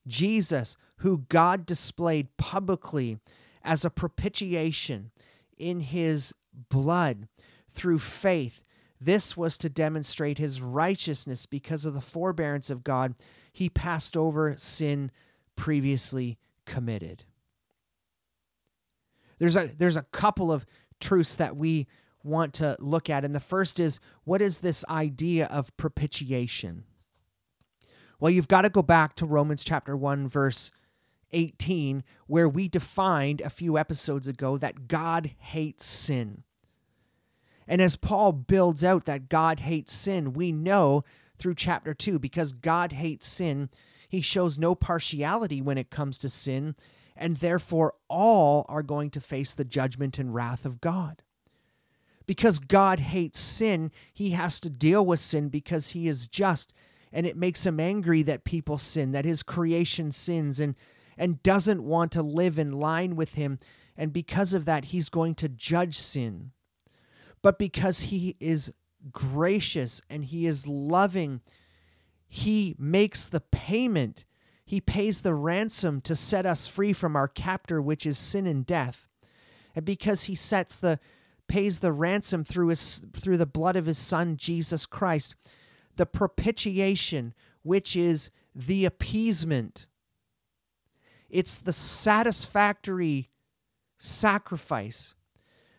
Jesus, 0.05 0.77
who 0.99 1.27
God 1.29 1.65
displayed 1.65 2.37
publicly 2.39 3.19
as 3.63 3.85
a 3.85 3.91
propitiation 3.91 5.13
in 5.57 5.79
his 5.79 6.35
blood 6.71 7.29
through 7.71 8.01
faith. 8.01 8.65
This 9.05 9.37
was 9.37 9.59
to 9.59 9.69
demonstrate 9.69 10.39
his 10.39 10.63
righteousness 10.63 11.45
because 11.45 11.85
of 11.85 11.93
the 11.93 12.01
forbearance 12.01 12.71
of 12.71 12.83
God. 12.83 13.15
He 13.53 13.69
passed 13.69 14.17
over 14.17 14.55
sin 14.57 15.11
previously 15.57 16.39
committed. 16.65 17.25
There's 19.39 19.57
a 19.57 19.67
there's 19.67 19.97
a 19.97 20.03
couple 20.03 20.51
of 20.51 20.65
truths 21.01 21.35
that 21.35 21.57
we 21.57 21.87
want 22.23 22.55
to 22.55 22.77
look 22.81 23.11
at 23.11 23.25
and 23.25 23.35
the 23.35 23.41
first 23.41 23.79
is 23.79 24.01
what 24.25 24.41
is 24.41 24.59
this 24.59 24.85
idea 24.89 25.47
of 25.47 25.77
propitiation? 25.77 26.85
Well, 28.19 28.31
you've 28.31 28.49
got 28.49 28.63
to 28.63 28.71
go 28.71 28.83
back 28.83 29.15
to 29.17 29.27
Romans 29.27 29.63
chapter 29.65 29.95
1, 29.95 30.29
verse 30.29 30.73
18, 31.33 32.05
where 32.27 32.49
we 32.49 32.69
defined 32.69 33.43
a 33.43 33.51
few 33.51 33.77
episodes 33.77 34.27
ago 34.27 34.57
that 34.57 34.89
God 34.89 35.33
hates 35.37 35.85
sin. 35.85 36.45
And 37.67 37.81
as 37.81 37.97
Paul 37.97 38.33
builds 38.33 38.85
out 38.85 39.05
that 39.05 39.29
God 39.29 39.61
hates 39.61 39.93
sin, 39.93 40.33
we 40.33 40.53
know 40.53 41.05
through 41.39 41.55
chapter 41.55 41.95
2, 41.95 42.19
because 42.19 42.53
God 42.53 42.93
hates 42.93 43.27
sin, 43.27 43.71
he 44.09 44.21
shows 44.21 44.59
no 44.59 44.75
partiality 44.75 45.61
when 45.61 45.79
it 45.79 45.91
comes 45.91 46.19
to 46.19 46.29
sin, 46.29 46.75
and 47.17 47.39
therefore 47.39 47.95
all 48.09 48.67
are 48.69 48.83
going 48.83 49.11
to 49.11 49.21
face 49.21 49.55
the 49.55 49.65
judgment 49.65 50.19
and 50.19 50.35
wrath 50.35 50.65
of 50.65 50.81
God. 50.81 51.23
Because 52.27 52.59
God 52.59 53.01
hates 53.01 53.39
sin, 53.39 53.91
he 54.13 54.31
has 54.31 54.61
to 54.61 54.71
deal 54.71 55.05
with 55.05 55.21
sin 55.21 55.49
because 55.49 55.91
he 55.91 56.09
is 56.09 56.29
just 56.29 56.73
and 57.13 57.27
it 57.27 57.37
makes 57.37 57.65
him 57.65 57.79
angry 57.79 58.23
that 58.25 58.43
people 58.43 58.77
sin, 58.77 59.13
that 59.13 59.25
his 59.25 59.45
creation 59.45 60.11
sins 60.11 60.59
and 60.59 60.75
and 61.17 61.43
doesn't 61.45 61.85
want 61.85 62.11
to 62.11 62.23
live 62.23 62.59
in 62.59 62.73
line 62.73 63.15
with 63.15 63.35
him 63.35 63.59
and 63.97 64.13
because 64.13 64.53
of 64.53 64.65
that 64.65 64.87
he's 64.87 65.09
going 65.09 65.35
to 65.37 65.49
judge 65.49 65.97
sin. 65.97 66.51
But 67.45 67.59
because 67.59 68.01
he 68.01 68.37
is 68.41 68.73
gracious 69.13 70.01
and 70.09 70.25
he 70.25 70.47
is 70.47 70.67
loving, 70.67 71.43
he 72.27 72.75
makes 72.79 73.27
the 73.27 73.43
payment. 73.43 74.25
He 74.65 74.81
pays 74.81 75.21
the 75.21 75.35
ransom 75.35 76.01
to 76.01 76.17
set 76.17 76.47
us 76.47 76.67
free 76.67 76.95
from 76.95 77.15
our 77.15 77.29
captor 77.29 77.83
which 77.83 78.07
is 78.07 78.17
sin 78.17 78.47
and 78.47 78.65
death. 78.65 79.09
And 79.77 79.85
because 79.85 80.25
he 80.25 80.35
sets 80.35 80.79
the 80.81 80.99
pays 81.47 81.81
the 81.81 81.93
ransom 81.93 82.45
through 82.45 82.69
his 82.69 83.05
through 83.13 83.37
the 83.37 83.45
blood 83.45 83.77
of 83.77 83.85
his 83.85 83.99
son 83.99 84.39
Jesus 84.39 84.87
Christ, 84.87 85.35
the 85.97 86.07
propitiation, 86.07 87.35
which 87.63 87.95
is 87.95 88.31
the 88.55 88.87
appeasement. 88.87 89.87
It's 91.29 91.59
the 91.59 91.75
satisfactory 91.75 93.29
sacrifice 93.99 95.13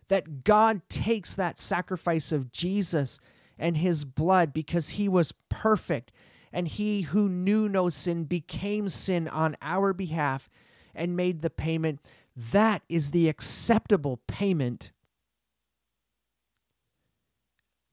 that 0.07 0.43
God 0.43 0.81
takes 0.89 1.35
that 1.35 1.57
sacrifice 1.57 2.31
of 2.31 2.51
Jesus 2.51 3.19
and 3.57 3.77
his 3.77 4.05
blood 4.05 4.53
because 4.53 4.89
he 4.89 5.07
was 5.07 5.33
perfect 5.49 6.11
and 6.51 6.67
he 6.67 7.01
who 7.01 7.27
knew 7.27 7.67
no 7.67 7.89
sin 7.89 8.23
became 8.23 8.87
sin 8.87 9.27
on 9.27 9.57
our 9.61 9.93
behalf 9.93 10.49
and 10.93 11.15
made 11.15 11.41
the 11.41 11.49
payment. 11.49 11.99
That 12.35 12.81
is 12.87 13.11
the 13.11 13.27
acceptable 13.27 14.21
payment 14.27 14.91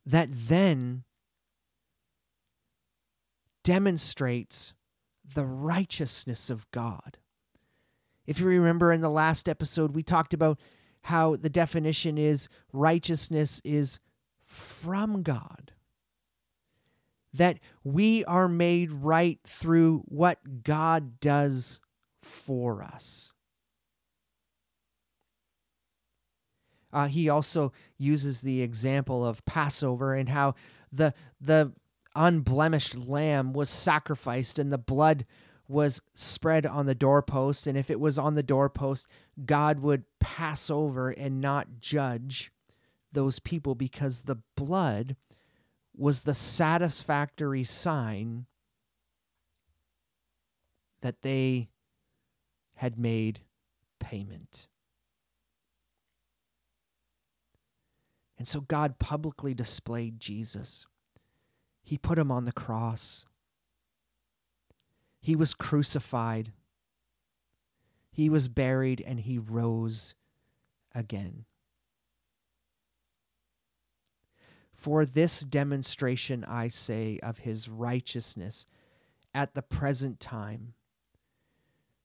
that 0.05 0.29
then 0.31 1.05
demonstrates 3.65 4.75
the 5.35 5.45
righteousness 5.45 6.51
of 6.51 6.71
God. 6.73 7.19
If 8.27 8.41
you 8.41 8.47
remember 8.47 8.93
in 8.93 9.01
the 9.01 9.11
last 9.11 9.49
episode, 9.49 9.95
we 9.95 10.03
talked 10.03 10.35
about 10.35 10.61
how 11.03 11.37
the 11.37 11.51
definition 11.51 12.19
is 12.19 12.49
righteousness 12.73 13.61
is 13.65 13.99
from 14.45 15.23
God. 15.23 15.73
That 17.35 17.59
we 17.83 18.25
are 18.27 18.49
made 18.49 18.93
right 18.93 19.41
through 19.45 20.03
what 20.07 20.63
God 20.63 21.19
does 21.21 21.81
for 22.21 22.83
us. 22.83 23.33
Uh, 26.93 27.09
he 27.09 27.29
also 27.29 27.73
uses 27.97 28.43
the 28.43 28.61
example 28.61 29.25
of 29.25 29.45
Passover 29.47 30.15
and 30.15 30.29
how 30.29 30.55
the 30.93 31.15
the 31.41 31.73
unblemished 32.15 32.97
lamb 32.97 33.55
was 33.55 33.71
sacrificed 33.71 34.59
and 34.59 34.71
the 34.71 34.77
blood 34.77 35.25
was 35.67 36.03
spread 36.13 36.67
on 36.67 36.85
the 36.85 36.95
doorpost. 36.95 37.67
And 37.67 37.79
if 37.79 37.91
it 37.91 37.99
was 37.99 38.19
on 38.19 38.35
the 38.35 38.43
doorpost, 38.43 39.09
God 39.45 39.81
would 39.81 40.05
pass 40.21 40.71
over 40.71 41.11
and 41.11 41.41
not 41.41 41.81
judge 41.81 42.53
those 43.13 43.39
people 43.39 43.75
because 43.75 44.23
the 44.23 44.39
blood 44.57 45.17
was 45.97 46.23
the 46.23 46.35
satisfactory 46.35 47.65
sign 47.65 48.47
that 51.03 51.23
they 51.23 51.69
had 52.77 52.99
made 52.99 53.41
payment. 53.99 54.69
And 58.39 58.49
so 58.49 58.61
God 58.61 58.99
publicly 58.99 59.55
displayed 59.55 60.19
Jesus. 60.19 60.87
He 61.85 61.99
put 61.99 62.19
him 62.19 62.31
on 62.31 62.45
the 62.45 62.53
cross. 62.53 63.27
He 65.21 65.37
was 65.37 65.55
crucified. 65.55 66.53
He 68.13 68.29
was 68.29 68.49
buried 68.49 69.03
and 69.05 69.21
he 69.21 69.39
rose 69.39 70.15
again. 70.95 71.47
For 74.75 75.07
this 75.07 75.41
demonstration, 75.41 76.45
I 76.45 76.69
say, 76.69 77.19
of 77.23 77.39
his 77.39 77.69
righteousness 77.69 78.67
at 79.35 79.55
the 79.55 79.63
present 79.63 80.21
time, 80.21 80.75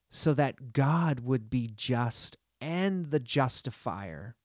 so 0.09 0.33
that 0.33 0.71
God 0.71 1.19
would 1.19 1.49
be 1.49 1.69
just 1.75 2.37
and 2.61 3.11
the 3.11 3.19
justifier 3.19 4.35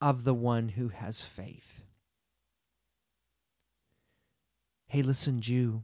of 0.00 0.22
the 0.22 0.34
one 0.34 0.68
who 0.70 0.88
has 0.88 1.22
faith. 1.22 1.82
Hey, 4.86 5.02
listen, 5.02 5.40
Jew, 5.40 5.82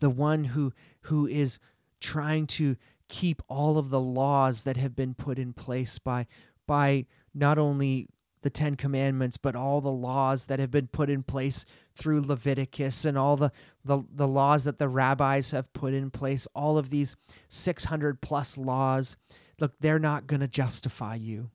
the 0.00 0.10
one 0.10 0.44
who, 0.44 0.72
who 1.02 1.26
is 1.26 1.58
trying 2.00 2.46
to 2.46 2.76
keep 3.08 3.42
all 3.48 3.78
of 3.78 3.90
the 3.90 4.00
laws 4.00 4.62
that 4.64 4.76
have 4.76 4.94
been 4.94 5.14
put 5.14 5.38
in 5.38 5.52
place 5.52 5.98
by, 5.98 6.26
by 6.66 7.06
not 7.34 7.58
only 7.58 8.08
the 8.42 8.50
Ten 8.50 8.76
Commandments, 8.76 9.36
but 9.36 9.56
all 9.56 9.80
the 9.80 9.90
laws 9.90 10.46
that 10.46 10.60
have 10.60 10.70
been 10.70 10.86
put 10.86 11.10
in 11.10 11.22
place 11.22 11.66
through 11.96 12.20
Leviticus 12.20 13.04
and 13.04 13.18
all 13.18 13.36
the, 13.36 13.50
the, 13.84 14.02
the 14.08 14.28
laws 14.28 14.64
that 14.64 14.78
the 14.78 14.88
rabbis 14.88 15.50
have 15.50 15.72
put 15.72 15.92
in 15.92 16.10
place, 16.10 16.46
all 16.54 16.78
of 16.78 16.90
these 16.90 17.16
600 17.48 18.20
plus 18.20 18.56
laws. 18.56 19.16
Look, 19.58 19.74
they're 19.80 19.98
not 19.98 20.26
going 20.26 20.40
to 20.40 20.48
justify 20.48 21.16
you. 21.16 21.50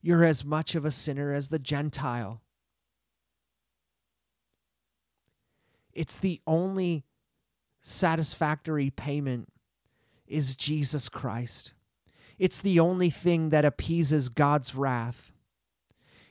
You're 0.00 0.24
as 0.24 0.44
much 0.44 0.74
of 0.74 0.84
a 0.84 0.90
sinner 0.90 1.34
as 1.34 1.48
the 1.48 1.58
Gentile. 1.58 2.40
It's 5.92 6.16
the 6.16 6.40
only 6.46 7.04
satisfactory 7.88 8.90
payment 8.90 9.48
is 10.26 10.56
Jesus 10.56 11.08
Christ. 11.08 11.72
It's 12.38 12.60
the 12.60 12.78
only 12.78 13.10
thing 13.10 13.48
that 13.48 13.64
appeases 13.64 14.28
God's 14.28 14.74
wrath. 14.74 15.32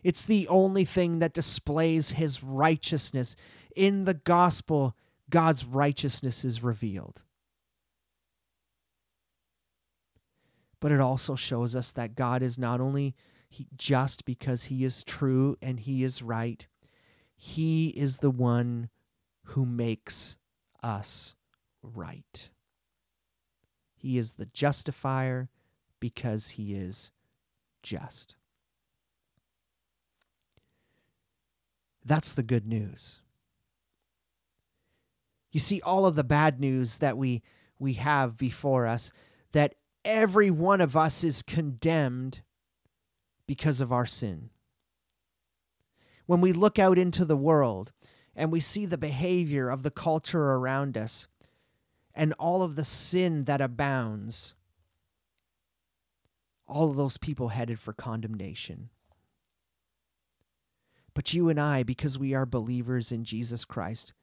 It's 0.03 0.23
the 0.23 0.47
only 0.47 0.85
thing 0.85 1.19
that 1.19 1.33
displays 1.33 2.11
his 2.11 2.43
righteousness. 2.43 3.35
In 3.75 4.05
the 4.05 4.13
gospel, 4.13 4.95
God's 5.29 5.65
righteousness 5.65 6.45
is 6.45 6.63
revealed. 6.63 7.23
But 10.79 10.91
it 10.91 11.01
also 11.01 11.35
shows 11.35 11.75
us 11.75 11.91
that 11.93 12.15
God 12.15 12.43
is 12.43 12.57
not 12.57 12.79
only 12.79 13.15
just 13.75 14.25
because 14.25 14.65
he 14.65 14.85
is 14.85 15.03
true 15.03 15.57
and 15.61 15.79
he 15.79 16.03
is 16.03 16.21
right, 16.21 16.67
he 17.35 17.87
is 17.89 18.17
the 18.17 18.31
one 18.31 18.89
who 19.43 19.65
makes 19.65 20.37
us 20.83 21.33
right. 21.93 22.49
He 23.95 24.17
is 24.17 24.33
the 24.33 24.45
justifier 24.45 25.49
because 25.99 26.49
he 26.49 26.73
is 26.73 27.11
just. 27.81 28.35
That's 32.05 32.31
the 32.31 32.43
good 32.43 32.65
news. 32.65 33.21
You 35.51 35.59
see, 35.59 35.81
all 35.81 36.05
of 36.05 36.15
the 36.15 36.23
bad 36.23 36.59
news 36.59 36.99
that 36.99 37.17
we, 37.17 37.41
we 37.79 37.93
have 37.93 38.37
before 38.37 38.85
us, 38.85 39.11
that 39.51 39.75
every 40.05 40.51
one 40.51 40.81
of 40.81 40.95
us 40.95 41.23
is 41.23 41.41
condemned 41.41 42.41
because 43.47 43.81
of 43.81 43.91
our 43.91 44.05
sin. 44.05 44.51
When 46.25 46.41
we 46.41 46.53
look 46.53 46.77
out 46.77 46.97
into 46.97 47.25
the 47.25 47.37
world 47.37 47.93
and 48.35 48.51
we 48.51 48.59
see 48.59 48.85
the 48.85 48.97
behavior 48.97 49.69
of 49.69 49.83
the 49.83 49.91
culture 49.91 50.51
around 50.51 50.97
us 50.97 51.27
and 52.17 52.33
all 52.39 52.63
of 52.63 52.75
the 52.75 52.83
sin 52.83 53.43
that 53.43 53.61
abounds, 53.61 54.55
all 56.67 56.89
of 56.89 56.97
those 56.97 57.17
people 57.17 57.49
headed 57.49 57.79
for 57.79 57.93
condemnation. 57.93 58.89
But 61.13 61.33
you 61.33 61.47
and 61.47 61.59
I, 61.59 61.83
because 61.83 62.17
we 62.17 62.33
are 62.33 62.45
believers 62.45 63.11
in 63.11 63.23
Jesus 63.23 63.65
Christ, 63.65 64.13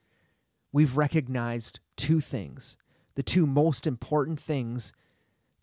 we've 0.72 0.96
recognized 0.96 1.80
two 1.96 2.20
things 2.20 2.76
the 3.14 3.22
two 3.22 3.46
most 3.46 3.86
important 3.86 4.40
things 4.40 4.92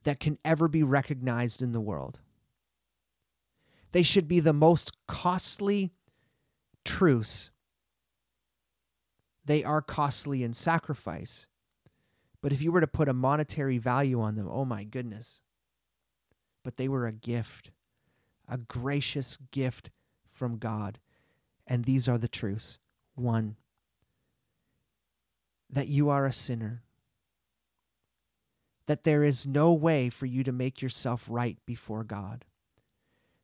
that 0.04 0.22
can 0.22 0.38
ever 0.46 0.70
be 0.70 0.84
recognized 0.84 1.62
in 1.62 1.74
the 1.74 1.82
world. 1.82 2.22
They 3.92 4.04
should 4.04 4.26
be 4.26 4.40
the 4.40 4.54
most 4.54 4.98
costly 5.06 5.92
truths 6.86 7.52
they 9.44 9.66
are 9.66 9.82
costly 9.82 10.44
in 10.44 10.54
sacrifice. 10.54 11.48
But 12.42 12.52
if 12.52 12.62
you 12.62 12.72
were 12.72 12.82
to 12.82 12.88
put 12.88 13.08
a 13.08 13.14
monetary 13.14 13.78
value 13.78 14.20
on 14.20 14.36
them, 14.36 14.48
oh 14.50 14.66
my 14.66 14.84
goodness. 14.84 15.42
But 16.64 16.78
they 16.78 16.88
were 16.88 17.08
a 17.08 17.14
gift, 17.14 17.72
a 18.48 18.58
gracious 18.58 19.38
gift 19.52 19.92
from 20.32 20.58
God. 20.58 21.00
And 21.68 21.86
these 21.86 22.08
are 22.08 22.18
the 22.18 22.28
truths. 22.28 22.80
One, 23.16 23.58
that 25.70 25.88
you 25.88 26.10
are 26.10 26.26
a 26.26 26.34
sinner, 26.34 26.84
that 28.88 29.04
there 29.04 29.24
is 29.24 29.46
no 29.46 29.74
way 29.74 30.10
for 30.10 30.26
you 30.26 30.44
to 30.44 30.52
make 30.52 30.82
yourself 30.82 31.26
right 31.30 31.58
before 31.66 32.04
God. 32.04 32.46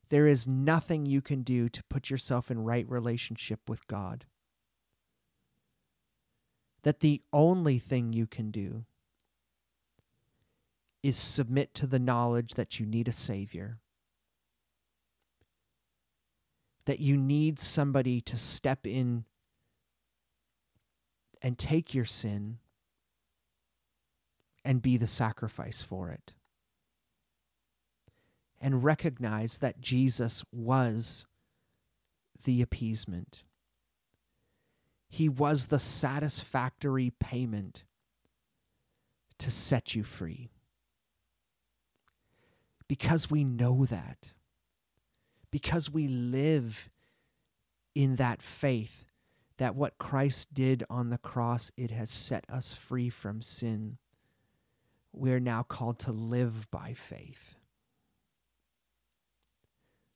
There 0.10 0.28
is 0.28 0.48
nothing 0.48 1.06
you 1.06 1.22
can 1.22 1.42
do 1.42 1.70
to 1.70 1.84
put 1.86 2.10
yourself 2.10 2.50
in 2.50 2.64
right 2.64 2.90
relationship 2.90 3.70
with 3.70 3.86
God. 3.88 4.26
That 6.84 7.00
the 7.00 7.22
only 7.34 7.80
thing 7.80 8.14
you 8.14 8.28
can 8.28 8.52
do 8.52 8.86
is 11.04 11.18
submit 11.18 11.74
to 11.74 11.88
the 11.88 12.00
knowledge 12.00 12.56
that 12.56 12.80
you 12.80 12.86
need 12.86 13.08
a 13.08 13.14
Savior, 13.14 13.80
that 16.86 17.00
you 17.00 17.18
need 17.18 17.60
somebody 17.60 18.22
to 18.22 18.36
step 18.36 18.86
in 18.86 19.26
and 21.42 21.58
take 21.58 21.94
your 21.94 22.06
sin 22.06 22.58
and 24.66 24.82
be 24.82 24.98
the 24.98 25.08
sacrifice 25.08 25.82
for 25.82 26.10
it. 26.10 26.34
And 28.60 28.84
recognize 28.84 29.60
that 29.60 29.80
Jesus 29.80 30.44
was 30.52 31.26
the 32.44 32.62
appeasement. 32.62 33.44
He 35.10 35.30
was 35.30 35.68
the 35.68 35.80
satisfactory 35.80 37.12
payment 37.20 37.84
to 39.40 39.52
set 39.52 39.96
you 39.96 40.04
free. 40.04 40.50
Because 42.88 43.30
we 43.30 43.44
know 43.44 43.86
that, 43.86 44.34
because 45.52 45.92
we 45.92 46.08
live 46.08 46.90
in 47.94 48.16
that 48.16 48.42
faith 48.42 49.06
that 49.58 49.76
what 49.76 49.98
Christ 49.98 50.54
did 50.54 50.84
on 50.90 51.10
the 51.10 51.18
cross, 51.18 51.72
it 51.76 51.92
has 51.92 52.10
set 52.10 52.46
us 52.48 52.74
free 52.74 53.10
from 53.10 53.42
sin. 53.42 53.98
We're 55.12 55.40
now 55.40 55.64
called 55.64 56.00
to 56.00 56.12
live 56.12 56.70
by 56.70 56.94
faith. 56.94 57.56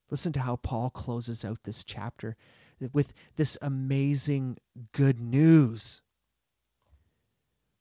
Listen 0.10 0.32
to 0.34 0.42
how 0.42 0.58
Paul 0.58 0.89
closes 0.89 1.44
out 1.44 1.64
this 1.64 1.84
chapter 1.84 2.36
with 2.94 3.14
this 3.36 3.58
amazing 3.62 4.58
good 4.92 5.20
news. 5.20 6.02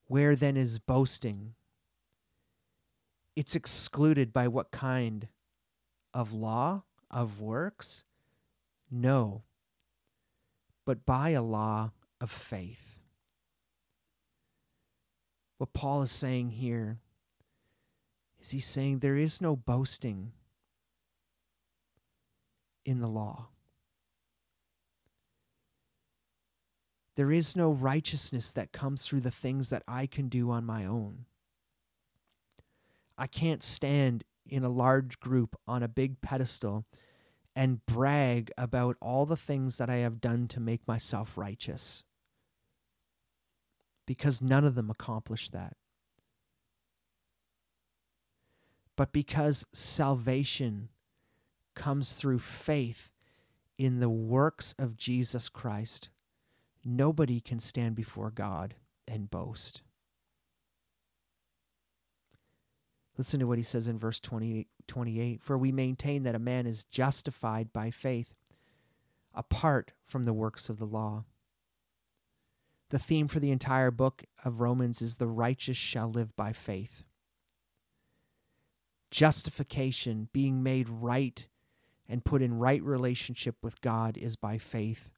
Where 0.07 0.35
then 0.35 0.57
is 0.57 0.79
boasting? 0.79 1.55
It's 3.37 3.55
excluded 3.55 4.33
by 4.33 4.49
what 4.49 4.71
kind 4.71 5.29
of 6.13 6.33
law, 6.33 6.83
of 7.11 7.41
works? 7.41 8.05
No, 8.91 9.45
but 10.85 11.07
by 11.07 11.31
a 11.31 11.43
law 11.43 11.93
of 12.21 12.31
faith. 12.31 12.99
What 15.59 15.73
Paul 15.73 16.03
is 16.03 16.11
saying 16.11 16.51
here 16.51 16.99
is 18.41 18.51
he's 18.51 18.67
saying 18.67 18.99
there 18.99 19.17
is 19.17 19.41
no 19.41 19.55
boasting 19.55 20.33
in 22.85 23.01
the 23.01 23.07
law. 23.07 23.50
There 27.21 27.33
is 27.33 27.55
no 27.55 27.71
righteousness 27.71 28.51
that 28.53 28.73
comes 28.73 29.05
through 29.05 29.21
the 29.21 29.31
things 29.31 29.69
that 29.69 29.83
I 29.87 30.07
can 30.07 30.31
do 30.31 30.51
on 30.51 30.65
my 30.65 30.87
own. 30.87 31.27
I 33.19 33.27
can't 33.27 33.63
stand 33.63 34.25
in 34.49 34.65
a 34.65 34.71
large 34.71 35.21
group 35.21 35.55
on 35.69 35.83
a 35.83 35.87
big 35.87 36.23
pedestal 36.23 36.87
and 37.55 37.85
brag 37.85 38.51
about 38.57 38.97
all 39.03 39.27
the 39.27 39.37
things 39.37 39.77
that 39.77 39.91
I 39.91 39.97
have 39.97 40.23
done 40.23 40.49
to 40.49 40.61
make 40.61 40.89
myself 40.89 41.37
righteous. 41.37 42.05
Because 44.07 44.41
none 44.41 44.65
of 44.65 44.75
them 44.75 44.89
accomplish 44.89 45.51
that. 45.51 45.77
But 48.97 49.13
because 49.13 49.67
salvation 49.75 50.89
comes 51.75 52.15
through 52.15 52.39
faith 52.39 53.13
in 53.77 54.01
the 54.01 54.09
works 54.09 54.75
of 54.79 54.97
Jesus 54.97 55.51
Christ, 55.51 56.09
nobody 56.85 57.41
can 57.41 57.61
stand 57.61 57.95
before 57.95 58.31
God 58.31 58.75
and 59.07 59.31
boast. 59.31 59.83
Listen 63.17 63.41
to 63.41 63.47
what 63.47 63.59
he 63.59 63.65
says 63.65 63.87
in 63.87 63.99
verse 63.99 64.19
20, 64.21 64.67
28 64.87 65.43
For 65.43 65.59
we 65.59 65.73
maintain 65.73 66.23
that 66.23 66.35
a 66.35 66.39
man 66.39 66.67
is 66.67 66.85
justified 66.85 67.73
by 67.73 67.91
faith 67.91 68.35
apart 69.35 69.93
from 70.07 70.23
the 70.23 70.33
works 70.33 70.69
of 70.69 70.79
the 70.79 70.87
law. 70.87 71.25
The 72.91 72.99
theme 72.99 73.29
for 73.29 73.39
the 73.39 73.51
entire 73.51 73.91
book 73.91 74.25
of 74.45 74.61
Romans 74.61 75.01
is 75.01 75.17
the 75.17 75.29
righteous 75.29 75.77
shall 75.77 76.11
live 76.11 76.35
by 76.35 76.53
faith. 76.53 77.05
Justification, 79.11 80.29
being 80.33 80.63
made 80.63 80.89
right 80.89 81.47
and 82.09 82.25
put 82.25 82.43
in 82.43 82.59
right 82.59 82.83
relationship 82.83 83.57
with 83.63 83.81
God, 83.81 84.17
is 84.17 84.35
by 84.35 84.59
faith 84.59 85.13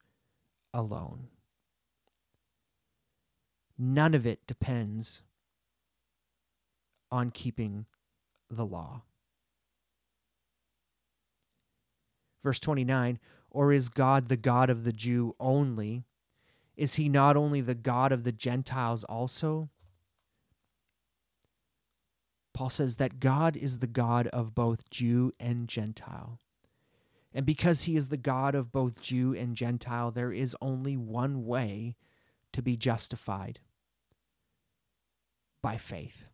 alone. 0.74 1.28
None 3.85 4.14
of 4.14 4.24
it 4.24 4.47
depends 4.47 5.22
on 7.11 7.33
keeping 7.33 7.87
the 8.49 8.64
law. 8.64 9.03
Verse 12.45 12.61
29 12.61 13.18
Or 13.51 13.72
is 13.72 13.89
God 13.89 14.28
the 14.28 14.37
God 14.37 14.70
of 14.70 14.85
the 14.85 14.93
Jew 14.93 15.35
only? 15.41 16.05
Is 16.76 16.95
he 16.95 17.09
not 17.09 17.37
only 17.37 17.61
the 17.61 17.74
God 17.74 18.12
of 18.12 18.22
the 18.22 18.30
Gentiles 18.30 19.03
also? 19.03 19.68
Paul 22.55 22.70
says 22.70 22.97
that 22.97 23.18
God 23.18 23.57
is 23.57 23.80
the 23.80 23.89
God 23.89 24.28
of 24.28 24.55
both 24.55 24.91
Jew 24.91 25.33
and 25.41 25.66
Gentile. 25.66 26.39
And 27.35 27.45
because 27.45 27.83
he 27.83 27.97
is 27.97 28.11
the 28.11 28.16
God 28.16 28.55
of 28.55 28.70
both 28.70 29.01
Jew 29.01 29.35
and 29.35 29.57
Gentile, 29.57 30.12
there 30.12 30.33
is 30.33 30.57
only 30.61 30.97
one 30.97 31.45
way 31.45 31.97
to 32.53 32.62
be 32.62 32.76
justified 32.76 33.59
by 35.62 35.76
faith. 35.76 36.26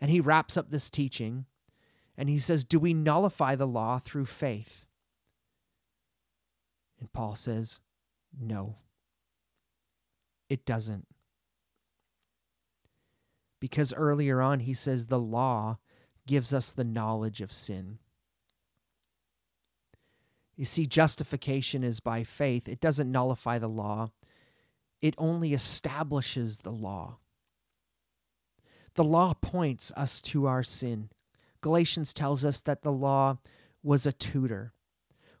And 0.00 0.10
he 0.10 0.20
wraps 0.20 0.56
up 0.56 0.70
this 0.70 0.90
teaching 0.90 1.46
and 2.16 2.28
he 2.28 2.38
says, 2.38 2.64
Do 2.64 2.78
we 2.78 2.94
nullify 2.94 3.54
the 3.54 3.66
law 3.66 3.98
through 3.98 4.26
faith? 4.26 4.84
And 6.98 7.12
Paul 7.12 7.34
says, 7.34 7.80
No, 8.38 8.76
it 10.48 10.64
doesn't. 10.64 11.06
Because 13.60 13.92
earlier 13.92 14.40
on, 14.40 14.60
he 14.60 14.74
says 14.74 15.06
the 15.06 15.18
law 15.18 15.78
gives 16.26 16.52
us 16.52 16.70
the 16.70 16.84
knowledge 16.84 17.40
of 17.40 17.50
sin. 17.50 17.98
You 20.56 20.64
see, 20.64 20.86
justification 20.86 21.84
is 21.84 22.00
by 22.00 22.24
faith, 22.24 22.68
it 22.68 22.80
doesn't 22.80 23.10
nullify 23.10 23.58
the 23.58 23.68
law, 23.68 24.10
it 25.00 25.14
only 25.18 25.52
establishes 25.52 26.58
the 26.58 26.72
law. 26.72 27.18
The 28.94 29.04
law 29.04 29.34
points 29.34 29.92
us 29.96 30.20
to 30.22 30.46
our 30.46 30.62
sin. 30.62 31.10
Galatians 31.60 32.12
tells 32.12 32.44
us 32.44 32.60
that 32.62 32.82
the 32.82 32.92
law 32.92 33.38
was 33.82 34.06
a 34.06 34.12
tutor. 34.12 34.72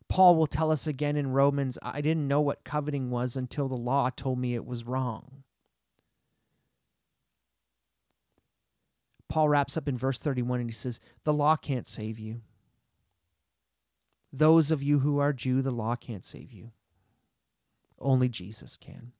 Paul 0.08 0.36
will 0.36 0.46
tell 0.46 0.70
us 0.70 0.86
again 0.86 1.16
in 1.16 1.32
Romans, 1.32 1.78
I 1.82 2.00
didn't 2.00 2.28
know 2.28 2.40
what 2.40 2.64
coveting 2.64 3.10
was 3.10 3.36
until 3.36 3.68
the 3.68 3.76
law 3.76 4.10
told 4.10 4.38
me 4.38 4.54
it 4.54 4.64
was 4.64 4.84
wrong. 4.84 5.42
Paul 9.28 9.50
wraps 9.50 9.76
up 9.76 9.88
in 9.88 9.98
verse 9.98 10.18
31 10.18 10.60
and 10.60 10.70
he 10.70 10.74
says, 10.74 11.00
The 11.24 11.34
law 11.34 11.56
can't 11.56 11.86
save 11.86 12.18
you. 12.18 12.40
Those 14.32 14.70
of 14.70 14.82
you 14.82 15.00
who 15.00 15.18
are 15.18 15.32
Jew, 15.32 15.62
the 15.62 15.70
law 15.70 15.96
can't 15.96 16.24
save 16.24 16.52
you. 16.52 16.72
Only 17.98 18.28
Jesus 18.28 18.76
can. 18.76 19.12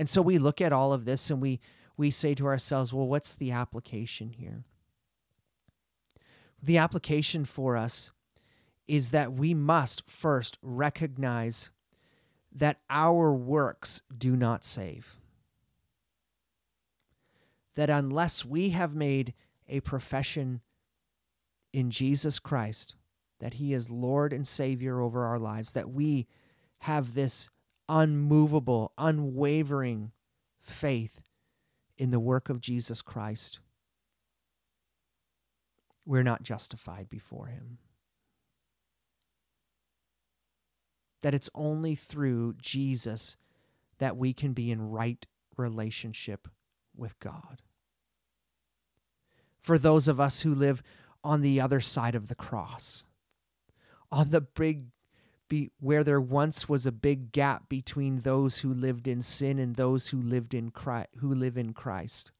And 0.00 0.08
so 0.08 0.22
we 0.22 0.38
look 0.38 0.62
at 0.62 0.72
all 0.72 0.94
of 0.94 1.04
this 1.04 1.28
and 1.28 1.42
we 1.42 1.60
we 1.94 2.10
say 2.10 2.34
to 2.36 2.46
ourselves, 2.46 2.90
well, 2.90 3.06
what's 3.06 3.36
the 3.36 3.50
application 3.50 4.30
here? 4.30 4.64
The 6.62 6.78
application 6.78 7.44
for 7.44 7.76
us 7.76 8.10
is 8.88 9.10
that 9.10 9.34
we 9.34 9.52
must 9.52 10.10
first 10.10 10.56
recognize 10.62 11.70
that 12.50 12.80
our 12.88 13.30
works 13.30 14.00
do 14.16 14.36
not 14.36 14.64
save. 14.64 15.18
That 17.74 17.90
unless 17.90 18.42
we 18.42 18.70
have 18.70 18.94
made 18.94 19.34
a 19.68 19.80
profession 19.80 20.62
in 21.74 21.90
Jesus 21.90 22.38
Christ, 22.38 22.94
that 23.38 23.54
He 23.54 23.74
is 23.74 23.90
Lord 23.90 24.32
and 24.32 24.48
Savior 24.48 25.02
over 25.02 25.26
our 25.26 25.38
lives, 25.38 25.72
that 25.72 25.90
we 25.90 26.26
have 26.78 27.12
this 27.12 27.50
unmovable, 27.90 28.92
unwavering 28.96 30.12
faith 30.56 31.22
in 31.98 32.12
the 32.12 32.20
work 32.20 32.48
of 32.48 32.60
Jesus 32.60 33.02
Christ, 33.02 33.58
we're 36.06 36.22
not 36.22 36.44
justified 36.44 37.08
before 37.08 37.46
Him. 37.46 37.78
That 41.22 41.34
it's 41.34 41.50
only 41.54 41.96
through 41.96 42.54
Jesus 42.62 43.36
that 43.98 44.16
we 44.16 44.32
can 44.32 44.52
be 44.52 44.70
in 44.70 44.90
right 44.90 45.26
relationship 45.56 46.48
with 46.96 47.18
God. 47.18 47.60
For 49.60 49.78
those 49.78 50.08
of 50.08 50.20
us 50.20 50.40
who 50.40 50.54
live 50.54 50.82
on 51.22 51.42
the 51.42 51.60
other 51.60 51.80
side 51.80 52.14
of 52.14 52.28
the 52.28 52.34
cross, 52.34 53.04
on 54.10 54.30
the 54.30 54.40
big 54.40 54.86
be 55.50 55.70
where 55.80 56.02
there 56.02 56.20
once 56.20 56.66
was 56.66 56.86
a 56.86 56.92
big 56.92 57.32
gap 57.32 57.68
between 57.68 58.20
those 58.20 58.60
who 58.60 58.72
lived 58.72 59.06
in 59.06 59.20
sin 59.20 59.58
and 59.58 59.76
those 59.76 60.08
who 60.08 60.22
lived 60.22 60.54
in 60.54 60.70
Christ, 60.70 61.10
who 61.18 61.34
live 61.34 61.58
in 61.58 61.74
Christ. 61.74 62.32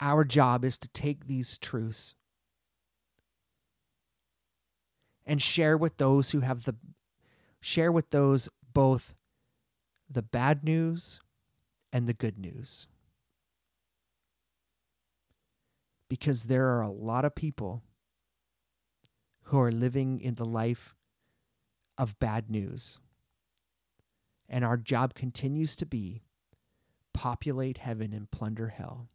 Our 0.00 0.24
job 0.24 0.64
is 0.64 0.76
to 0.78 0.88
take 0.88 1.28
these 1.28 1.58
truths 1.58 2.16
and 5.24 5.40
share 5.40 5.76
with 5.76 5.98
those 5.98 6.30
who 6.30 6.40
have 6.40 6.64
the 6.64 6.74
share 7.60 7.92
with 7.92 8.10
those 8.10 8.48
both 8.72 9.14
the 10.08 10.22
bad 10.22 10.64
news 10.64 11.20
and 11.92 12.08
the 12.08 12.14
good 12.14 12.38
news. 12.38 12.88
Because 16.08 16.44
there 16.44 16.66
are 16.66 16.80
a 16.80 16.90
lot 16.90 17.24
of 17.24 17.34
people 17.34 17.82
who 19.44 19.60
are 19.60 19.70
living 19.70 20.20
in 20.20 20.34
the 20.34 20.44
life 20.44 20.96
of 22.00 22.18
bad 22.18 22.50
news. 22.50 22.98
And 24.48 24.64
our 24.64 24.78
job 24.78 25.12
continues 25.14 25.76
to 25.76 25.86
be 25.86 26.22
populate 27.12 27.76
heaven 27.76 28.14
and 28.14 28.30
plunder 28.30 28.68
hell. 28.68 29.08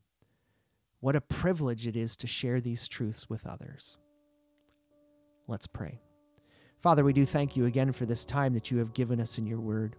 What 1.00 1.16
a 1.16 1.22
privilege 1.22 1.88
it 1.88 1.96
is 1.96 2.16
to 2.18 2.28
share 2.28 2.62
these 2.62 2.88
truths 2.88 3.28
with 3.28 3.48
others. 3.48 3.98
Let's 5.48 5.66
pray. 5.66 6.00
Father, 6.80 7.04
we 7.04 7.12
do 7.12 7.26
thank 7.26 7.56
you 7.56 7.66
again 7.66 7.92
for 7.92 8.06
this 8.06 8.24
time 8.24 8.54
that 8.54 8.70
you 8.70 8.78
have 8.78 8.94
given 8.94 9.20
us 9.20 9.40
in 9.40 9.48
your 9.48 9.60
word. 9.60 9.96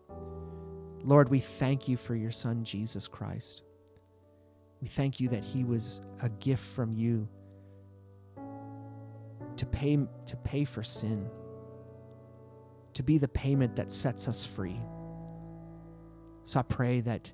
Lord, 1.02 1.28
we 1.28 1.40
thank 1.40 1.88
you 1.88 1.96
for 1.96 2.14
your 2.14 2.30
Son, 2.30 2.62
Jesus 2.62 3.08
Christ. 3.08 3.62
We 4.80 4.86
thank 4.86 5.18
you 5.18 5.28
that 5.30 5.42
he 5.42 5.64
was 5.64 6.00
a 6.22 6.28
gift 6.28 6.64
from 6.64 6.94
you 6.94 7.28
to 9.56 9.66
pay, 9.66 9.98
to 10.26 10.36
pay 10.44 10.64
for 10.64 10.84
sin, 10.84 11.28
to 12.96 13.02
be 13.02 13.18
the 13.18 13.28
payment 13.28 13.76
that 13.76 13.92
sets 13.92 14.26
us 14.26 14.42
free. 14.42 14.80
So 16.44 16.60
I 16.60 16.62
pray 16.62 17.02
that 17.02 17.30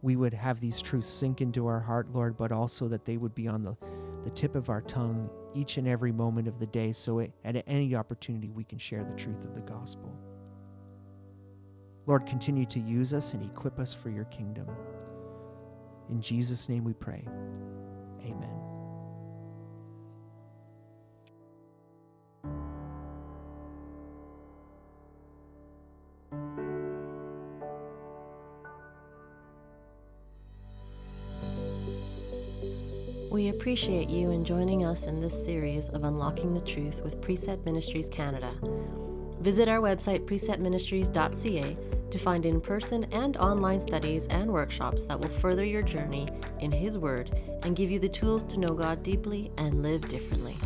we 0.00 0.16
would 0.16 0.32
have 0.32 0.58
these 0.58 0.80
truths 0.80 1.06
sink 1.06 1.42
into 1.42 1.66
our 1.66 1.80
heart, 1.80 2.08
Lord, 2.14 2.38
but 2.38 2.50
also 2.50 2.88
that 2.88 3.04
they 3.04 3.18
would 3.18 3.34
be 3.34 3.46
on 3.46 3.62
the, 3.62 3.76
the 4.24 4.30
tip 4.30 4.54
of 4.54 4.70
our 4.70 4.80
tongue 4.80 5.28
each 5.54 5.76
and 5.76 5.86
every 5.86 6.12
moment 6.12 6.48
of 6.48 6.58
the 6.58 6.66
day 6.66 6.92
so 6.92 7.18
it, 7.18 7.30
at 7.44 7.62
any 7.66 7.94
opportunity 7.94 8.48
we 8.48 8.64
can 8.64 8.78
share 8.78 9.04
the 9.04 9.14
truth 9.16 9.44
of 9.44 9.54
the 9.54 9.60
gospel. 9.60 10.10
Lord, 12.06 12.24
continue 12.24 12.64
to 12.64 12.80
use 12.80 13.12
us 13.12 13.34
and 13.34 13.44
equip 13.44 13.78
us 13.78 13.92
for 13.92 14.08
your 14.08 14.24
kingdom. 14.24 14.66
In 16.08 16.22
Jesus' 16.22 16.70
name 16.70 16.84
we 16.84 16.94
pray. 16.94 17.22
Appreciate 33.66 34.08
you 34.08 34.30
in 34.30 34.44
joining 34.44 34.84
us 34.84 35.06
in 35.06 35.18
this 35.18 35.44
series 35.44 35.88
of 35.88 36.04
Unlocking 36.04 36.54
the 36.54 36.60
Truth 36.60 37.00
with 37.02 37.20
Precept 37.20 37.64
Ministries 37.64 38.08
Canada. 38.08 38.54
Visit 39.40 39.68
our 39.68 39.80
website, 39.80 40.24
preceptministries.ca, 40.24 41.76
to 42.08 42.18
find 42.20 42.46
in 42.46 42.60
person 42.60 43.08
and 43.10 43.36
online 43.38 43.80
studies 43.80 44.28
and 44.28 44.52
workshops 44.52 45.06
that 45.06 45.18
will 45.18 45.28
further 45.28 45.64
your 45.64 45.82
journey 45.82 46.28
in 46.60 46.70
His 46.70 46.96
Word 46.96 47.32
and 47.64 47.74
give 47.74 47.90
you 47.90 47.98
the 47.98 48.08
tools 48.08 48.44
to 48.44 48.60
know 48.60 48.72
God 48.72 49.02
deeply 49.02 49.50
and 49.58 49.82
live 49.82 50.06
differently. 50.06 50.56